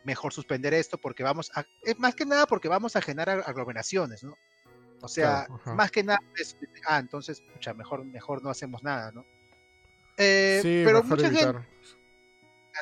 [0.04, 1.64] mejor suspender esto porque vamos a,
[1.98, 4.36] más que nada porque vamos a generar aglomeraciones, ¿no?
[5.00, 5.46] O sea,
[5.76, 6.56] más que nada es,
[6.86, 9.24] ah, entonces, pucha, mejor, mejor no hacemos nada, ¿no?
[10.18, 11.66] Eh, sí, pero mucha gente,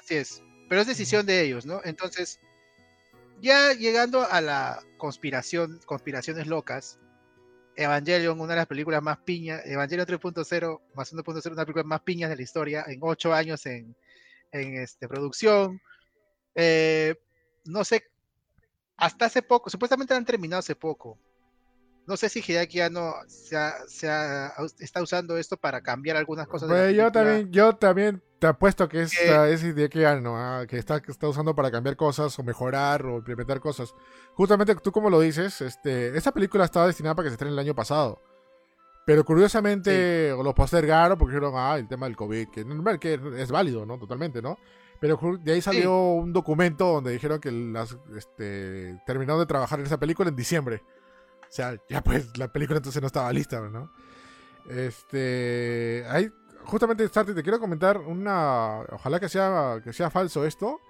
[0.00, 1.80] así es, pero es decisión de ellos, ¿no?
[1.84, 2.40] Entonces,
[3.40, 6.98] ya llegando a la conspiración, conspiraciones locas,
[7.76, 12.30] Evangelion, una de las películas más piñas, Evangelion 3.0 más 1.0, una películas más piñas
[12.30, 13.94] de la historia, en ocho años en,
[14.52, 15.80] en este, producción.
[16.54, 17.14] Eh,
[17.66, 18.04] no sé,
[18.96, 21.18] hasta hace poco, supuestamente han terminado hace poco,
[22.06, 23.56] no sé si Hideaki no se,
[24.78, 26.68] está usando esto para cambiar algunas cosas.
[26.94, 31.10] yo también, yo también te apuesto que es, es Hideaki no, ah, que está, que
[31.10, 33.94] está usando para cambiar cosas o mejorar o implementar cosas.
[34.34, 37.58] Justamente tú como lo dices, este, esta película estaba destinada para que se estrene el
[37.58, 38.22] año pasado.
[39.04, 42.64] Pero curiosamente lo postergaron porque dijeron, ah, el tema del COVID, que,
[42.98, 43.98] que es válido, ¿no?
[43.98, 44.58] Totalmente, ¿no?
[45.00, 49.86] Pero de ahí salió un documento donde dijeron que las, este, terminaron de trabajar en
[49.86, 50.82] esa película en diciembre.
[51.48, 53.90] O sea, ya pues la película entonces no estaba lista, ¿no?
[54.68, 56.05] Este.
[56.09, 56.31] Hay.
[56.64, 58.81] Justamente, Starty, te quiero comentar una.
[58.90, 60.81] Ojalá que sea, que sea falso esto.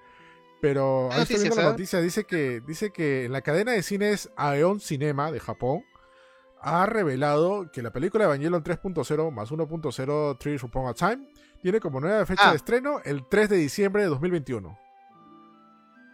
[0.61, 2.01] Pero ahí estoy viendo la noticia.
[2.01, 5.85] Dice que, dice que en la cadena de cines Aeon Cinema de Japón
[6.61, 11.28] ha revelado que la película Evangelion 3.0 más 1.0 Trees Upon a Time
[11.61, 12.51] tiene como nueva fecha ah.
[12.51, 14.78] de estreno el 3 de diciembre de 2021.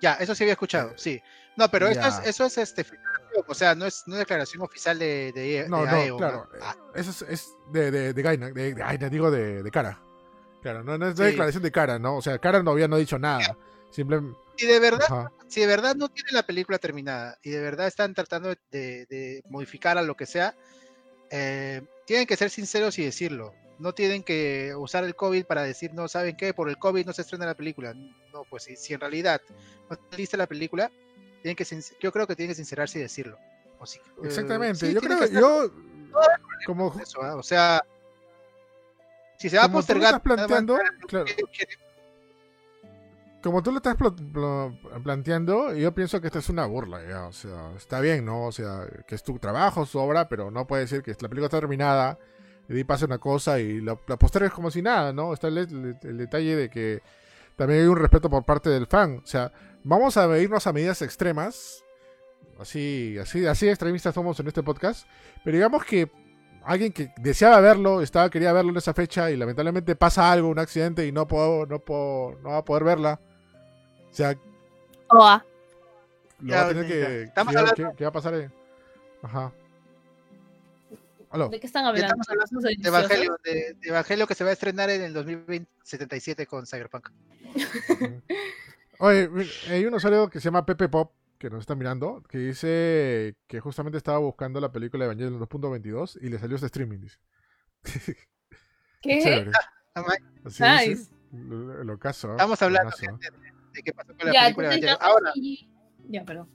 [0.03, 1.23] Ya, eso sí había escuchado, sí.
[1.57, 2.85] No, pero eso es, eso es este
[3.47, 6.49] o sea, no es, no declaración oficial de, de, no, no, claro.
[6.61, 6.77] Ah.
[6.95, 10.01] Eso es, es, de, de, de Gaina, de, de digo de, de cara.
[10.63, 12.17] Claro, no, es declaración de cara, ¿no?
[12.17, 13.57] O sea, cara no había no dicho nada.
[13.91, 14.39] Simplemente.
[14.57, 18.15] Si de verdad, si de verdad no tiene la película terminada y de verdad están
[18.15, 20.55] tratando de, de modificar a lo que sea,
[21.31, 23.55] eh, tienen que ser sinceros y decirlo.
[23.79, 26.55] No tienen que usar el COVID para decir, no, ¿saben qué?
[26.55, 27.95] Por el COVID no se estrena la película.
[27.95, 29.41] No, pues si, si en realidad
[29.91, 30.91] no está lista la película,
[31.43, 31.67] que
[32.01, 33.39] yo creo que tiene que sincerarse y decirlo.
[33.83, 35.71] Eh, Exactamente, yo creo que, yo
[36.67, 37.35] como ¿ah?
[37.37, 37.85] o sea,
[39.39, 40.79] si se va a postergar planteando,
[43.43, 43.97] como tú lo estás
[45.03, 48.47] planteando, yo pienso que esto es una burla, o sea, está bien, ¿no?
[48.47, 51.47] O sea, que es tu trabajo, su obra, pero no puede decir que la película
[51.47, 52.19] está terminada
[52.69, 55.33] y pasa una cosa y la, la postergas como si nada, ¿no?
[55.33, 57.03] Está el, detalle de que
[57.57, 59.51] también hay un respeto por parte del fan, o sea,
[59.85, 61.85] vamos a irnos a medidas extremas.
[62.59, 65.07] Así, así, así extremistas somos en este podcast.
[65.45, 66.11] Pero digamos que
[66.65, 70.59] alguien que deseaba verlo, estaba, quería verlo en esa fecha y lamentablemente pasa algo, un
[70.59, 73.21] accidente y no puedo, no puedo, no va a poder verla.
[74.11, 74.37] O sea,
[75.09, 75.45] Oa.
[76.41, 77.33] Lo va a tener que.
[77.97, 78.51] ¿Qué, va a pasar?
[79.23, 79.53] Ajá.
[81.51, 82.15] ¿De qué están hablando?
[82.61, 87.09] de, Evangelio, de, Evangelio, que se va a estrenar en el 2077 con Cyberpunk.
[89.05, 89.29] Oye,
[89.69, 93.59] hay un usuario que se llama Pepe Pop, que nos está mirando, que dice que
[93.59, 97.19] justamente estaba buscando la película de Evangelion 2.22 y le salió este streaming, dice.
[99.01, 99.51] ¿Qué?
[100.45, 101.11] nice.
[101.33, 102.31] lo, caso.
[102.31, 104.99] Estamos hablando de, qué pasó con la película de Evangelion.
[105.01, 105.33] Ahora.
[106.09, 106.49] Ya, perdón.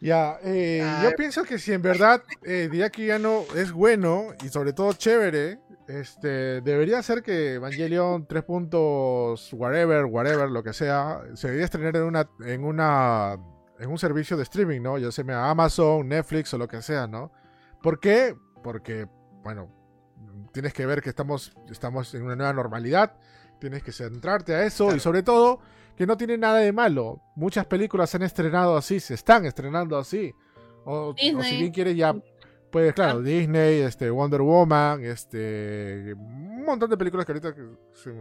[0.00, 4.48] Ya, eh, ah, yo pienso que si en verdad eh, ya no es bueno y
[4.48, 5.58] sobre todo chévere,
[5.88, 11.96] este, debería ser que Evangelion 3 puntos, whatever, whatever, lo que sea, se debería estrenar
[11.96, 13.38] en una, en una,
[13.78, 14.98] en un servicio de streaming, ¿no?
[14.98, 17.32] Ya sea Amazon, Netflix o lo que sea, ¿no?
[17.82, 18.36] ¿Por qué?
[18.62, 19.08] Porque,
[19.42, 19.68] bueno,
[20.52, 23.16] tienes que ver que estamos, estamos en una nueva normalidad,
[23.58, 25.60] tienes que centrarte a eso y sobre todo
[25.98, 27.20] que no tiene nada de malo.
[27.34, 30.32] Muchas películas se han estrenado así, se están estrenando así.
[30.84, 32.14] O, o si bien quieres ya
[32.70, 37.52] pues claro, Disney, este, Wonder Woman, este, un montón de películas que ahorita,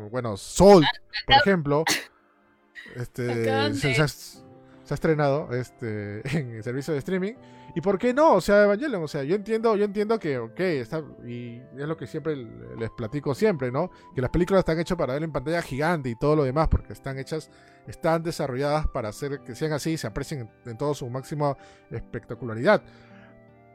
[0.10, 0.86] bueno, Soul,
[1.28, 1.84] por ejemplo,
[2.95, 3.94] este, se,
[4.89, 7.34] ha, estrenado este, en el servicio de streaming.
[7.76, 8.35] ¿Y por qué no?
[8.35, 11.95] O sea, Evangelion, o sea, yo entiendo, yo entiendo que, ok, está, y es lo
[11.95, 13.91] que siempre les platico siempre, ¿no?
[14.15, 16.93] Que las películas están hechas para ver en pantalla gigante y todo lo demás, porque
[16.93, 17.51] están hechas,
[17.88, 21.55] están desarrolladas para hacer que sean así y se aprecien en, en todo su máxima
[21.91, 22.81] espectacularidad.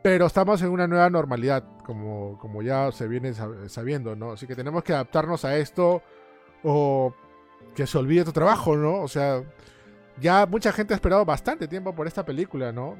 [0.03, 3.33] Pero estamos en una nueva normalidad, como, como ya se viene
[3.69, 4.33] sabiendo, ¿no?
[4.33, 6.03] Así que tenemos que adaptarnos a esto
[6.65, 7.15] o
[7.77, 9.01] que se olvide tu trabajo, ¿no?
[9.01, 9.45] O sea,
[10.21, 12.97] ya mucha gente ha esperado bastante tiempo por esta película, ¿no?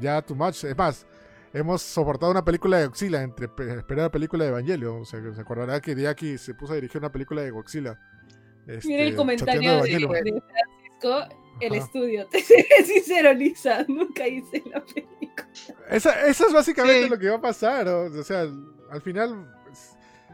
[0.00, 0.64] ya too much.
[0.64, 1.06] Es más,
[1.52, 4.96] hemos soportado una película de Godzilla entre esperar la película de Evangelio.
[4.96, 7.98] O sea, se acordará que Diaki se puso a dirigir una película de Godzilla.
[8.66, 12.26] Este, Mira el comentario de, Francisco, el estudio.
[12.30, 15.48] Te seré sincero, Lisa, nunca hice la película.
[15.88, 17.88] Esa, eso es básicamente lo que va a pasar.
[17.88, 18.46] O, sea,
[18.90, 19.52] al final...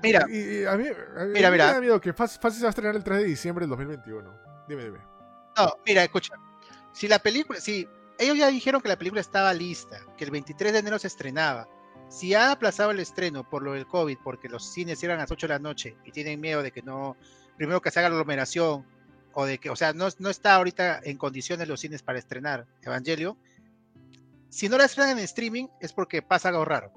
[0.03, 1.51] Mira, y, a mí, mira, mira.
[1.51, 4.35] me da miedo que fácil, se va a estrenar el 3 de diciembre del 2021.
[4.69, 5.12] Dime, dime.
[5.57, 6.35] No, mira, escucha.
[6.93, 7.89] Si la película, si
[8.19, 11.69] ellos ya dijeron que la película estaba lista, que el 23 de enero se estrenaba.
[12.09, 15.31] Si ha aplazado el estreno por lo del COVID, porque los cines cierran a las
[15.31, 17.17] 8 de la noche y tienen miedo de que no,
[17.57, 18.87] primero que se haga la aglomeración,
[19.35, 22.67] o de que, o sea, no, no está ahorita en condiciones los cines para estrenar
[22.83, 23.39] Evangelio,
[24.51, 26.93] si no la estrenan en streaming es porque pasa algo raro.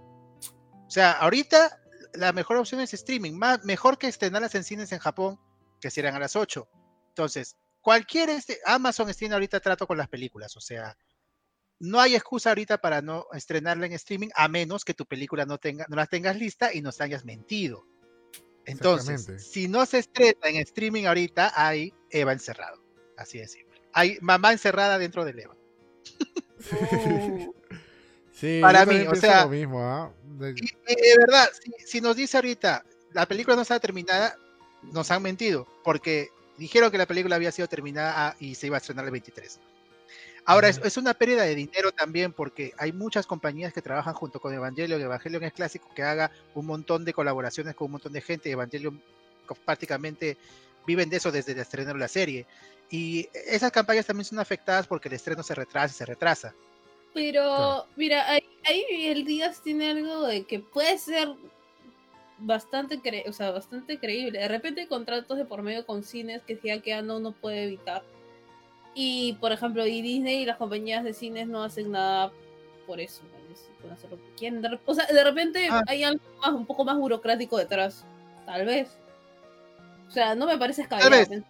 [0.85, 1.79] O sea, ahorita
[2.13, 5.39] la mejor opción es streaming, más, mejor que estrenarlas en cines en Japón,
[5.79, 6.67] que cierran a las 8.
[7.09, 10.97] Entonces, cualquier este, Amazon tiene ahorita trato con las películas, o sea,
[11.79, 15.59] no hay excusa ahorita para no estrenarla en streaming, a menos que tu película no,
[15.59, 17.85] tenga, no la tengas lista y nos hayas mentido.
[18.65, 22.81] Entonces, si no se estrena en streaming ahorita, hay Eva encerrado.
[23.17, 23.79] Así de simple.
[23.93, 25.55] Hay mamá encerrada dentro del Eva.
[28.31, 30.11] sí, para mí, o sea, lo mismo, ¿ah?
[30.23, 30.55] de...
[31.19, 31.49] verdad,
[31.85, 32.83] si, nos dice ahorita
[33.13, 34.35] la película no está terminada,
[34.81, 38.77] nos han mentido, porque dijeron que la película había sido terminada ah, y se iba
[38.77, 39.59] a estrenar el 23.
[40.47, 44.53] Ahora, es, una pérdida de dinero también porque hay muchas compañías que trabajan junto con
[44.53, 45.01] Evangelion.
[45.01, 48.51] Evangelion es clásico que haga un montón de colaboraciones con un montón de gente.
[48.51, 49.01] Evangelion
[49.65, 50.37] prácticamente
[50.85, 52.45] viven de eso desde el estreno de la serie.
[52.91, 56.53] Y esas campañas también son afectadas porque el estreno se retrasa y se retrasa.
[57.15, 58.45] Pero, mira, ahí,
[58.89, 61.29] el Díaz tiene algo de que puede ser
[62.37, 64.39] bastante, o sea, bastante creíble.
[64.39, 67.63] De repente hay contratos de por medio con cines que ya que no uno puede
[67.63, 68.03] evitar
[68.95, 72.31] y por ejemplo, y Disney y las compañías de cines no hacen nada
[72.87, 73.21] por eso.
[74.37, 74.65] Quieren.
[74.85, 75.83] O sea, de repente ah.
[75.85, 78.05] hay algo más, un poco más burocrático detrás.
[78.45, 78.89] Tal vez.
[80.07, 81.09] O sea, no me parece escalado.
[81.09, 81.43] Tal vez.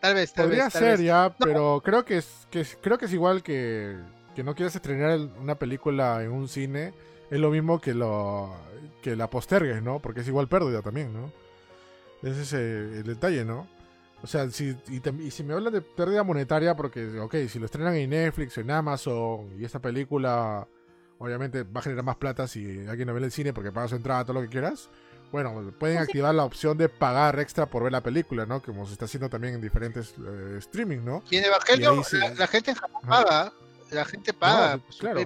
[0.00, 3.96] Tal vez, Podría ser ya, pero creo que es, que creo que es igual que,
[4.36, 6.92] que no quieras estrenar una película en un cine.
[7.30, 8.54] Es lo mismo que lo
[9.02, 10.00] que la postergues, ¿no?
[10.00, 11.32] Porque es igual pérdida también, ¿no?
[12.22, 13.68] Ese es el detalle, ¿no?
[14.22, 17.94] O sea, si, y, si me hablan de pérdida monetaria, porque, ok, si lo estrenan
[17.94, 20.66] en Netflix o en Amazon y esta película,
[21.18, 23.96] obviamente va a generar más plata si alguien no ve el cine porque paga su
[23.96, 24.88] entrada, todo lo que quieras.
[25.32, 28.62] Bueno, pueden activar la opción de pagar extra por ver la película, ¿no?
[28.62, 31.22] Como se está haciendo también en diferentes eh, streaming, ¿no?
[31.30, 32.02] Y en Evangelio,
[32.38, 32.74] la, gente
[33.06, 33.52] paga,
[33.90, 34.80] la gente paga.
[34.98, 35.20] claro.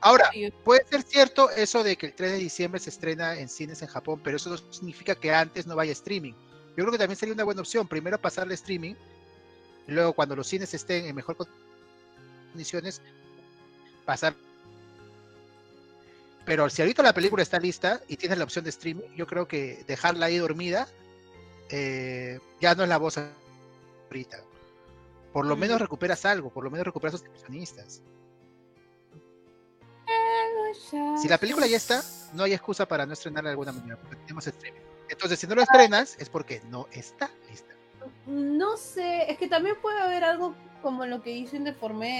[0.00, 0.30] Ahora,
[0.64, 3.88] puede ser cierto eso de que el 3 de diciembre se estrena en cines en
[3.88, 6.32] Japón, pero eso no significa que antes no vaya streaming.
[6.32, 7.88] Yo creo que también sería una buena opción.
[7.88, 8.94] Primero pasarle streaming,
[9.88, 11.36] y luego cuando los cines estén en mejor
[12.52, 13.00] condiciones,
[14.04, 14.34] pasar.
[16.44, 19.48] Pero si ahorita la película está lista y tienes la opción de streaming, yo creo
[19.48, 20.86] que dejarla ahí dormida
[21.70, 24.38] eh, ya no es la voz ahorita.
[25.32, 28.02] Por lo menos recuperas algo, por lo menos recuperas a los inversionistas.
[31.20, 34.16] Si la película ya está, no hay excusa para no estrenarla de alguna manera, porque
[34.16, 34.80] tenemos streaming.
[35.08, 37.74] Entonces, si no lo estrenas, es porque no está lista.
[38.26, 41.74] No sé, es que también puede haber algo como lo que dicen de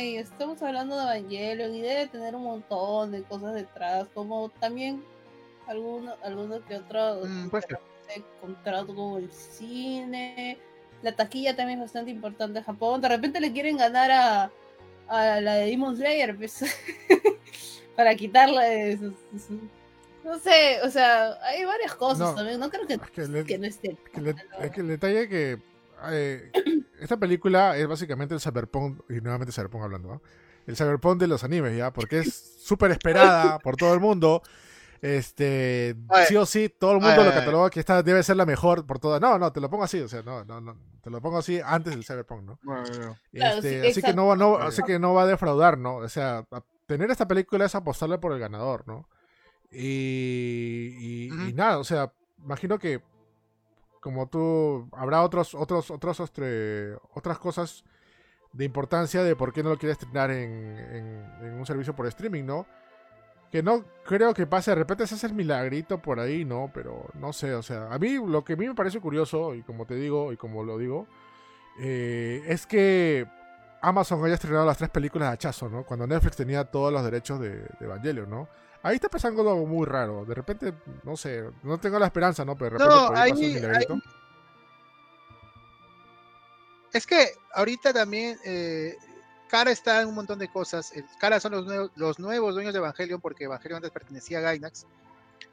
[0.04, 5.04] y Estamos hablando de Evangelion y debe tener un montón de cosas detrás, como también
[5.66, 7.66] algunos alguno que otro mm, pues
[8.40, 10.58] contrato con el cine.
[11.02, 13.00] La taquilla también es bastante importante en Japón.
[13.00, 14.50] De repente le quieren ganar a,
[15.08, 16.64] a la de Demon Slayer pues,
[17.97, 19.14] para quitarla de sus
[20.27, 22.59] no sé, o sea, hay varias cosas también.
[22.59, 22.98] No creo que,
[23.44, 23.97] que, no esté.
[24.60, 25.59] es que el detalle es que
[26.10, 26.51] eh,
[27.01, 30.23] esta película es básicamente el cyberpunk, y nuevamente cyberpunk hablando, ¿no?
[30.66, 31.93] El cyberpunk de los animes, ¿ya?
[31.93, 34.43] Porque es súper esperada por todo el mundo.
[35.01, 35.94] Este,
[36.27, 38.98] sí o sí, todo el mundo lo cataloga que esta debe ser la mejor por
[38.98, 39.20] todas.
[39.20, 41.60] No, no, te lo pongo así, o sea, no, no, no, te lo pongo así
[41.64, 42.59] antes del cyberpunk, ¿no?
[43.32, 45.97] Este, así que no, no, así que no va a defraudar, ¿no?
[45.97, 46.44] O sea,
[46.86, 49.08] tener esta película es apostarle por el ganador, ¿no?
[49.70, 53.02] Y, y, nada, o sea, imagino que
[54.00, 57.84] como tú, habrá otros, otros, otros, otras cosas
[58.52, 60.78] de importancia de por qué no lo quieres estrenar en,
[61.42, 62.66] en, un servicio por streaming, ¿no?
[63.50, 66.70] Que no creo que pase, de repente se hace el milagrito por ahí, ¿no?
[66.72, 69.62] Pero no sé, o sea, a mí lo que a mí me parece curioso, y
[69.62, 71.06] como te digo, y como lo digo,
[71.78, 73.26] eh, es que
[73.81, 75.85] Amazon haya estrenado las tres películas de hachazo, ¿no?
[75.85, 78.48] Cuando Netflix tenía todos los derechos de, de Evangelion, ¿no?
[78.82, 80.24] Ahí está pasando algo muy raro.
[80.24, 80.73] De repente,
[81.03, 82.57] no sé, no tengo la esperanza, ¿no?
[82.57, 83.90] Pero de repente no, ahí,
[86.93, 88.97] Es que ahorita también, eh,
[89.48, 90.93] Cara está en un montón de cosas.
[91.20, 94.86] Cara son los nuevos, los nuevos dueños de Evangelion porque Evangelion antes pertenecía a Gainax,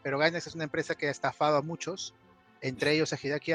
[0.02, 2.14] pero Gainax es una empresa que ha estafado a muchos,
[2.62, 3.54] entre ellos a Hideaki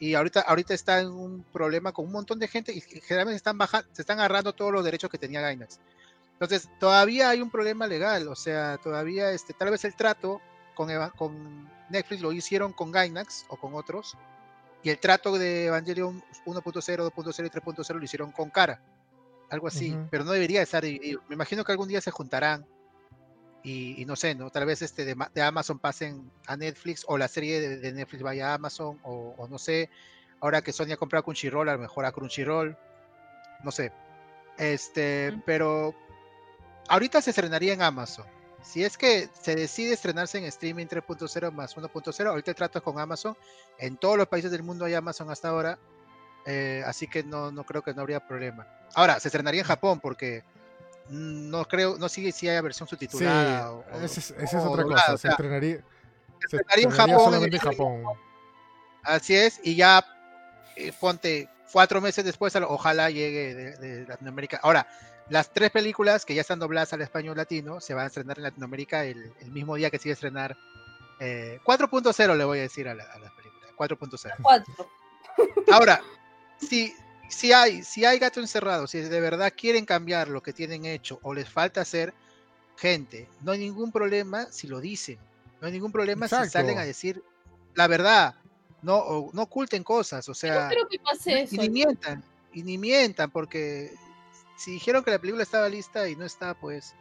[0.00, 3.58] y ahorita, ahorita está en un problema con un montón de gente y generalmente están
[3.92, 5.78] se están agarrando todos los derechos que tenía Gainax.
[6.32, 10.40] Entonces, todavía hay un problema legal, o sea, todavía este, tal vez el trato
[10.74, 14.16] con, con Netflix lo hicieron con Gainax o con otros,
[14.82, 18.80] y el trato de Evangelion 1.0, 2.0 y 3.0 lo hicieron con Cara,
[19.50, 21.20] algo así, pero no debería estar dividido.
[21.28, 22.64] Me imagino que algún día se juntarán
[23.62, 24.50] y, no sé, ¿no?
[24.50, 28.54] Tal vez este de, Amazon pasen a Netflix o la serie de, Netflix vaya a
[28.54, 29.90] Amazon o, no sé,
[30.40, 32.76] ahora que Sony ha comprado Crunchyroll, a lo mejor a Crunchyroll,
[33.62, 33.92] no sé.
[34.56, 35.94] Este, pero
[36.88, 38.26] ahorita se estrenaría en Amazon.
[38.62, 43.36] Si es que se decide estrenarse en streaming 3.0 más 1.0, ahorita trato con Amazon.
[43.78, 45.78] En todos los países del mundo hay Amazon hasta ahora.
[46.46, 48.66] Eh, así que no, no creo que no habría problema.
[48.94, 50.44] Ahora, se estrenaría en Japón porque
[51.10, 53.82] no creo, no sigue si hay versión subtitulada.
[54.02, 55.16] esa es, otra cosa.
[55.18, 55.82] se, estrenaría,
[56.76, 56.90] en
[57.58, 58.04] Japón.
[59.02, 60.04] Así es, y ya
[60.76, 64.60] eh, ponte cuatro meses después, ojalá llegue de, Latinoamérica.
[64.62, 64.86] Ahora,
[65.28, 68.44] las tres películas que ya están dobladas al español latino se van a estrenar en
[68.44, 70.56] Latinoamérica el, mismo día que sigue estrenar
[71.18, 73.70] 4.0, eh, le voy a decir a, la, las películas.
[73.76, 74.64] 4.0.
[75.72, 76.00] Ahora,
[76.58, 76.94] si,
[77.30, 81.18] si hay, si hay gato encerrado, si de verdad quieren cambiar lo que tienen hecho
[81.22, 82.12] o les falta hacer,
[82.76, 85.18] gente, no hay ningún problema si lo dicen.
[85.60, 87.22] No hay ningún problema si salen a decir
[87.74, 88.34] la verdad.
[88.82, 90.70] No, no oculten cosas, o sea,
[91.26, 92.24] y ni mientan,
[92.54, 93.92] y ni mientan, porque
[94.56, 96.94] si dijeron que la película estaba lista y no está, pues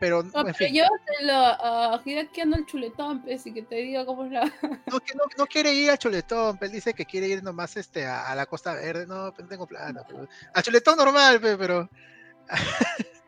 [0.00, 0.74] pero, no, en fin.
[1.30, 4.40] a Hideaki ando el chuletón, pues, y que te diga cómo es la.
[4.90, 8.34] No, que no, quiere ir al chuletón, pues, dice que quiere ir nomás este, a,
[8.34, 9.06] la Costa Verde.
[9.06, 10.02] No, pues, no tengo plata.
[10.10, 10.26] Pues.
[10.54, 11.88] Al chuletón normal, pues, pero.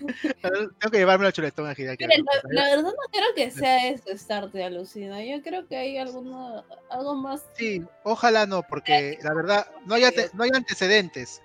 [0.00, 2.06] tengo que llevarme al chuletón a Hideaki.
[2.48, 5.22] la, verdad no creo que sea eso, estarte alucina.
[5.24, 7.44] Yo creo que hay alguno, algo más.
[7.54, 11.42] Sí, ojalá no, porque la verdad no hay, no hay antecedentes.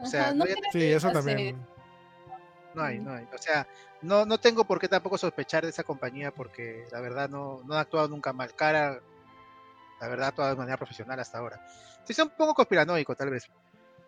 [0.00, 1.58] O sea, no, Sí, eso también.
[2.74, 3.26] No hay, no hay.
[3.34, 3.66] O sea,
[4.02, 7.74] no, no tengo por qué tampoco sospechar de esa compañía porque la verdad no, no
[7.74, 8.54] ha actuado nunca mal.
[8.54, 9.00] Cara,
[10.00, 11.64] la verdad, actuado de manera profesional hasta ahora.
[12.04, 13.46] Sí, es un poco conspiranoico, tal vez.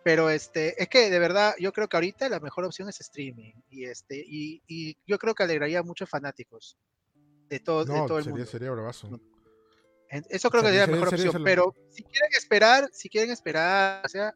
[0.03, 3.53] Pero este, es que de verdad, yo creo que ahorita la mejor opción es streaming.
[3.69, 6.79] Y este, y, y yo creo que alegraría a muchos fanáticos
[7.49, 8.51] de todo, de todo el sería, mundo.
[8.51, 9.21] Sería bravazo.
[10.09, 11.45] Eso creo que sería la mejor opción.
[11.45, 14.35] Pero si quieren esperar, si quieren esperar, o sea,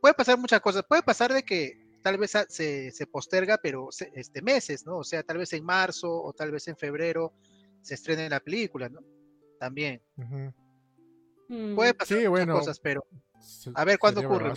[0.00, 0.82] puede pasar muchas cosas.
[0.88, 4.98] Puede pasar de que tal vez se, se posterga, pero este meses, ¿no?
[4.98, 7.34] O sea, tal vez en marzo o tal vez en febrero
[7.82, 9.00] se estrene la película, ¿no?
[9.60, 10.00] También.
[10.16, 11.96] Puede mm.
[11.96, 13.04] pasar muchas cosas, pero
[13.74, 14.54] a ver cuándo ocurre.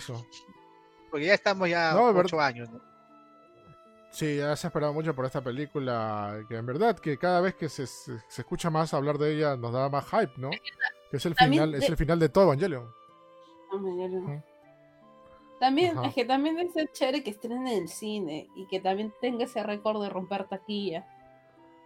[1.10, 2.80] Porque ya estamos ya ocho años, ¿no?
[4.12, 7.54] Sí, ya se ha esperado mucho por esta película, que en verdad que cada vez
[7.54, 10.50] que se, se, escucha más hablar de ella nos da más hype, ¿no?
[11.10, 12.90] Que es el final, es el final de todo Evangelion.
[13.72, 14.51] Evangelion.
[15.62, 19.44] También, es que también es chévere que estrenen en el cine y que también tenga
[19.44, 21.06] ese récord de romper taquilla.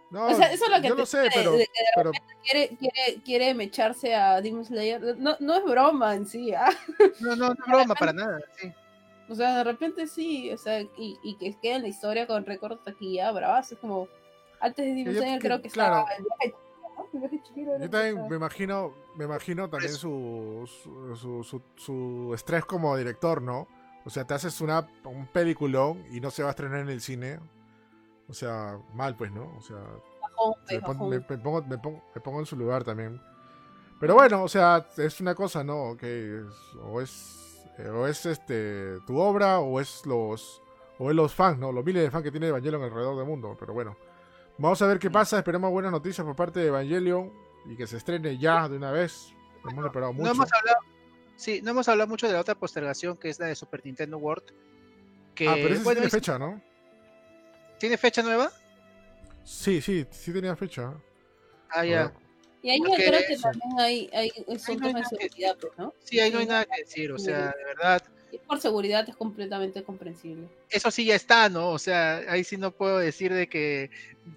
[0.09, 1.53] No, o sea, eso es lo que yo lo sé, pero,
[1.95, 2.11] pero...
[2.43, 5.15] Quiere, quiere, quiere, mecharse a Demon Slayer.
[5.19, 6.55] No, no es broma en sí.
[6.55, 6.71] ¿ah?
[7.19, 8.73] No, no, no es broma para nada, sí.
[9.29, 12.47] O sea, de repente sí, o sea, y, y que quede en la historia con
[12.47, 14.07] récord taquilla, bravas, es como,
[14.59, 15.99] antes de Demon Slayer creo que claro.
[15.99, 16.53] estaba el
[17.79, 20.63] yo también me imagino, me imagino también su
[21.15, 23.67] su, su, su, estrés como director, ¿no?
[24.05, 27.01] O sea, te haces una, un peliculón y no se va a estrenar en el
[27.01, 27.39] cine.
[28.29, 29.53] O sea, mal pues, ¿no?
[29.57, 29.77] O sea,
[30.69, 31.77] me, pongo, me,
[32.21, 33.21] pongo, en su lugar también.
[33.99, 35.97] Pero bueno, o sea, es una cosa, ¿no?
[35.97, 36.43] Que
[36.83, 40.61] o es o es este tu obra o es los
[40.99, 41.71] o es los fans, ¿no?
[41.71, 43.95] Los miles de fans que tiene Evangelion alrededor del mundo, pero bueno.
[44.57, 45.37] Vamos a ver qué pasa.
[45.37, 47.31] Esperemos buenas noticias por parte de Evangelion
[47.65, 49.33] y que se estrene ya de una vez.
[49.69, 50.25] Hemos esperado mucho.
[50.25, 50.77] No hemos hablado,
[51.35, 54.17] sí, no hemos hablado mucho de la otra postergación que es la de Super Nintendo
[54.17, 54.45] World.
[55.35, 56.61] Que, ah, pero ese tiene fecha, ¿no?
[57.79, 58.51] ¿Tiene fecha nueva?
[59.43, 60.93] Sí, sí, sí tenía fecha.
[61.69, 62.11] Ah, ya.
[62.63, 64.31] Y ahí yo creo que también hay, hay
[64.65, 65.93] tema de seguridad, pues, ¿no?
[66.03, 68.01] Sí, ahí no hay nada que decir, o sea, de verdad
[68.47, 70.47] por seguridad es completamente comprensible.
[70.69, 71.69] Eso sí ya está, ¿no?
[71.69, 73.89] O sea, ahí sí no puedo decir de que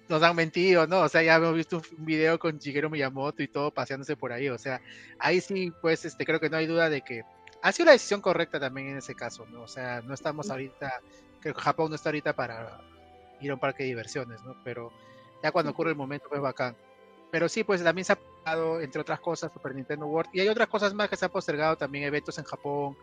[0.07, 1.01] nos han mentido, ¿no?
[1.01, 4.49] O sea, ya hemos visto un video con Shigeru Miyamoto y todo paseándose por ahí.
[4.49, 4.81] O sea,
[5.19, 7.23] ahí sí, pues, este, creo que no hay duda de que
[7.61, 9.63] ha sido la decisión correcta también en ese caso, ¿no?
[9.63, 11.01] O sea, no estamos ahorita,
[11.41, 12.81] que Japón no está ahorita para
[13.39, 14.55] ir a un parque de diversiones, ¿no?
[14.63, 14.91] Pero
[15.43, 16.75] ya cuando ocurre el momento, pues bacán.
[17.31, 18.19] Pero sí, pues también se ha
[18.81, 20.29] entre otras cosas, Super Nintendo World.
[20.33, 22.97] Y hay otras cosas más que se han postergado también, eventos en Japón,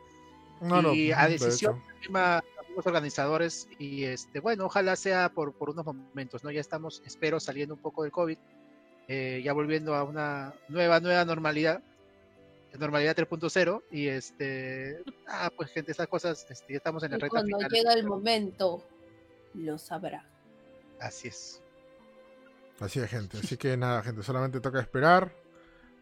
[0.95, 2.43] y a decisión de
[2.77, 7.41] los organizadores y este bueno ojalá sea por, por unos momentos no ya estamos espero
[7.41, 8.39] saliendo un poco del covid
[9.09, 11.83] eh, ya volviendo a una nueva nueva normalidad
[12.79, 17.31] normalidad 3.0 y este ah pues gente esas cosas este, ya estamos en el reto
[17.31, 18.85] cuando llega el momento
[19.55, 20.25] lo sabrá.
[21.01, 21.63] Así es.
[22.81, 23.39] Así es gente.
[23.39, 25.33] Así que nada gente solamente toca esperar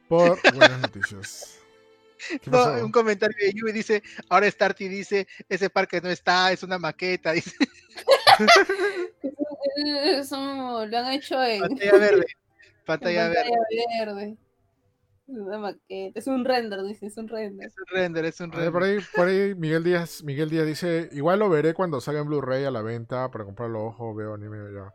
[0.08, 1.60] por buenas noticias
[2.82, 7.32] un comentario de Yui dice, ahora Starty dice, ese parque no está, es una maqueta,
[7.34, 7.56] dice.
[9.76, 12.26] Eso lo han hecho en pantalla verde.
[12.86, 14.36] Pantalla, verde.
[15.26, 17.66] Una maqueta, es un render, dice, es un render.
[17.66, 18.72] Es un render, es un render.
[18.72, 22.28] por, ahí, por ahí Miguel Díaz, Miguel Díaz dice, igual lo veré cuando salga en
[22.28, 24.94] Blu-ray a la venta para comprarlo, ojo, veo anime ya.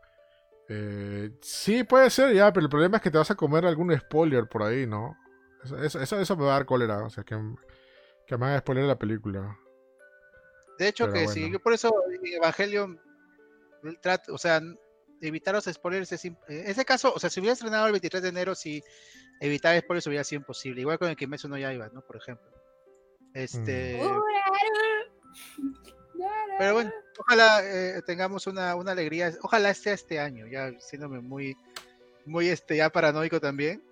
[0.68, 3.96] Eh, sí, puede ser ya, pero el problema es que te vas a comer algún
[3.98, 5.16] spoiler por ahí, ¿no?
[5.64, 7.38] Eso, eso, eso, me va a dar cólera, o sea, que,
[8.26, 9.58] que me haga spoiler la película.
[10.78, 11.94] De hecho, que sí, yo por eso
[12.24, 13.00] Evangelion,
[14.28, 14.60] o sea,
[15.20, 18.28] evitar los spoilers es en ese caso, o sea, si hubiera estrenado el 23 de
[18.28, 18.82] enero, si
[19.40, 20.80] evitar spoilers hubiera sido imposible.
[20.80, 22.00] Igual con el Kimetsu no iba ¿no?
[22.02, 22.50] Por ejemplo.
[23.34, 24.02] Este.
[24.02, 25.74] Mm.
[26.58, 29.32] Pero bueno, ojalá eh, tengamos una, una alegría.
[29.42, 31.56] Ojalá esté este año, ya siéndome muy,
[32.26, 33.82] muy este, ya paranoico también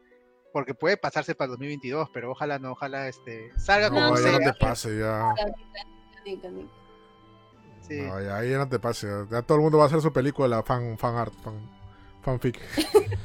[0.52, 4.38] porque puede pasarse para 2022, pero ojalá no, ojalá este salga como no, ya no
[4.38, 5.34] te pase ya.
[7.80, 8.02] Sí.
[8.02, 10.62] No, ya, ya no te pase, ya todo el mundo va a hacer su película
[10.62, 11.58] fan fan art, fan
[12.22, 12.60] fanfic.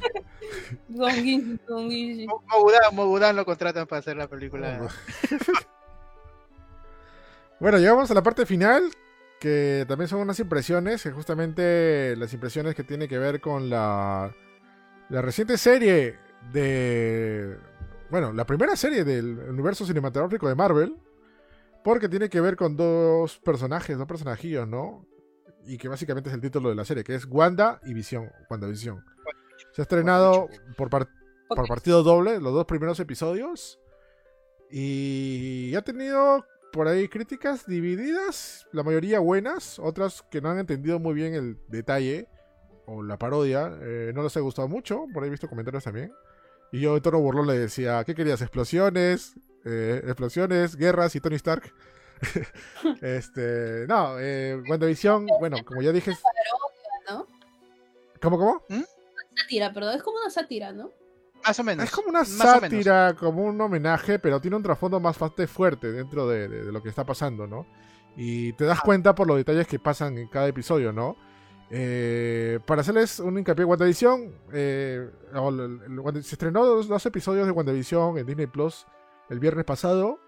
[2.91, 4.87] Mogudan lo contratan para hacer la película.
[7.59, 8.91] bueno, llegamos a la parte final,
[9.39, 14.33] que también son unas impresiones, que justamente las impresiones que tiene que ver con la,
[15.09, 16.17] la reciente serie
[16.51, 17.57] de.
[18.09, 20.97] Bueno, la primera serie del universo cinematográfico de Marvel.
[21.83, 25.05] Porque tiene que ver con dos personajes, dos personajillos, ¿no?
[25.67, 28.31] Y que básicamente es el título de la serie, que es Wanda y Visión.
[28.49, 29.05] WandaVision.
[29.71, 30.47] Se ha estrenado
[30.77, 33.79] por, por partido doble los dos primeros episodios.
[34.71, 36.43] Y ha tenido
[36.75, 41.57] por ahí críticas divididas, la mayoría buenas, otras que no han entendido muy bien el
[41.69, 42.27] detalle
[42.85, 46.11] o la parodia, eh, no les ha gustado mucho, por ahí he visto comentarios también.
[46.75, 48.41] Y yo en tono burlón le decía, ¿qué querías?
[48.41, 49.35] ¿Explosiones?
[49.63, 50.75] Eh, ¿Explosiones?
[50.75, 51.15] ¿Guerras?
[51.15, 51.73] ¿Y Tony Stark?
[53.01, 56.11] este, no, eh, WandaVision, bueno, como ya dije...
[57.09, 57.27] ¿no?
[58.21, 58.63] ¿Cómo, cómo?
[58.67, 58.81] ¿Mm?
[59.37, 60.91] Sátira, perdón, es como una sátira, ¿no?
[61.45, 61.85] Más o menos.
[61.85, 66.49] Es como una sátira, como un homenaje, pero tiene un trasfondo más fuerte dentro de,
[66.73, 67.65] lo que está pasando, ¿no?
[68.17, 71.15] Y te das cuenta por los detalles que pasan en cada episodio, ¿no?
[71.71, 75.09] Eh, para hacerles un hincapié, WandaVision eh,
[76.21, 78.85] se estrenó dos, episodios de WandaVision en Disney Plus
[79.29, 80.19] el viernes pasado.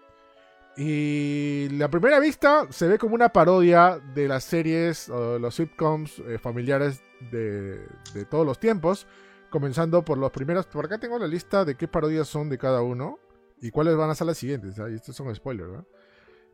[0.76, 6.20] Y la primera vista se ve como una parodia de las series o los sitcoms
[6.20, 7.02] eh, familiares
[7.32, 7.84] de,
[8.30, 9.06] todos los tiempos.
[9.50, 10.66] Comenzando por los primeros.
[10.66, 13.18] Por acá tengo la lista de qué parodias son de cada uno
[13.60, 14.76] y cuáles van a ser las siguientes.
[14.78, 15.84] Y estos son spoilers,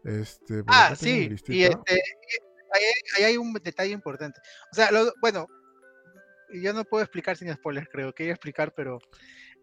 [0.04, 1.36] Este, ah, sí.
[1.48, 2.00] Y este,
[2.74, 4.40] ahí, hay un detalle importante.
[4.72, 4.90] O sea,
[5.20, 5.46] bueno,
[6.52, 8.12] yo no puedo explicar sin spoilers, creo.
[8.12, 8.98] Quería explicar, pero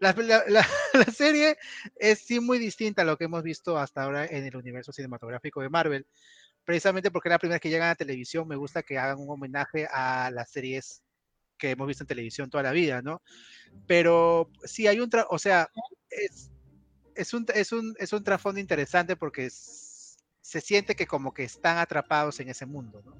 [0.00, 0.66] la,
[1.14, 1.56] serie
[1.96, 5.62] es sí muy distinta a lo que hemos visto hasta ahora en el universo cinematográfico
[5.62, 6.06] de Marvel.
[6.64, 9.86] Precisamente porque es la primera que llegan a televisión, me gusta que hagan un homenaje
[9.90, 11.02] a las series
[11.58, 13.22] que hemos visto en televisión toda la vida, ¿no?
[13.86, 15.68] Pero sí hay un, o sea,
[16.10, 16.50] es,
[17.14, 19.91] es un, es un, es un trasfondo interesante porque es,
[20.52, 23.14] se siente que como que están atrapados en ese mundo, ¿no?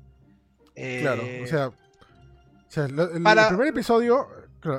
[0.74, 4.28] claro, o eh, sea, el, primer episodio,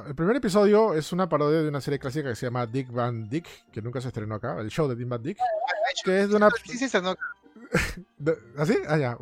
[0.08, 3.28] el primer episodio es una parodia de una serie clásica que se llama Dick Van
[3.28, 5.40] Dick, que nunca se estrenó acá, el show de Dick Van Dick,
[6.06, 6.50] que es de una...
[6.64, 6.98] Sí, sí,
[8.56, 8.78] ¿Así?
[8.88, 9.18] ¿Ah, ya?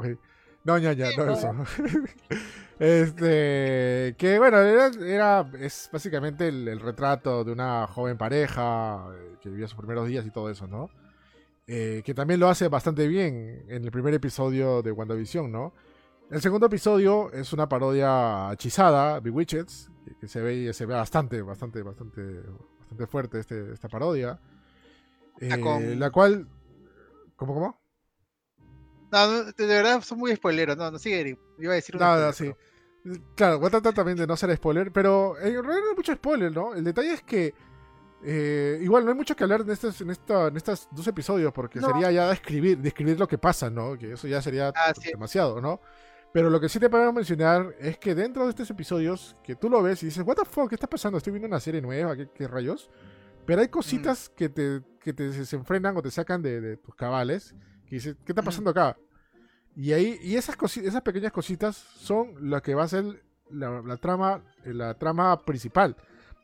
[0.65, 1.55] No, ya, ya, no eso.
[2.79, 9.69] este, que bueno, era, es básicamente el, retrato de una joven pareja eh, que vivía
[9.69, 10.89] sus primeros días y todo eso, ¿no?
[11.73, 15.73] Eh, que también lo hace bastante bien en el primer episodio de WandaVision, ¿no?
[16.29, 19.67] El segundo episodio es una parodia hechizada, Bewitched,
[20.19, 22.41] que se ve, se ve bastante, bastante, bastante,
[22.77, 24.37] bastante fuerte este, esta parodia.
[25.39, 26.45] Eh, la cual...
[27.37, 27.81] ¿Cómo, cómo?
[29.09, 32.33] No, de verdad son muy spoileros, no, no sigue, iba a decir una no, no,
[32.33, 32.51] sí.
[33.35, 36.13] Claro, voy a tratar también de no ser spoiler, pero en realidad no hay mucho
[36.13, 36.73] spoiler, ¿no?
[36.73, 37.53] El detalle es que
[38.23, 41.79] eh, igual, no hay mucho que hablar en estos, en, en estos dos episodios, porque
[41.79, 43.97] sería ya describir, describir lo que pasa, ¿no?
[43.97, 45.81] Que eso ya sería ah, demasiado, ¿no?
[46.31, 49.69] Pero lo que sí te puedo mencionar es que dentro de estos episodios, que tú
[49.69, 50.69] lo ves y dices, ¿What the fuck?
[50.69, 51.17] ¿Qué está pasando?
[51.17, 52.89] Estoy viendo una serie nueva, ¿qué, rayos?
[53.45, 57.53] Pero hay cositas que, te, que te desenfrenan o te sacan de, tus cabales,
[57.85, 58.97] que dices, ¿qué está pasando acá?
[59.75, 64.43] Y ahí, y esas, esas pequeñas cositas son lo que va a ser la, trama,
[64.63, 65.97] la trama principal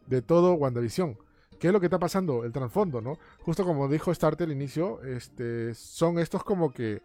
[0.07, 1.17] de todo WandaVision.
[1.59, 2.43] ¿Qué es lo que está pasando?
[2.43, 3.17] El trasfondo, ¿no?
[3.41, 7.01] Justo como dijo Starte al inicio, este, son estos como que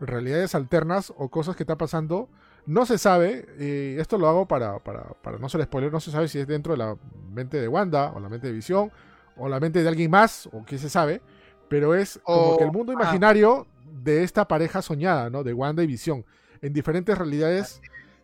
[0.00, 2.28] realidades alternas o cosas que está pasando.
[2.66, 6.10] No se sabe, y esto lo hago para, para, para no ser spoiler, no se
[6.10, 6.96] sabe si es dentro de la
[7.32, 8.90] mente de Wanda o la mente de Visión
[9.36, 11.20] o la mente de alguien más o qué se sabe,
[11.68, 13.66] pero es como que el mundo imaginario
[14.02, 15.42] de esta pareja soñada, ¿no?
[15.42, 16.24] De Wanda y Visión,
[16.62, 17.80] en diferentes realidades,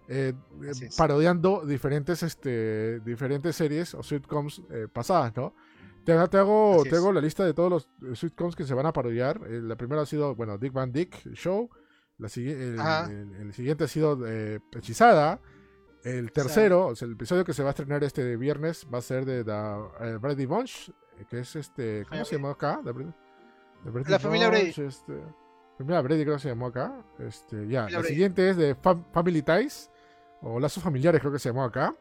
[0.08, 0.32] eh,
[0.62, 5.54] eh, parodiando diferentes, este, diferentes series o sitcoms eh, pasadas, ¿no?
[6.04, 9.40] Te, hago, la lista de todos los sitcoms que se van a parodiar.
[9.40, 11.70] la primera ha sido, bueno, Dick Van Dick Show.
[12.18, 14.18] La, el, siguiente ha sido
[14.72, 15.40] Hechizada.
[16.02, 19.02] El tercero, o sea, el episodio que se va a estrenar este viernes va a
[19.02, 20.90] ser de The, Brady Bunch,
[21.28, 22.80] que es este, ¿cómo se llama acá?
[24.06, 24.72] la familia Brady.
[24.76, 25.20] Este,
[25.76, 27.02] Primera Brady creo que se llamó acá.
[27.18, 27.88] Este, ya.
[27.88, 29.90] La siguiente es de Family Ties.
[30.42, 31.94] O Lazos Familiares creo que se llamó acá.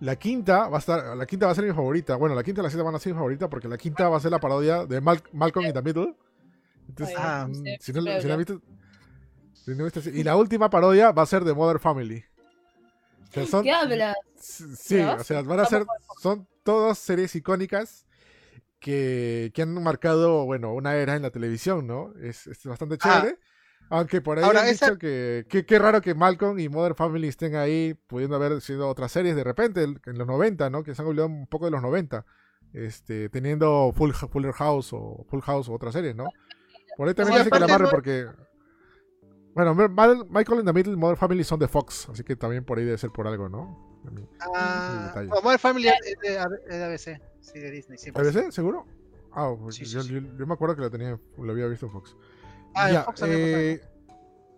[0.00, 1.16] La quinta va a estar.
[1.16, 2.16] La quinta va a ser mi favorita.
[2.16, 4.16] Bueno, la quinta y la sexta van a ser mi favorita porque la quinta va
[4.16, 6.14] a ser la parodia de Malcolm in the Middle.
[6.88, 7.48] Entonces, ah,
[7.80, 8.58] si, no, la viste,
[10.14, 12.24] y la última parodia va a ser de Mother Family.
[13.30, 14.16] ¿Qué hablas?
[14.40, 15.84] Sí, o sea, van a ser.
[16.22, 18.06] Son todas series icónicas
[18.78, 22.12] que, han marcado, bueno, una era en la televisión, ¿no?
[22.20, 23.26] Es, bastante ah.
[23.90, 27.94] Aunque por ahí han dicho que qué raro que Malcolm y Modern Family estén ahí,
[28.06, 30.82] pudiendo haber sido otras series de repente, en los 90, ¿no?
[30.82, 32.24] Que se han olvidado un poco de los 90.
[32.74, 36.26] Este, teniendo Full, Fuller House o Full House o otras series, ¿no?
[36.96, 38.26] Por ahí también dice que la amarre porque...
[39.54, 42.84] Bueno, Michael and the Middle Modern Family son de Fox, así que también por ahí
[42.84, 44.00] debe ser por algo, ¿no?
[44.54, 45.12] Ah,
[45.42, 47.20] Modern Family es de ABC.
[47.40, 48.52] Sí, de Disney, ¿ABC?
[48.52, 48.86] ¿Seguro?
[49.32, 52.16] Ah, pues yo, me acuerdo que la tenía, lo había visto en Fox.
[52.74, 53.80] Ah, ya, Fox eh,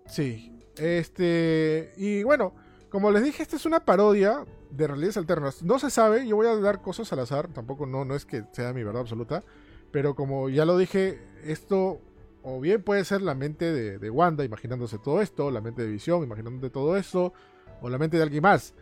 [0.06, 0.52] Sí.
[0.76, 1.92] Este.
[1.96, 2.54] Y bueno,
[2.88, 5.62] como les dije, esta es una parodia de realidades alternas.
[5.62, 8.44] No se sabe, yo voy a dar cosas al azar, tampoco no, no es que
[8.52, 9.42] sea mi verdad absoluta.
[9.90, 12.00] Pero como ya lo dije, esto
[12.42, 15.88] o bien puede ser la mente de, de Wanda imaginándose todo esto, la mente de
[15.88, 17.32] Visión imaginándose todo esto,
[17.80, 18.74] o la mente de alguien más.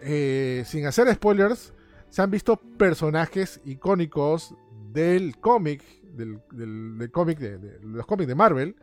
[0.00, 1.72] Eh, sin hacer spoilers,
[2.10, 4.54] se han visto personajes icónicos
[4.92, 5.82] del cómic,
[6.18, 8.76] del, cómic de, los cómics de Marvel,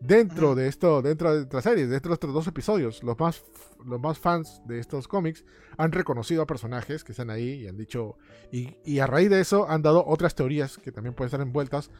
[0.00, 3.02] dentro de esto, dentro de esta serie, dentro de estos dos episodios.
[3.02, 3.44] Los más,
[3.84, 5.44] los más fans de estos cómics
[5.76, 8.16] han reconocido a personajes que están ahí y han dicho,
[8.52, 11.90] y, y a raíz de eso han dado otras teorías que también pueden estar envueltas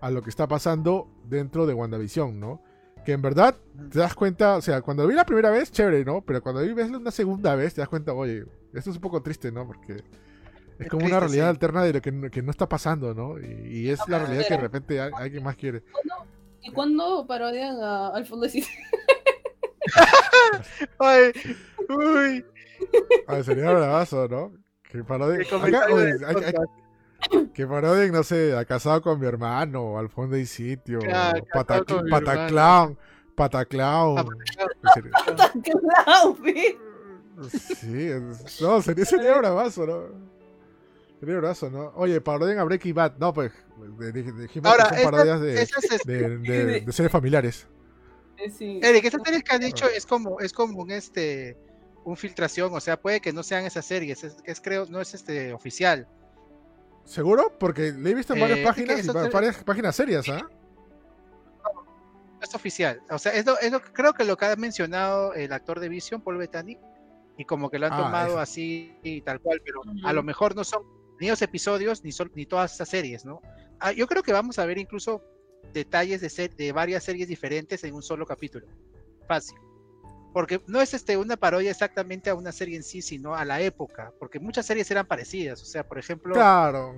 [0.00, 2.62] a lo que está pasando dentro de WandaVision, ¿no?
[3.04, 3.56] Que en verdad
[3.90, 6.20] te das cuenta, o sea, cuando lo vi la primera vez, chévere, ¿no?
[6.22, 9.22] Pero cuando lo vi una segunda vez, te das cuenta, oye, esto es un poco
[9.22, 9.66] triste, ¿no?
[9.66, 10.04] Porque
[10.78, 13.38] es, como una realidad alterna de lo que, no está pasando, ¿no?
[13.38, 15.82] Y, es la realidad que de repente alguien más quiere.
[16.62, 18.58] ¿Y cuándo parodian a Alfonso
[20.98, 21.32] Ay,
[21.88, 22.44] uy.
[23.26, 24.52] Ay, sería bravazo, ¿no?
[24.90, 25.46] Que parodien.
[27.52, 31.00] Que parodien, no sé, a casado con mi hermano, al fondo y sitio,
[31.52, 32.98] Pataclown, Pataclown.
[33.34, 34.28] Pataclown,
[37.50, 38.10] Sí,
[38.60, 40.37] no, sería, sería bravazo, ¿no?
[41.20, 41.92] Sería bravazo, ¿no?
[41.96, 43.18] Oye, parodian a Breaking Bad.
[43.18, 43.52] No, pues,
[44.14, 45.66] dijimos que son parodias de,
[46.04, 47.66] de, de, series familiares.
[48.56, 48.78] Sí.
[48.82, 51.56] Eric, esas series que han dicho es como, es como un este
[52.04, 55.52] un filtración, o sea, puede que no sean esas series, es, creo, no es este
[55.52, 56.08] oficial.
[57.04, 57.56] ¿Seguro?
[57.58, 60.46] Porque le he visto en varias eh, páginas, y varias páginas serias, ¿ah?
[61.62, 63.02] No, es oficial.
[63.10, 65.88] O sea, es lo, es lo, creo que lo que ha mencionado el actor de
[65.88, 66.78] Vision, Paul Bettany,
[67.36, 70.56] y como que lo han ah, tomado así y tal cual, pero a lo mejor
[70.56, 70.82] no son
[71.20, 73.40] ni los episodios ni, son, ni todas estas series, ¿no?
[73.80, 75.22] Ah, yo creo que vamos a ver incluso
[75.72, 78.66] detalles de, de varias series diferentes en un solo capítulo.
[79.26, 79.58] Fácil.
[80.32, 83.60] Porque no es este una parodia exactamente a una serie en sí, sino a la
[83.60, 85.62] época, porque muchas series eran parecidas.
[85.62, 86.34] O sea, por ejemplo,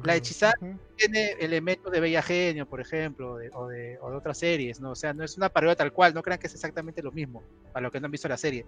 [0.05, 0.55] La Hechizada
[0.97, 4.91] tiene elementos de Bella Genio, por ejemplo, o, de, otras series, ¿no?
[4.91, 7.43] O sea, no es una parodia tal cual, no crean que es exactamente lo mismo,
[7.73, 8.67] para los que no han visto la serie.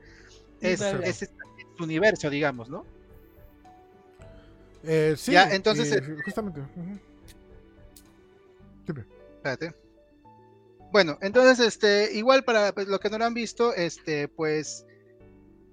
[0.60, 1.30] Es, es,
[1.76, 2.86] su universo, digamos, ¿no?
[4.84, 5.92] Eh, sí, ya, entonces.
[5.92, 6.60] Eh, justamente.
[9.36, 9.74] Espérate.
[10.92, 14.84] Bueno, entonces, este, igual para pues, lo que no lo han visto, este, pues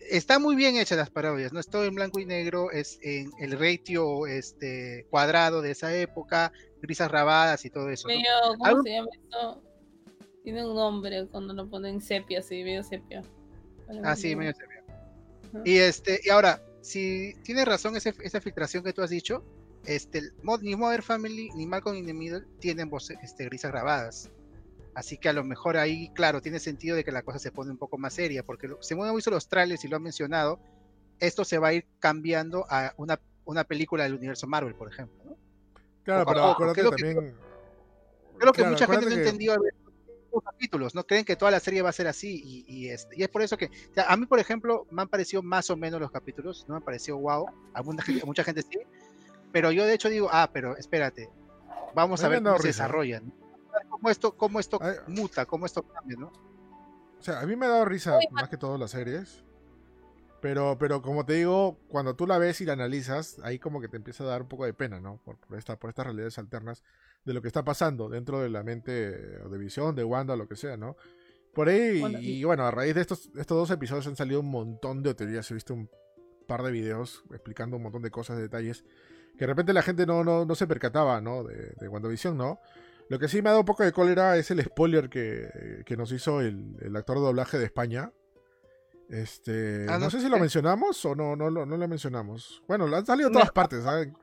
[0.10, 3.32] está muy bien hecha las parodias, no es todo en blanco y negro, es en
[3.40, 8.08] el ratio este cuadrado de esa época, grisas rabadas y todo eso.
[8.58, 9.62] ¿Cómo se llama esto?
[10.44, 13.22] Tiene un nombre cuando lo ponen sepia, sí, medio sepia.
[14.04, 14.84] Ah, sí, medio sepia.
[15.66, 19.44] Y este, y ahora, si tienes razón esa filtración que tú has dicho,
[19.86, 20.22] este,
[20.62, 24.30] ni Mother Family ni Malcolm in the Middle tienen voces este, grisas grabadas.
[24.94, 27.72] Así que a lo mejor ahí, claro, tiene sentido de que la cosa se pone
[27.72, 30.60] un poco más seria, porque según hemos visto los trailers y lo han mencionado,
[31.20, 35.18] esto se va a ir cambiando a una, una película del universo Marvel, por ejemplo.
[35.24, 35.38] ¿no?
[36.04, 37.36] Claro, pero acuérdate también.
[38.38, 39.56] creo que mucha gente no entendió
[40.44, 43.24] capítulos, no creen que toda la serie va a ser así y, y, es, y
[43.24, 43.70] es por eso que
[44.06, 46.84] a mí por ejemplo me han parecido más o menos los capítulos, no me han
[46.86, 48.80] parecido wow, a mucha gente sí,
[49.52, 51.30] pero yo de hecho digo, ah, pero espérate,
[51.96, 53.34] vamos a ver cómo se desarrollan
[53.90, 56.32] cómo esto, cómo esto muta, cómo esto cambia, ¿no?
[57.20, 59.44] O sea, a mí me ha dado risa más que todas las series.
[60.42, 63.90] Pero, pero como te digo, cuando tú la ves y la analizas, ahí como que
[63.90, 65.18] te empieza a dar un poco de pena, ¿no?
[65.18, 66.82] Por, por, esta, por estas realidades alternas
[67.26, 70.56] de lo que está pasando dentro de la mente de Visión, de Wanda, lo que
[70.56, 70.96] sea, ¿no?
[71.54, 75.02] Por ahí, y, bueno, a raíz de estos, estos dos episodios han salido un montón
[75.04, 75.50] de teorías.
[75.50, 75.90] He visto un
[76.48, 78.84] par de videos explicando un montón de cosas, de detalles,
[79.34, 81.44] que de repente la gente no, no, no se percataba, ¿no?
[81.44, 82.60] De, de WandaVision, ¿no?
[83.10, 86.12] Lo que sí me ha dado un poco de cólera es el spoiler que, nos
[86.12, 88.14] hizo el, actor de doblaje de España.
[89.10, 92.62] Este, ah, no, sé si lo mencionamos o no, no, no, lo mencionamos.
[92.68, 94.16] Bueno, lo han salido en todas partes, ¿saben?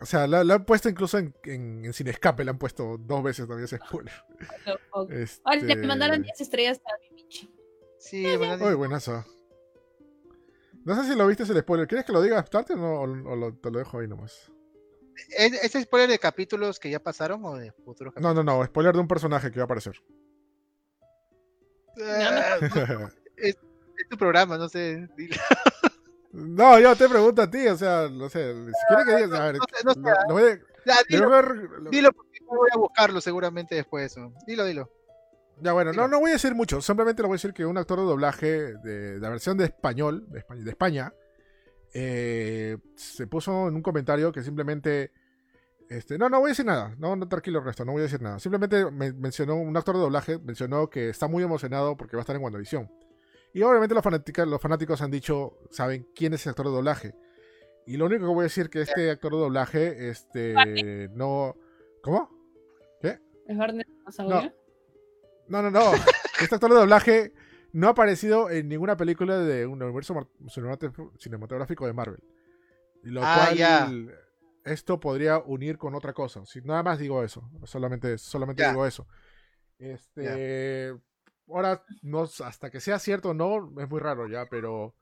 [0.00, 3.44] O sea, lo, han puesto incluso en, en, Sin Escape, le han puesto dos veces
[3.46, 4.14] todavía ese spoiler.
[5.10, 5.76] este...
[5.76, 7.50] le mandaron 10 estrellas a Mimichi.
[7.98, 9.24] Sí, Uy, buenazo.
[10.84, 11.86] No sé si lo viste ese spoiler.
[11.86, 14.50] ¿Quieres que lo diga aparte o, o te lo dejo ahí nomás?
[15.28, 18.34] ¿Es, spoiler de capítulos que ya pasaron o de futuros capítulos?
[18.34, 20.02] No, no, no, spoiler de un personaje que va a aparecer.
[22.02, 22.58] Ah,
[23.36, 23.58] es,
[24.08, 25.08] tu programa, no sé.
[26.32, 29.44] No, yo te pregunto a ti, o sea, no sé, si quieres que digas, a
[29.46, 30.58] ver, no, no, lo, voy a,
[31.08, 31.42] dilo,
[31.90, 34.14] dilo, porque voy a buscarlo seguramente después.
[34.46, 34.90] Dilo, dilo.
[35.60, 37.76] Ya bueno, no, no voy a decir mucho, simplemente le voy a decir que un
[37.76, 41.12] actor de doblaje de, la versión de español, de España, de España
[41.92, 45.12] eh, se puso en un comentario que simplemente...
[45.88, 46.94] Este, no, no voy a decir nada.
[46.98, 47.84] No, no, tranquilo, el resto.
[47.84, 48.38] No voy a decir nada.
[48.38, 52.22] Simplemente me mencionó, un actor de doblaje mencionó que está muy emocionado porque va a
[52.22, 52.88] estar en WandaVision.
[53.52, 57.14] Y obviamente los, fanáticos, los fanáticos han dicho, saben quién es el actor de doblaje.
[57.86, 61.56] Y lo único que voy a decir que este actor de doblaje, este, no...
[62.02, 62.30] ¿Cómo?
[63.00, 63.18] ¿Qué?
[63.46, 63.56] ¿Es
[64.18, 64.52] no.
[65.48, 65.92] no, no, no.
[66.40, 67.34] Este actor de doblaje
[67.72, 70.28] no ha aparecido en ninguna película de un universo
[71.18, 72.22] cinematográfico de Marvel.
[73.02, 74.14] Lo ah, cual
[74.64, 76.44] esto podría unir con otra cosa.
[76.46, 79.06] Si nada más digo eso, solamente, solamente digo eso.
[79.78, 80.94] Este,
[81.52, 84.94] ahora no, hasta que sea cierto no es muy raro ya, pero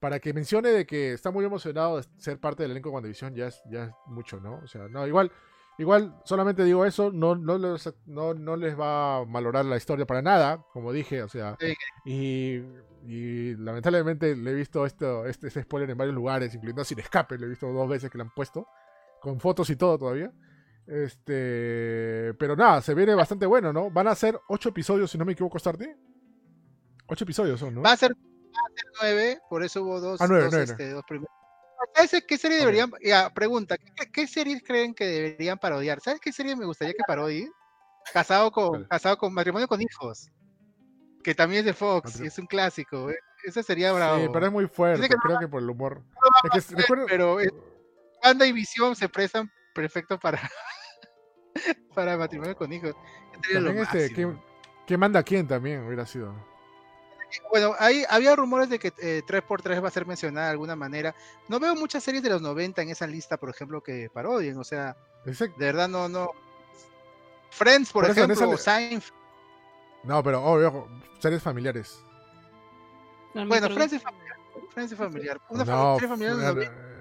[0.00, 3.34] para que mencione de que está muy emocionado de ser parte del elenco de WandaVision
[3.34, 4.60] ya es, ya es mucho, ¿no?
[4.62, 5.32] O sea, no, igual
[5.76, 10.06] Igual, solamente digo eso, no, no, les, no, no les va a valorar la historia
[10.06, 11.56] para nada, como dije, o sea,
[12.04, 12.60] y,
[13.04, 17.38] y, lamentablemente le he visto esto, este, este, spoiler en varios lugares, incluyendo Sin Escape,
[17.38, 18.68] le he visto dos veces que lo han puesto,
[19.20, 20.32] con fotos y todo todavía.
[20.86, 23.90] Este, pero nada, se viene bastante bueno, ¿no?
[23.90, 25.86] Van a ser ocho episodios, si no me equivoco, Starty.
[27.06, 27.82] Ocho episodios son, ¿no?
[27.82, 28.14] Va a ser,
[29.00, 31.34] nueve, por eso hubo dos, ah, dos, este, dos primeros
[31.94, 32.90] ¿Sabes qué serie deberían?
[33.02, 33.76] Ya, pregunta,
[34.12, 36.00] ¿qué, series creen que deberían parodiar?
[36.00, 37.48] ¿Sabes qué serie me gustaría que parodie?
[38.12, 40.30] Casado con, casado con matrimonio con hijos.
[41.22, 43.10] Que también es de Fox, y es un clásico.
[43.10, 43.18] ¿eh?
[43.44, 44.18] Ese sería bravo.
[44.18, 46.02] Sí, pero es muy fuerte, creo que por el humor.
[47.08, 47.50] Pero eh,
[48.22, 50.40] Banda y Visión se prestan perfecto para,
[51.94, 52.94] para matrimonio con hijos.
[53.52, 54.34] También este,
[54.86, 56.34] ¿qué, manda quién también hubiera sido?
[57.50, 61.14] bueno, ahí había rumores de que 3x3 eh, va a ser mencionada de alguna manera.
[61.48, 64.56] No veo muchas series de los 90 en esa lista, por ejemplo, que parodien.
[64.58, 66.30] O sea, de verdad no, no.
[67.50, 69.12] Friends, por, ejemplo, Seinfeld.
[70.04, 70.88] No, pero obvio,
[71.18, 72.04] series familiares.
[73.32, 74.36] bueno, Friends es familiar.
[74.70, 75.40] Friends es familiar.
[75.48, 76.93] Una no, serie familiar eh,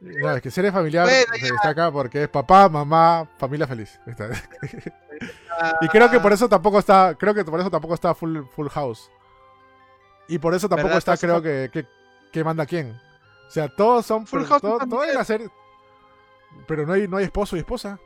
[0.00, 4.00] no, es que serie familiar se destaca porque es papá, mamá, familia feliz.
[5.80, 8.68] y creo que por eso tampoco está, creo que por eso tampoco está Full, full
[8.68, 9.10] House.
[10.28, 11.86] Y por eso tampoco está, creo que,
[12.32, 13.00] que, manda quién.
[13.48, 14.26] O sea, todos son.
[14.26, 15.48] Full todo, todo en la serie.
[16.66, 17.98] Pero no hay, no hay esposo y esposa.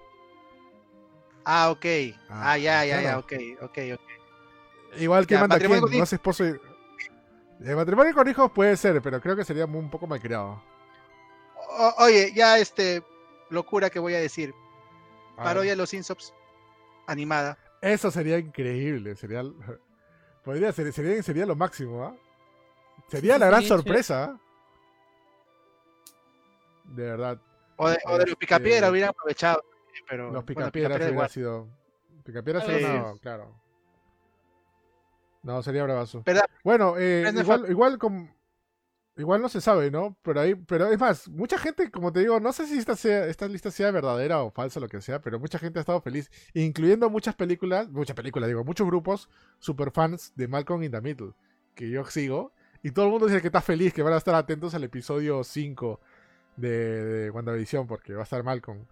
[1.44, 1.84] Ah, ok.
[2.30, 4.00] Ah, ah ya, ya, ya, ok, ok, ok.
[4.98, 6.54] Igual que manda quién, no es esposo y.
[7.64, 10.20] El matrimonio con hijos puede ser, pero creo que sería un poco mal
[11.98, 13.02] oye, ya este.
[13.50, 14.54] Locura que voy a decir.
[15.36, 16.32] Parodia de los Insops.
[17.06, 17.58] Animada.
[17.80, 19.16] Eso sería increíble.
[19.16, 19.42] Sería.
[20.44, 22.16] Podría ser, sería, sería lo máximo, ¿ah?
[23.08, 24.24] Sería la gran sorpresa.
[24.24, 24.40] ¿ah?
[26.84, 27.40] De verdad.
[27.76, 29.64] O de, o de los picapiedras este, hubieran aprovechado.
[30.08, 31.68] Pero, los picapiedras bueno, hubiera sido.
[32.24, 33.54] Picapiedras sería claro.
[35.42, 36.22] No, sería bravazo.
[36.62, 38.28] Bueno, eh, igual, igual como.
[39.16, 40.16] Igual no se sabe, ¿no?
[40.22, 43.26] Pero ahí, pero es más, mucha gente, como te digo, no sé si esta, sea,
[43.26, 46.30] esta lista sea verdadera o falsa, lo que sea, pero mucha gente ha estado feliz,
[46.54, 49.28] incluyendo muchas películas, muchas películas, digo, muchos grupos
[49.58, 51.32] super fans de Malcolm in the Middle,
[51.74, 54.34] que yo sigo, y todo el mundo dice que está feliz, que van a estar
[54.34, 56.00] atentos al episodio 5
[56.56, 58.86] de, de WandaVision, porque va a estar Malcolm.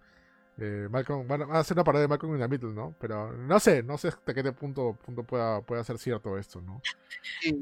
[0.59, 2.93] Eh, Malcolm, van a hacer una parodia de Malcolm in the Middle, ¿no?
[2.99, 6.81] Pero no sé, no sé hasta qué punto, punto pueda, pueda ser cierto esto, ¿no?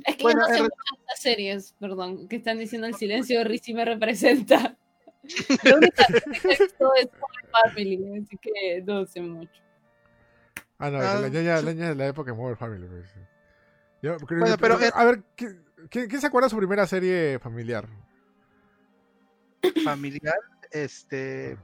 [0.05, 3.73] Es que bueno, no sé muchas series, perdón, que están diciendo el silencio de Rizzi
[3.73, 4.75] me representa.
[5.63, 6.05] La única
[6.41, 6.75] que es
[7.51, 9.61] Family, así que no sé mucho.
[10.77, 12.87] Ah, no, ah, la ñaña, de la época de Modern Family.
[12.87, 13.13] Pues,
[14.01, 15.23] Yo, bueno, pero, a ver,
[15.89, 17.85] ¿quién se acuerda de su primera serie familiar?
[19.83, 20.39] Familiar,
[20.71, 21.57] este,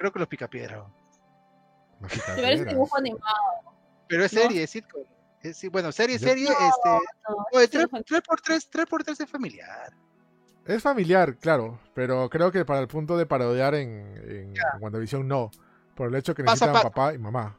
[0.00, 0.86] creo que los Picapiedra.
[2.34, 3.22] Pero es dibujo animado.
[4.08, 5.02] Pero es serie, es sitcom.
[5.70, 7.68] bueno, serie, serie, este.
[7.68, 9.92] 3x3, 3x3 es familiar.
[10.66, 15.50] Es familiar, claro, pero creo que para el punto de parodiar en, en WandaVision no.
[15.94, 17.56] Por el hecho que necesitan papá y mamá.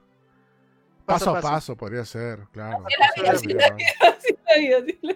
[1.06, 1.76] Paso, a paso.
[1.76, 2.86] podría ser, claro.
[3.28, 5.16] Así la vida, así la vida, así la vida.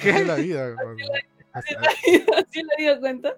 [0.00, 0.10] ¿Qué?
[0.10, 0.76] Así la vida.
[1.52, 3.36] Así la vida, así la vida cuenta.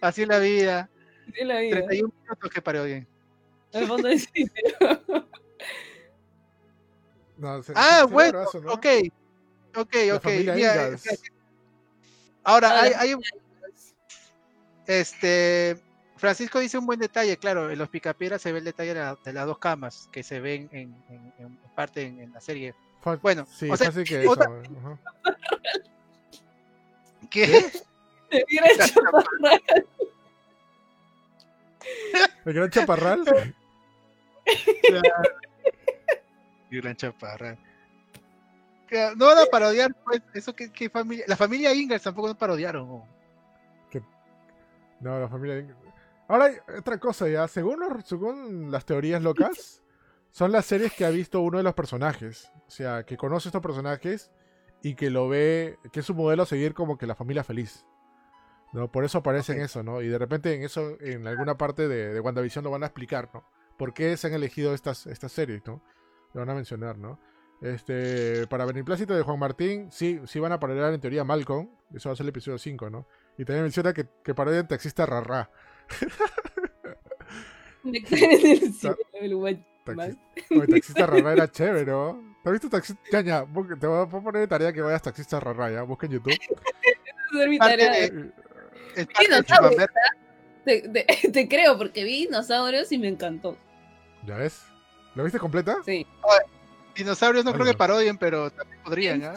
[0.00, 0.90] Así la vida.
[1.32, 3.06] 31 minutos que parodian.
[3.72, 4.16] El fondo de
[7.40, 8.72] no, ah, bueno, ¿no?
[8.72, 8.86] ok.
[9.74, 10.26] Ok, ok.
[10.54, 10.90] Mira,
[12.44, 13.22] ahora, hay, hay un...
[14.86, 15.80] Este.
[16.16, 19.46] Francisco dice un buen detalle, claro, en los picapiedras se ve el detalle de, las
[19.46, 22.74] dos camas que se ven en, en, en parte en, la serie.
[23.22, 24.50] Bueno, sí, o sea, que otra...
[27.30, 27.70] ¿Qué?
[28.28, 28.46] ¿Qué?
[32.44, 33.24] ¿El gran chaparral?
[36.70, 37.58] El gran chaparral.
[39.16, 41.24] No van a parodiar, pues, eso que, familia.
[41.28, 43.04] La familia Ingalls tampoco nos parodiaron.
[45.00, 45.78] No, la familia Ingalls.
[46.28, 47.48] Ahora hay otra cosa ya.
[47.48, 49.82] Según, según las teorías locas,
[50.30, 52.50] son las series que ha visto uno de los personajes.
[52.66, 54.30] O sea, que conoce a estos personajes
[54.82, 57.84] y que lo ve, que es su modelo a seguir como que la familia feliz.
[58.72, 58.90] ¿No?
[58.90, 60.02] Por eso aparece en eso, ¿no?
[60.02, 63.30] Y de repente en eso, en alguna parte de, de, WandaVision lo van a explicar,
[63.32, 63.44] ¿no?
[63.76, 65.82] ¿Por qué se han elegido estas, estas series, ¿no?
[66.34, 67.18] Lo van a mencionar, ¿no?
[67.60, 72.08] Este, para beneplácito de Juan Martín, sí, sí van a parodiar en teoría Malcolm, eso
[72.08, 73.06] va a ser el episodio 5, ¿no?
[73.36, 75.50] Y también menciona que, que parodian taxista Rarra.
[77.82, 78.04] Me el
[80.68, 82.36] taxista Rarra era chévere, ¿no?
[82.42, 83.02] ¿Te has visto taxista?
[83.12, 83.46] Ya, ya,
[83.78, 86.38] te voy a poner de tarea que vayas taxista Rarra, ya, busca en YouTube.
[87.48, 88.10] mi tarea.
[90.64, 90.82] Te,
[91.32, 93.56] te, creo, porque vi dinosaurios y me encantó.
[94.26, 94.62] ¿Ya ves?
[95.14, 95.78] ¿Lo viste completa?
[95.84, 96.06] Sí.
[96.94, 99.22] dinosaurios no creo que parodien, pero también podrían.
[99.22, 99.32] ¿eh?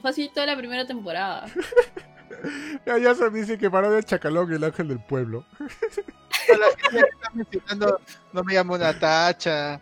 [0.00, 1.46] Fue toda la primera temporada.
[2.86, 5.44] ya, ya se dice que parodia Chacalón y el ángel del pueblo.
[8.32, 9.80] no me llamo Natacha.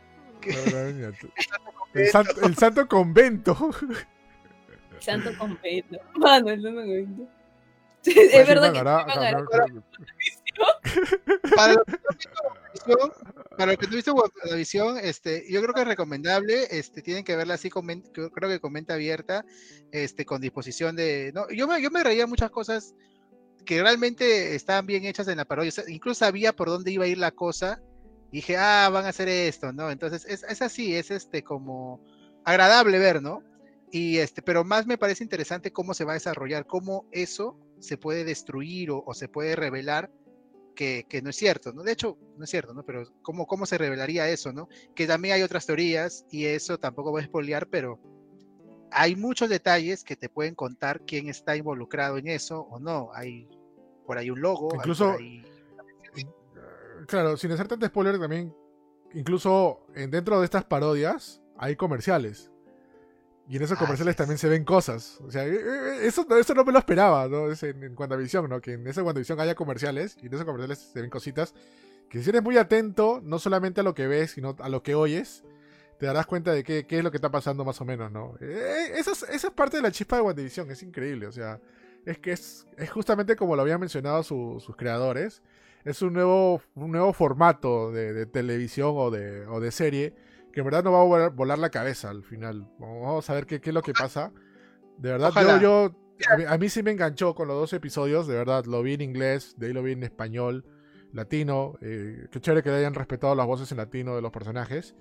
[1.92, 3.70] el, santo, el santo convento.
[5.00, 5.98] Santo convento.
[6.14, 7.28] Mano, el santo convento.
[8.32, 8.72] es verdad
[11.56, 11.84] para los
[13.78, 17.54] que no visto la visión, este, yo creo que es recomendable, este, tienen que verla
[17.54, 19.44] así, creo que comenta abierta,
[19.92, 22.94] este, con disposición de, no, yo me, yo me reía muchas cosas
[23.64, 27.18] que realmente estaban bien hechas en la parodia, incluso sabía por dónde iba a ir
[27.18, 27.80] la cosa,
[28.30, 29.90] dije, ah, van a hacer esto, ¿no?
[29.90, 32.00] Entonces, es, es así, es este, como
[32.44, 33.42] agradable ver, ¿no?
[33.90, 37.96] Y este, pero más me parece interesante cómo se va a desarrollar, cómo eso se
[37.96, 40.10] puede destruir o, se puede revelar
[40.74, 41.82] que, no es cierto, ¿no?
[41.82, 42.84] De hecho, no es cierto, ¿no?
[42.84, 44.68] Pero ¿cómo, ¿cómo se revelaría eso, ¿no?
[44.94, 48.00] Que también hay otras teorías y eso tampoco voy a spoilear, pero
[48.90, 53.10] hay muchos detalles que te pueden contar quién está involucrado en eso o no.
[53.14, 53.48] Hay
[54.06, 54.68] por ahí un logo.
[54.74, 55.16] Incluso,
[57.06, 58.54] claro, sin hacer tanto spoiler también,
[59.12, 62.50] incluso dentro de estas parodias hay comerciales.
[63.48, 65.20] Y en esos comerciales también se ven cosas.
[65.20, 67.50] O sea, eh, eh, eso, eso no me lo esperaba, ¿no?
[67.50, 68.60] Es en, en WandaVision, ¿no?
[68.60, 71.54] Que en esa WandaVision haya comerciales y en esos comerciales se ven cositas
[72.08, 74.94] que si eres muy atento, no solamente a lo que ves, sino a lo que
[74.94, 75.42] oyes,
[75.98, 78.36] te darás cuenta de qué, qué es lo que está pasando más o menos, ¿no?
[78.40, 81.60] Eh, esa, es, esa, es, parte de la chispa de WandaVision, es increíble, o sea,
[82.06, 85.42] es que es, es justamente como lo habían mencionado sus creadores,
[85.84, 90.14] es un nuevo, un nuevo formato de, de televisión o de, o de serie
[90.54, 92.70] que en verdad no va a volar, la cabeza al final.
[92.78, 94.32] Vamos a ver qué, qué es lo que pasa.
[94.98, 95.94] De verdad, yo, yo
[96.48, 99.54] a, mí, sí me enganchó con los dos episodios, de verdad, lo vi en inglés,
[99.58, 100.64] de ahí lo vi en español,
[101.12, 101.74] latino.
[101.80, 104.94] Eh, qué chévere que hayan respetado las voces en latino de los personajes.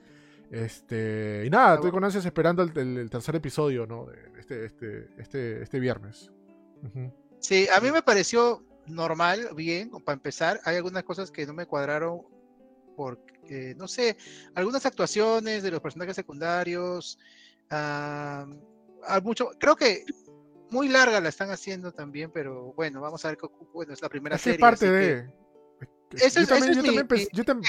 [0.49, 4.07] Este, y nada, estoy con ansias esperando el, tercer episodio, ¿no?
[4.39, 6.31] Este, este, este, este viernes.
[7.39, 10.59] Sí, a mí me pareció normal, bien, para empezar.
[10.65, 12.23] Hay algunas cosas que no me cuadraron
[12.95, 14.17] porque, no sé,
[14.55, 17.19] algunas actuaciones de los personajes secundarios,
[17.69, 18.45] ah,
[19.23, 20.05] mucho, creo que
[20.69, 23.37] muy larga la están haciendo también, pero bueno, vamos a ver,
[23.73, 24.55] bueno, es la primera serie.
[24.55, 25.29] Es parte de...
[26.11, 27.67] yo, también,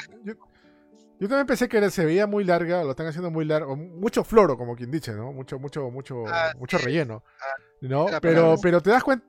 [1.19, 4.57] yo, también, pensé que se veía muy larga, lo están haciendo muy largo, mucho floro,
[4.57, 5.33] como quien dice, ¿no?
[5.33, 8.07] Mucho, mucho, mucho, ah, mucho relleno, ah, ¿no?
[8.23, 9.27] Pero, pero te das cuenta,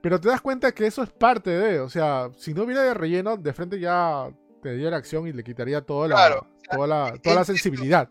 [0.00, 2.94] pero te das cuenta que eso es parte de, o sea, si no hubiera de
[2.94, 4.30] relleno, de frente ya
[4.62, 8.08] te diera acción y le quitaría toda la, toda la, toda la sensibilidad.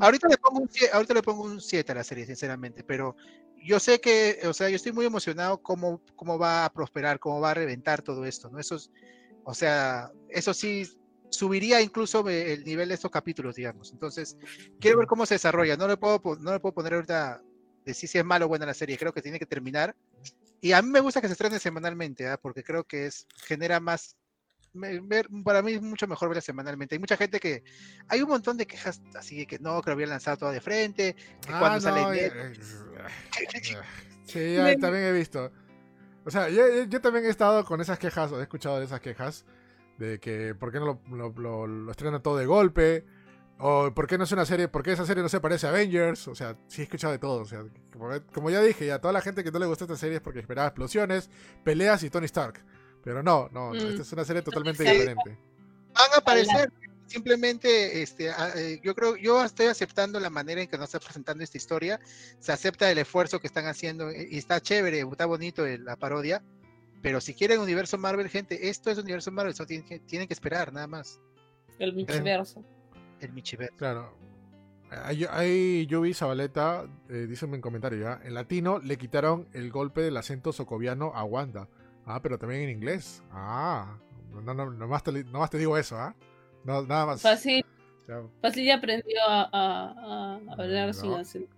[0.00, 3.16] Ahorita, le pongo un, ahorita le pongo un 7 a la serie, sinceramente, pero
[3.56, 7.40] yo sé que, o sea, yo estoy muy emocionado cómo, cómo va a prosperar, cómo
[7.40, 8.58] va a reventar todo esto, ¿no?
[8.58, 8.90] Eso es,
[9.44, 10.88] o sea, eso sí
[11.30, 13.92] subiría incluso el nivel de estos capítulos, digamos.
[13.92, 14.36] Entonces,
[14.80, 15.76] quiero ver cómo se desarrolla.
[15.76, 17.42] No le puedo, no le puedo poner ahorita
[17.84, 18.98] decir si es malo o buena la serie.
[18.98, 19.94] Creo que tiene que terminar.
[20.60, 22.36] Y a mí me gusta que se estrene semanalmente, ¿ah?
[22.36, 24.16] porque creo que es genera más
[25.44, 26.94] para mí es mucho mejor verla semanalmente.
[26.94, 27.64] Hay mucha gente que.
[28.08, 31.14] Hay un montón de quejas así que no, que lo habían lanzado todo de frente.
[31.14, 32.26] Que cuando ah, sale.
[32.26, 32.52] Eh,
[34.24, 35.50] sí, también he visto.
[36.28, 39.46] O sea, yo, también he estado con esas quejas, o he escuchado de esas quejas,
[39.96, 43.06] de que por qué no lo, lo, lo, estrenan todo de golpe,
[43.58, 45.70] o por qué no es una serie, por qué esa serie no se parece a
[45.70, 47.64] Avengers, o sea, sí he escuchado de todo, o sea,
[48.34, 50.40] como, ya dije, a toda la gente que no le gustó esta serie es porque
[50.40, 51.30] esperaba explosiones,
[51.64, 52.62] peleas y Tony Stark.
[53.08, 53.76] Pero no, no, mm.
[53.76, 55.38] esta es una serie totalmente diferente.
[55.94, 56.70] Van a aparecer,
[57.06, 61.42] simplemente este, eh, yo creo, yo estoy aceptando la manera en que nos está presentando
[61.42, 61.98] esta historia,
[62.38, 66.42] se acepta el esfuerzo que están haciendo y está chévere, está bonito la parodia,
[67.00, 70.86] pero si quieren universo Marvel, gente, esto es universo Marvel, eso tienen, que, esperar, nada
[70.86, 71.18] más.
[71.78, 72.62] El Michiverso.
[73.20, 73.74] El Michiverso.
[73.78, 74.14] Claro.
[74.90, 80.02] Ahí yo vi Zabaleta, eh, díseme en comentario ya, en latino le quitaron el golpe
[80.02, 81.70] del acento socoviano a Wanda.
[82.10, 83.22] Ah, pero también en inglés.
[83.30, 83.98] Ah,
[84.32, 86.16] no, no, nomás, te, nomás te digo eso, ¿ah?
[86.64, 87.20] No, nada más.
[87.20, 87.62] Fácil.
[88.40, 91.54] Fácil ya aprendió a, a, a hablar sin acento.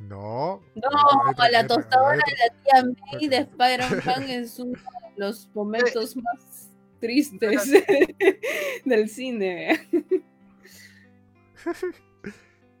[0.00, 0.60] No.
[0.74, 0.90] No,
[1.38, 2.82] no la tostadora de la tía
[3.12, 6.70] May de Spider-Man es uno de los momentos más
[7.00, 7.70] tristes
[8.84, 9.88] del cine.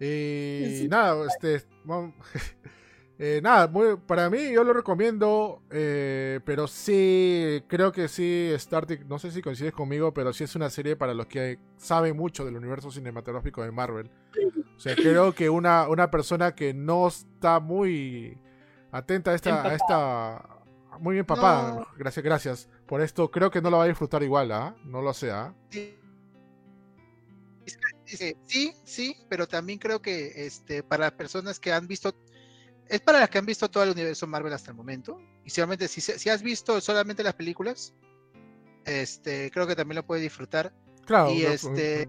[0.00, 1.64] y nada, este.
[3.16, 8.86] Eh, nada, muy, para mí yo lo recomiendo, eh, pero sí, creo que sí, Star
[8.86, 12.16] Trek, no sé si coincides conmigo, pero sí es una serie para los que saben
[12.16, 14.10] mucho del universo cinematográfico de Marvel.
[14.76, 18.36] O sea, creo que una, una persona que no está muy
[18.90, 19.62] atenta a esta...
[19.62, 20.54] A esta
[20.98, 21.86] muy bien, papá.
[21.96, 22.68] Gracias, gracias.
[22.86, 24.76] Por esto creo que no la va a disfrutar igual, ¿ah?
[24.84, 25.54] No lo sé, ¿ah?
[28.04, 32.14] Sí, sí, pero también creo que este, para personas que han visto
[32.88, 35.20] es para las que han visto todo el universo Marvel hasta el momento.
[35.44, 37.94] Y solamente, si, si has visto solamente las películas,
[38.84, 40.72] este, creo que también lo puedes disfrutar.
[41.06, 41.30] Claro.
[41.30, 42.08] Y este,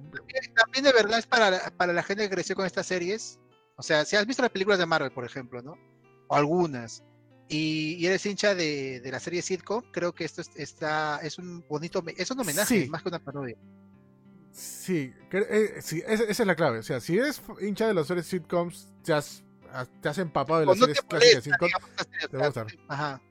[0.56, 3.40] también, de verdad es para, para la gente que creció con estas series.
[3.78, 5.78] O sea, si has visto las películas de Marvel, por ejemplo, ¿no?
[6.28, 7.04] O algunas.
[7.48, 12.04] Y, eres hincha de, de, la serie sitcom, creo que esto está, es un bonito,
[12.18, 13.56] es un homenaje más que una parodia.
[14.52, 16.80] Sí, eh, sí esa, es la clave.
[16.80, 19.22] O sea, si eres hincha de las series sitcoms, ya
[20.02, 21.44] te has empapado de las series clásicas
[22.30, 22.68] te va a gustar.
[22.88, 23.22] Ajá.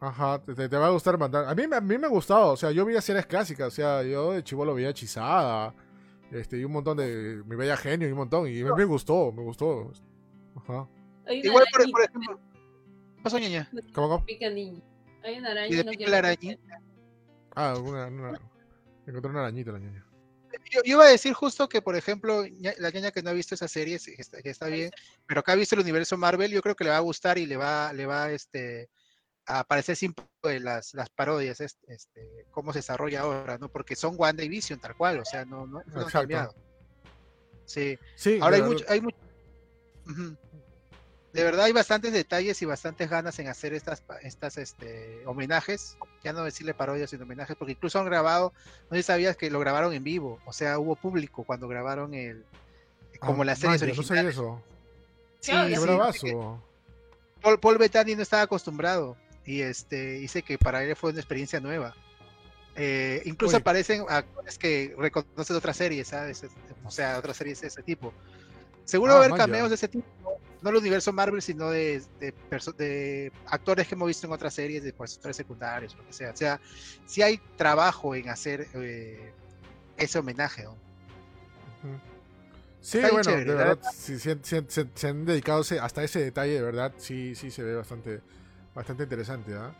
[0.00, 1.44] Ajá, te, va a gustar mandar.
[1.44, 4.02] A mí, a mí me ha gustado, o sea, yo veía series clásicas, o sea,
[4.02, 5.72] yo de chivolo veía Hechizada,
[6.32, 7.42] este, y un montón de.
[7.46, 9.92] Mi bella genio y un montón, y me, gustó, me gustó.
[10.56, 10.88] Ajá.
[11.30, 12.40] Igual, por, por, ejemplo.
[13.16, 13.70] ¿Qué pasó, ñaña?
[13.94, 14.24] ¿Cómo, cómo?
[14.26, 15.76] Hay una araña.
[15.76, 16.80] ¿Y no la arañita?
[17.54, 18.40] Ah, una, una.
[19.06, 20.11] Encontré una arañita la ñaña
[20.72, 22.44] yo, iba a decir justo que, por ejemplo,
[22.78, 24.90] la ñaña que no ha visto esa serie, que está, bien,
[25.26, 27.46] pero que ha visto el universo Marvel, yo creo que le va a gustar y
[27.46, 28.88] le va, le va este,
[29.46, 30.24] a parecer simple
[30.60, 33.68] las, las parodias, este, este, cómo se desarrolla ahora, ¿no?
[33.68, 36.54] Porque son Wanda y Vision, tal cual, o sea, no, no, no han cambiado.
[37.66, 37.98] Sí.
[38.16, 39.16] sí ahora hay mucho, hay mucho
[41.32, 46.32] de verdad hay bastantes detalles y bastantes ganas en hacer estas, estas este, homenajes, ya
[46.32, 48.52] no decirle parodias, sino homenajes, porque incluso han grabado,
[48.90, 52.12] no sé si sabías que lo grabaron en vivo, o sea, hubo público cuando grabaron
[52.12, 52.44] el,
[53.18, 54.24] como la serie original.
[54.24, 54.62] No eso.
[55.40, 55.52] Sí,
[56.12, 56.32] sí,
[57.40, 61.60] Paul, Paul Bettany no estaba acostumbrado y este dice que para él fue una experiencia
[61.60, 61.94] nueva.
[62.74, 66.44] Eh, incluso aparecen actores que reconocen otras series, ¿sabes?
[66.84, 68.12] O sea, otras series de ese tipo.
[68.84, 70.06] Seguro va a ah, haber cameos de ese tipo,
[70.62, 74.92] no el universo Marvel, sino de, de, actores que hemos visto en otras series, de
[74.92, 76.30] pues, actores secundarios, lo que sea.
[76.30, 76.60] O sea,
[77.06, 79.32] si hay trabajo en hacer eh,
[79.96, 80.66] ese homenaje.
[82.80, 87.62] Sí, bueno, de verdad, se, han dedicado hasta ese detalle, de verdad, sí, sí se
[87.62, 88.20] ve bastante,
[88.74, 89.72] bastante interesante, ¿ah?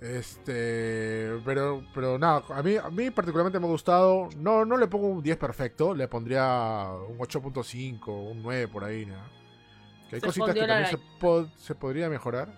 [0.00, 4.28] Este, pero, pero nada, a mí, a mí particularmente me ha gustado.
[4.36, 9.04] No, no le pongo un 10 perfecto, le pondría un 8.5, un 9 por ahí,
[9.04, 9.37] ¿no?
[10.08, 12.48] Que hay cositas que también se, se, podría mejorar.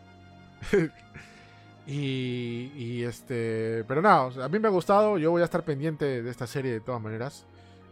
[1.87, 5.19] y, y, este, pero nada, a mí me ha gustado.
[5.19, 7.47] Yo voy a estar pendiente de esta serie de todas maneras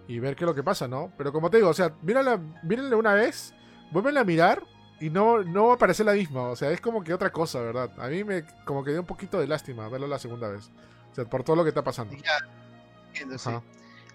[0.09, 1.13] y ver qué es lo que pasa, ¿no?
[1.19, 3.53] Pero como te digo, o sea, mírala, mírenle una vez,
[3.93, 4.63] vuelven a mirar
[5.01, 6.49] y no, no va a parecer la misma.
[6.49, 7.91] O sea, es como que otra cosa, ¿verdad?
[7.99, 10.71] A mí me como que dio un poquito de lástima verlo la segunda vez.
[11.13, 12.17] O sea, por todo lo que está pasando.
[12.17, 12.39] Ya,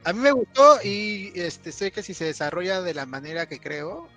[0.04, 3.60] A mí me gustó y este, sé que si se desarrolla de la manera que
[3.60, 4.08] creo,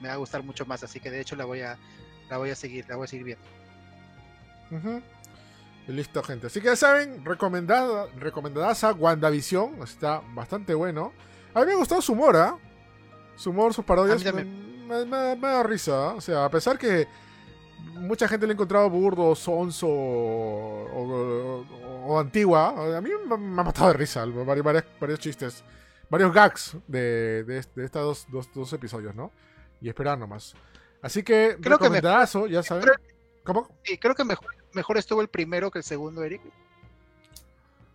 [0.00, 0.82] me va a gustar mucho más.
[0.82, 1.78] Así que de hecho la voy a,
[2.30, 3.44] la voy a seguir, la voy a seguir viendo.
[5.88, 6.46] listo, gente.
[6.48, 9.82] Así que ya saben, recomendada, recomendadas a WandaVision.
[9.82, 11.12] Está bastante bueno.
[11.54, 12.58] A mí me gustó su humor, ¿ah?
[13.36, 14.22] Su humor, sus parodias
[14.86, 16.14] me, da risa.
[16.14, 17.06] O sea, a pesar que
[17.92, 19.86] mucha gente le ha encontrado burdo, sonso
[20.96, 21.64] o,
[22.18, 24.64] antigua, a mí me, ha matado de risa varios,
[25.00, 25.64] varios, chistes,
[26.10, 29.32] varios gags de, de, estos dos, dos, episodios, ¿no?
[29.80, 30.54] Y esperar nomás.
[31.02, 32.88] Así que, creo que ya saben.
[33.44, 33.68] ¿Cómo?
[33.82, 36.40] Sí, creo que mejor, mejor estuvo el primero que el segundo, Eric.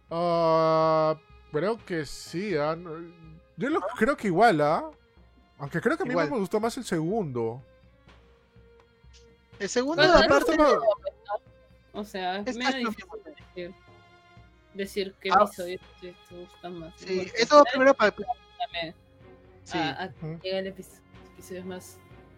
[0.10, 1.16] Uh,
[1.52, 2.56] creo que sí.
[2.56, 2.78] ¿ah?
[3.58, 4.90] Yo lo, creo que igual, ¿ah?
[5.58, 7.62] Aunque creo que a mí me gustó más el segundo.
[9.60, 10.58] El segundo, aparte,
[11.92, 13.76] O sea, es medio difícil decir,
[14.74, 15.44] decir qué ah.
[15.44, 16.94] episodio te, gusta más.
[16.96, 18.16] Sí, eso primero para.
[19.64, 19.78] Sí.
[19.78, 20.12] A, a
[20.42, 21.02] llega el episodio,
[21.66, 21.98] más,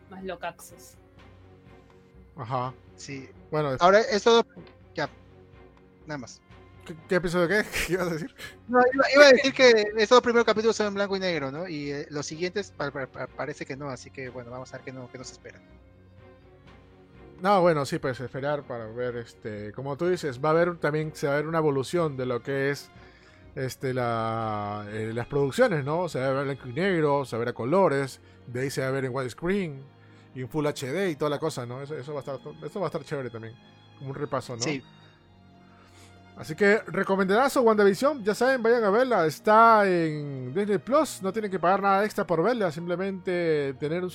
[0.10, 0.96] más locaxos.
[2.36, 2.74] Ajá.
[2.96, 3.30] Sí.
[3.50, 4.46] Bueno, ahora eso.
[4.96, 5.10] Ya.
[6.06, 6.42] Nada más.
[7.08, 7.64] ¿Qué, episodio qué?
[7.88, 8.36] ¿Qué ibas a decir?
[8.68, 8.80] No,
[9.14, 11.68] iba, a decir que estos primeros capítulos son en blanco y negro, ¿no?
[11.68, 12.74] Y eh, los siguientes
[13.36, 15.60] parece que no, así que bueno, vamos a ver qué, no, qué nos espera.
[17.42, 21.16] No, bueno, sí, pues esperar para ver, este, como tú dices, va a haber también,
[21.16, 22.92] se va a ver una evolución de lo que es
[23.56, 26.08] este, la, eh, las producciones, ¿no?
[26.10, 28.62] Se va a ver en blanco y negro, se va a ver a colores, de
[28.62, 29.84] ahí se va a ver en widescreen,
[30.34, 31.82] y en Full HD y toda la cosa, ¿no?
[31.82, 33.56] Eso, eso, va, a estar, eso va a estar chévere también,
[33.98, 34.62] como un repaso, ¿no?
[34.62, 34.82] Sí.
[36.38, 41.52] Así que recomendazo WandaVision, ya saben, vayan a verla, está en Disney Plus, no tienen
[41.52, 44.10] que pagar nada extra por verla, simplemente tener un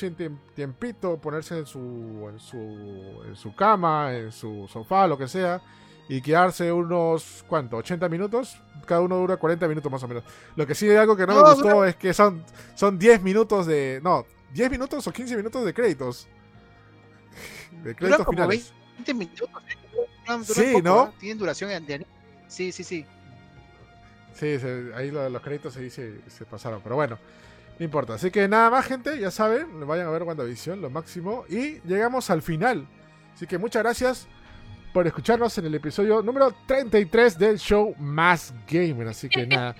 [0.54, 5.60] tiempito, ponerse en su, en su, en su cama, en su sofá, lo que sea,
[6.08, 7.78] y quedarse unos, ¿cuánto?
[7.78, 8.60] ¿80 minutos?
[8.86, 10.22] Cada uno dura 40 minutos más o menos.
[10.54, 13.66] Lo que sí hay algo que no, me gustó es que son, son 10 minutos
[13.66, 16.28] de, no, 10 minutos o 15 minutos de créditos.
[17.82, 18.72] De créditos finales.
[18.98, 19.48] 20 minutos.
[19.68, 20.44] ¿eh?
[20.44, 21.12] Sí, ¿no?
[21.18, 22.06] Tienen duración de anime.
[22.46, 23.04] Sí, sí, sí.
[24.34, 24.58] Sí,
[24.94, 27.18] ahí los créditos se, se pasaron, pero bueno,
[27.78, 28.14] no importa.
[28.14, 31.44] Así que nada más, gente, ya saben, vayan a ver WandaVision, lo máximo.
[31.48, 32.86] Y llegamos al final.
[33.34, 34.28] Así que muchas gracias
[34.96, 39.08] por escucharnos en el episodio número 33 del show Más Gamer.
[39.08, 39.76] Así que nada.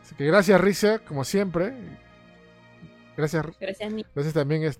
[0.00, 1.74] Así que gracias, Risa, como siempre.
[3.16, 3.44] Gracias.
[3.58, 4.72] Gracias, gracias también,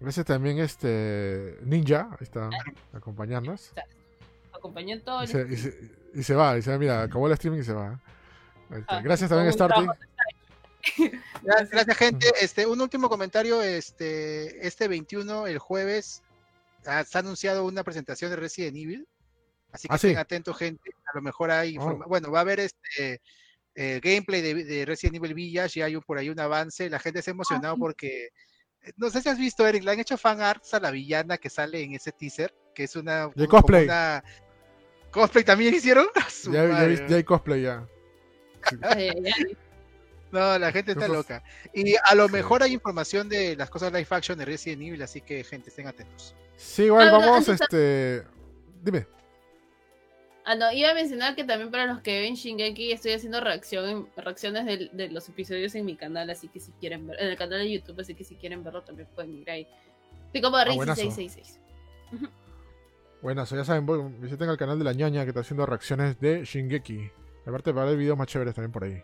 [0.00, 2.50] gracias también este Ninja, ahí está,
[2.92, 3.72] acompañarnos
[4.52, 5.22] acompañó en todo.
[5.22, 5.46] Y se,
[6.14, 8.00] y, se, va, y se va, mira, acabó el streaming y se va.
[8.88, 9.86] Ah, gracias también, Starty.
[11.42, 12.26] Gracias, gente.
[12.40, 13.62] Este, un último comentario.
[13.62, 16.24] Este, este 21, el jueves,
[16.88, 19.08] ah, se ha anunciado una presentación de Resident Evil.
[19.72, 20.90] Así que ah, estén atentos, gente.
[21.06, 21.98] A lo mejor hay oh.
[22.06, 23.20] Bueno, va a haber este
[23.74, 26.88] eh, gameplay de, Resident Evil Village y hay por ahí un avance.
[26.90, 28.30] La gente se ha emocionado porque.
[28.82, 31.38] Eh, no sé si has visto, Eric, le han hecho fan arts a la villana
[31.38, 33.28] que sale en ese teaser, que es una.
[33.34, 33.88] De cosplay.
[35.10, 36.06] ¿Cosplay también hicieron?
[36.52, 37.86] Ya, hay cosplay ya.
[40.32, 41.42] no, la gente está loca.
[41.74, 45.20] Y a lo mejor hay información de las cosas live action de Resident Evil, así
[45.20, 46.34] que gente, estén atentos.
[46.58, 48.24] Sí, igual ah, vamos, este.
[48.82, 49.06] Dime.
[50.44, 54.08] Ah, no, iba a mencionar que también para los que ven Shingeki estoy haciendo reacción,
[54.16, 57.60] reacciones de, los episodios en mi canal, así que si quieren ver, en el canal
[57.60, 59.68] de YouTube, así que si quieren verlo también pueden ir ahí.
[60.26, 61.60] Estoy como 666.
[63.22, 67.10] Bueno, ya saben, visiten el canal de la ñaña que está haciendo reacciones de Shingeki.
[67.46, 69.02] Aparte, para ver videos más chéveres también por ahí.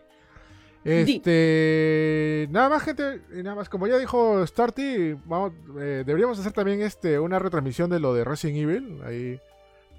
[0.85, 2.47] Este.
[2.51, 3.21] Nada más, gente.
[3.33, 3.69] Y nada más.
[3.69, 8.23] Como ya dijo Starty, vamos, eh, deberíamos hacer también este una retransmisión de lo de
[8.23, 9.01] Resident Evil.
[9.03, 9.39] Ahí.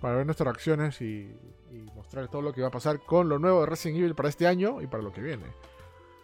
[0.01, 1.35] Para ver nuestras reacciones y,
[1.73, 4.29] y mostrar todo lo que va a pasar con lo nuevo de Resident Evil para
[4.29, 5.47] este año y para lo que viene.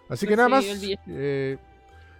[0.08, 0.64] Así que nada más.
[1.08, 1.58] Eh,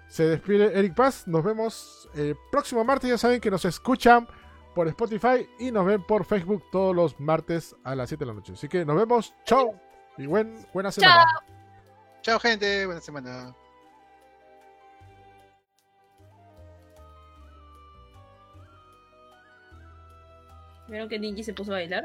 [0.08, 1.28] se despide Eric Paz.
[1.28, 3.08] Nos vemos el próximo martes.
[3.08, 4.26] Ya saben que nos escuchan
[4.74, 8.34] por Spotify y nos ven por Facebook todos los martes a las 7 de la
[8.34, 8.52] noche.
[8.54, 9.34] Así que nos vemos.
[9.44, 9.74] Chao.
[10.18, 11.24] Y buen, buena semana.
[12.22, 12.86] Chao, gente.
[12.86, 13.54] Buena semana.
[20.88, 22.04] ¿Vieron que Ninji se puso a bailar?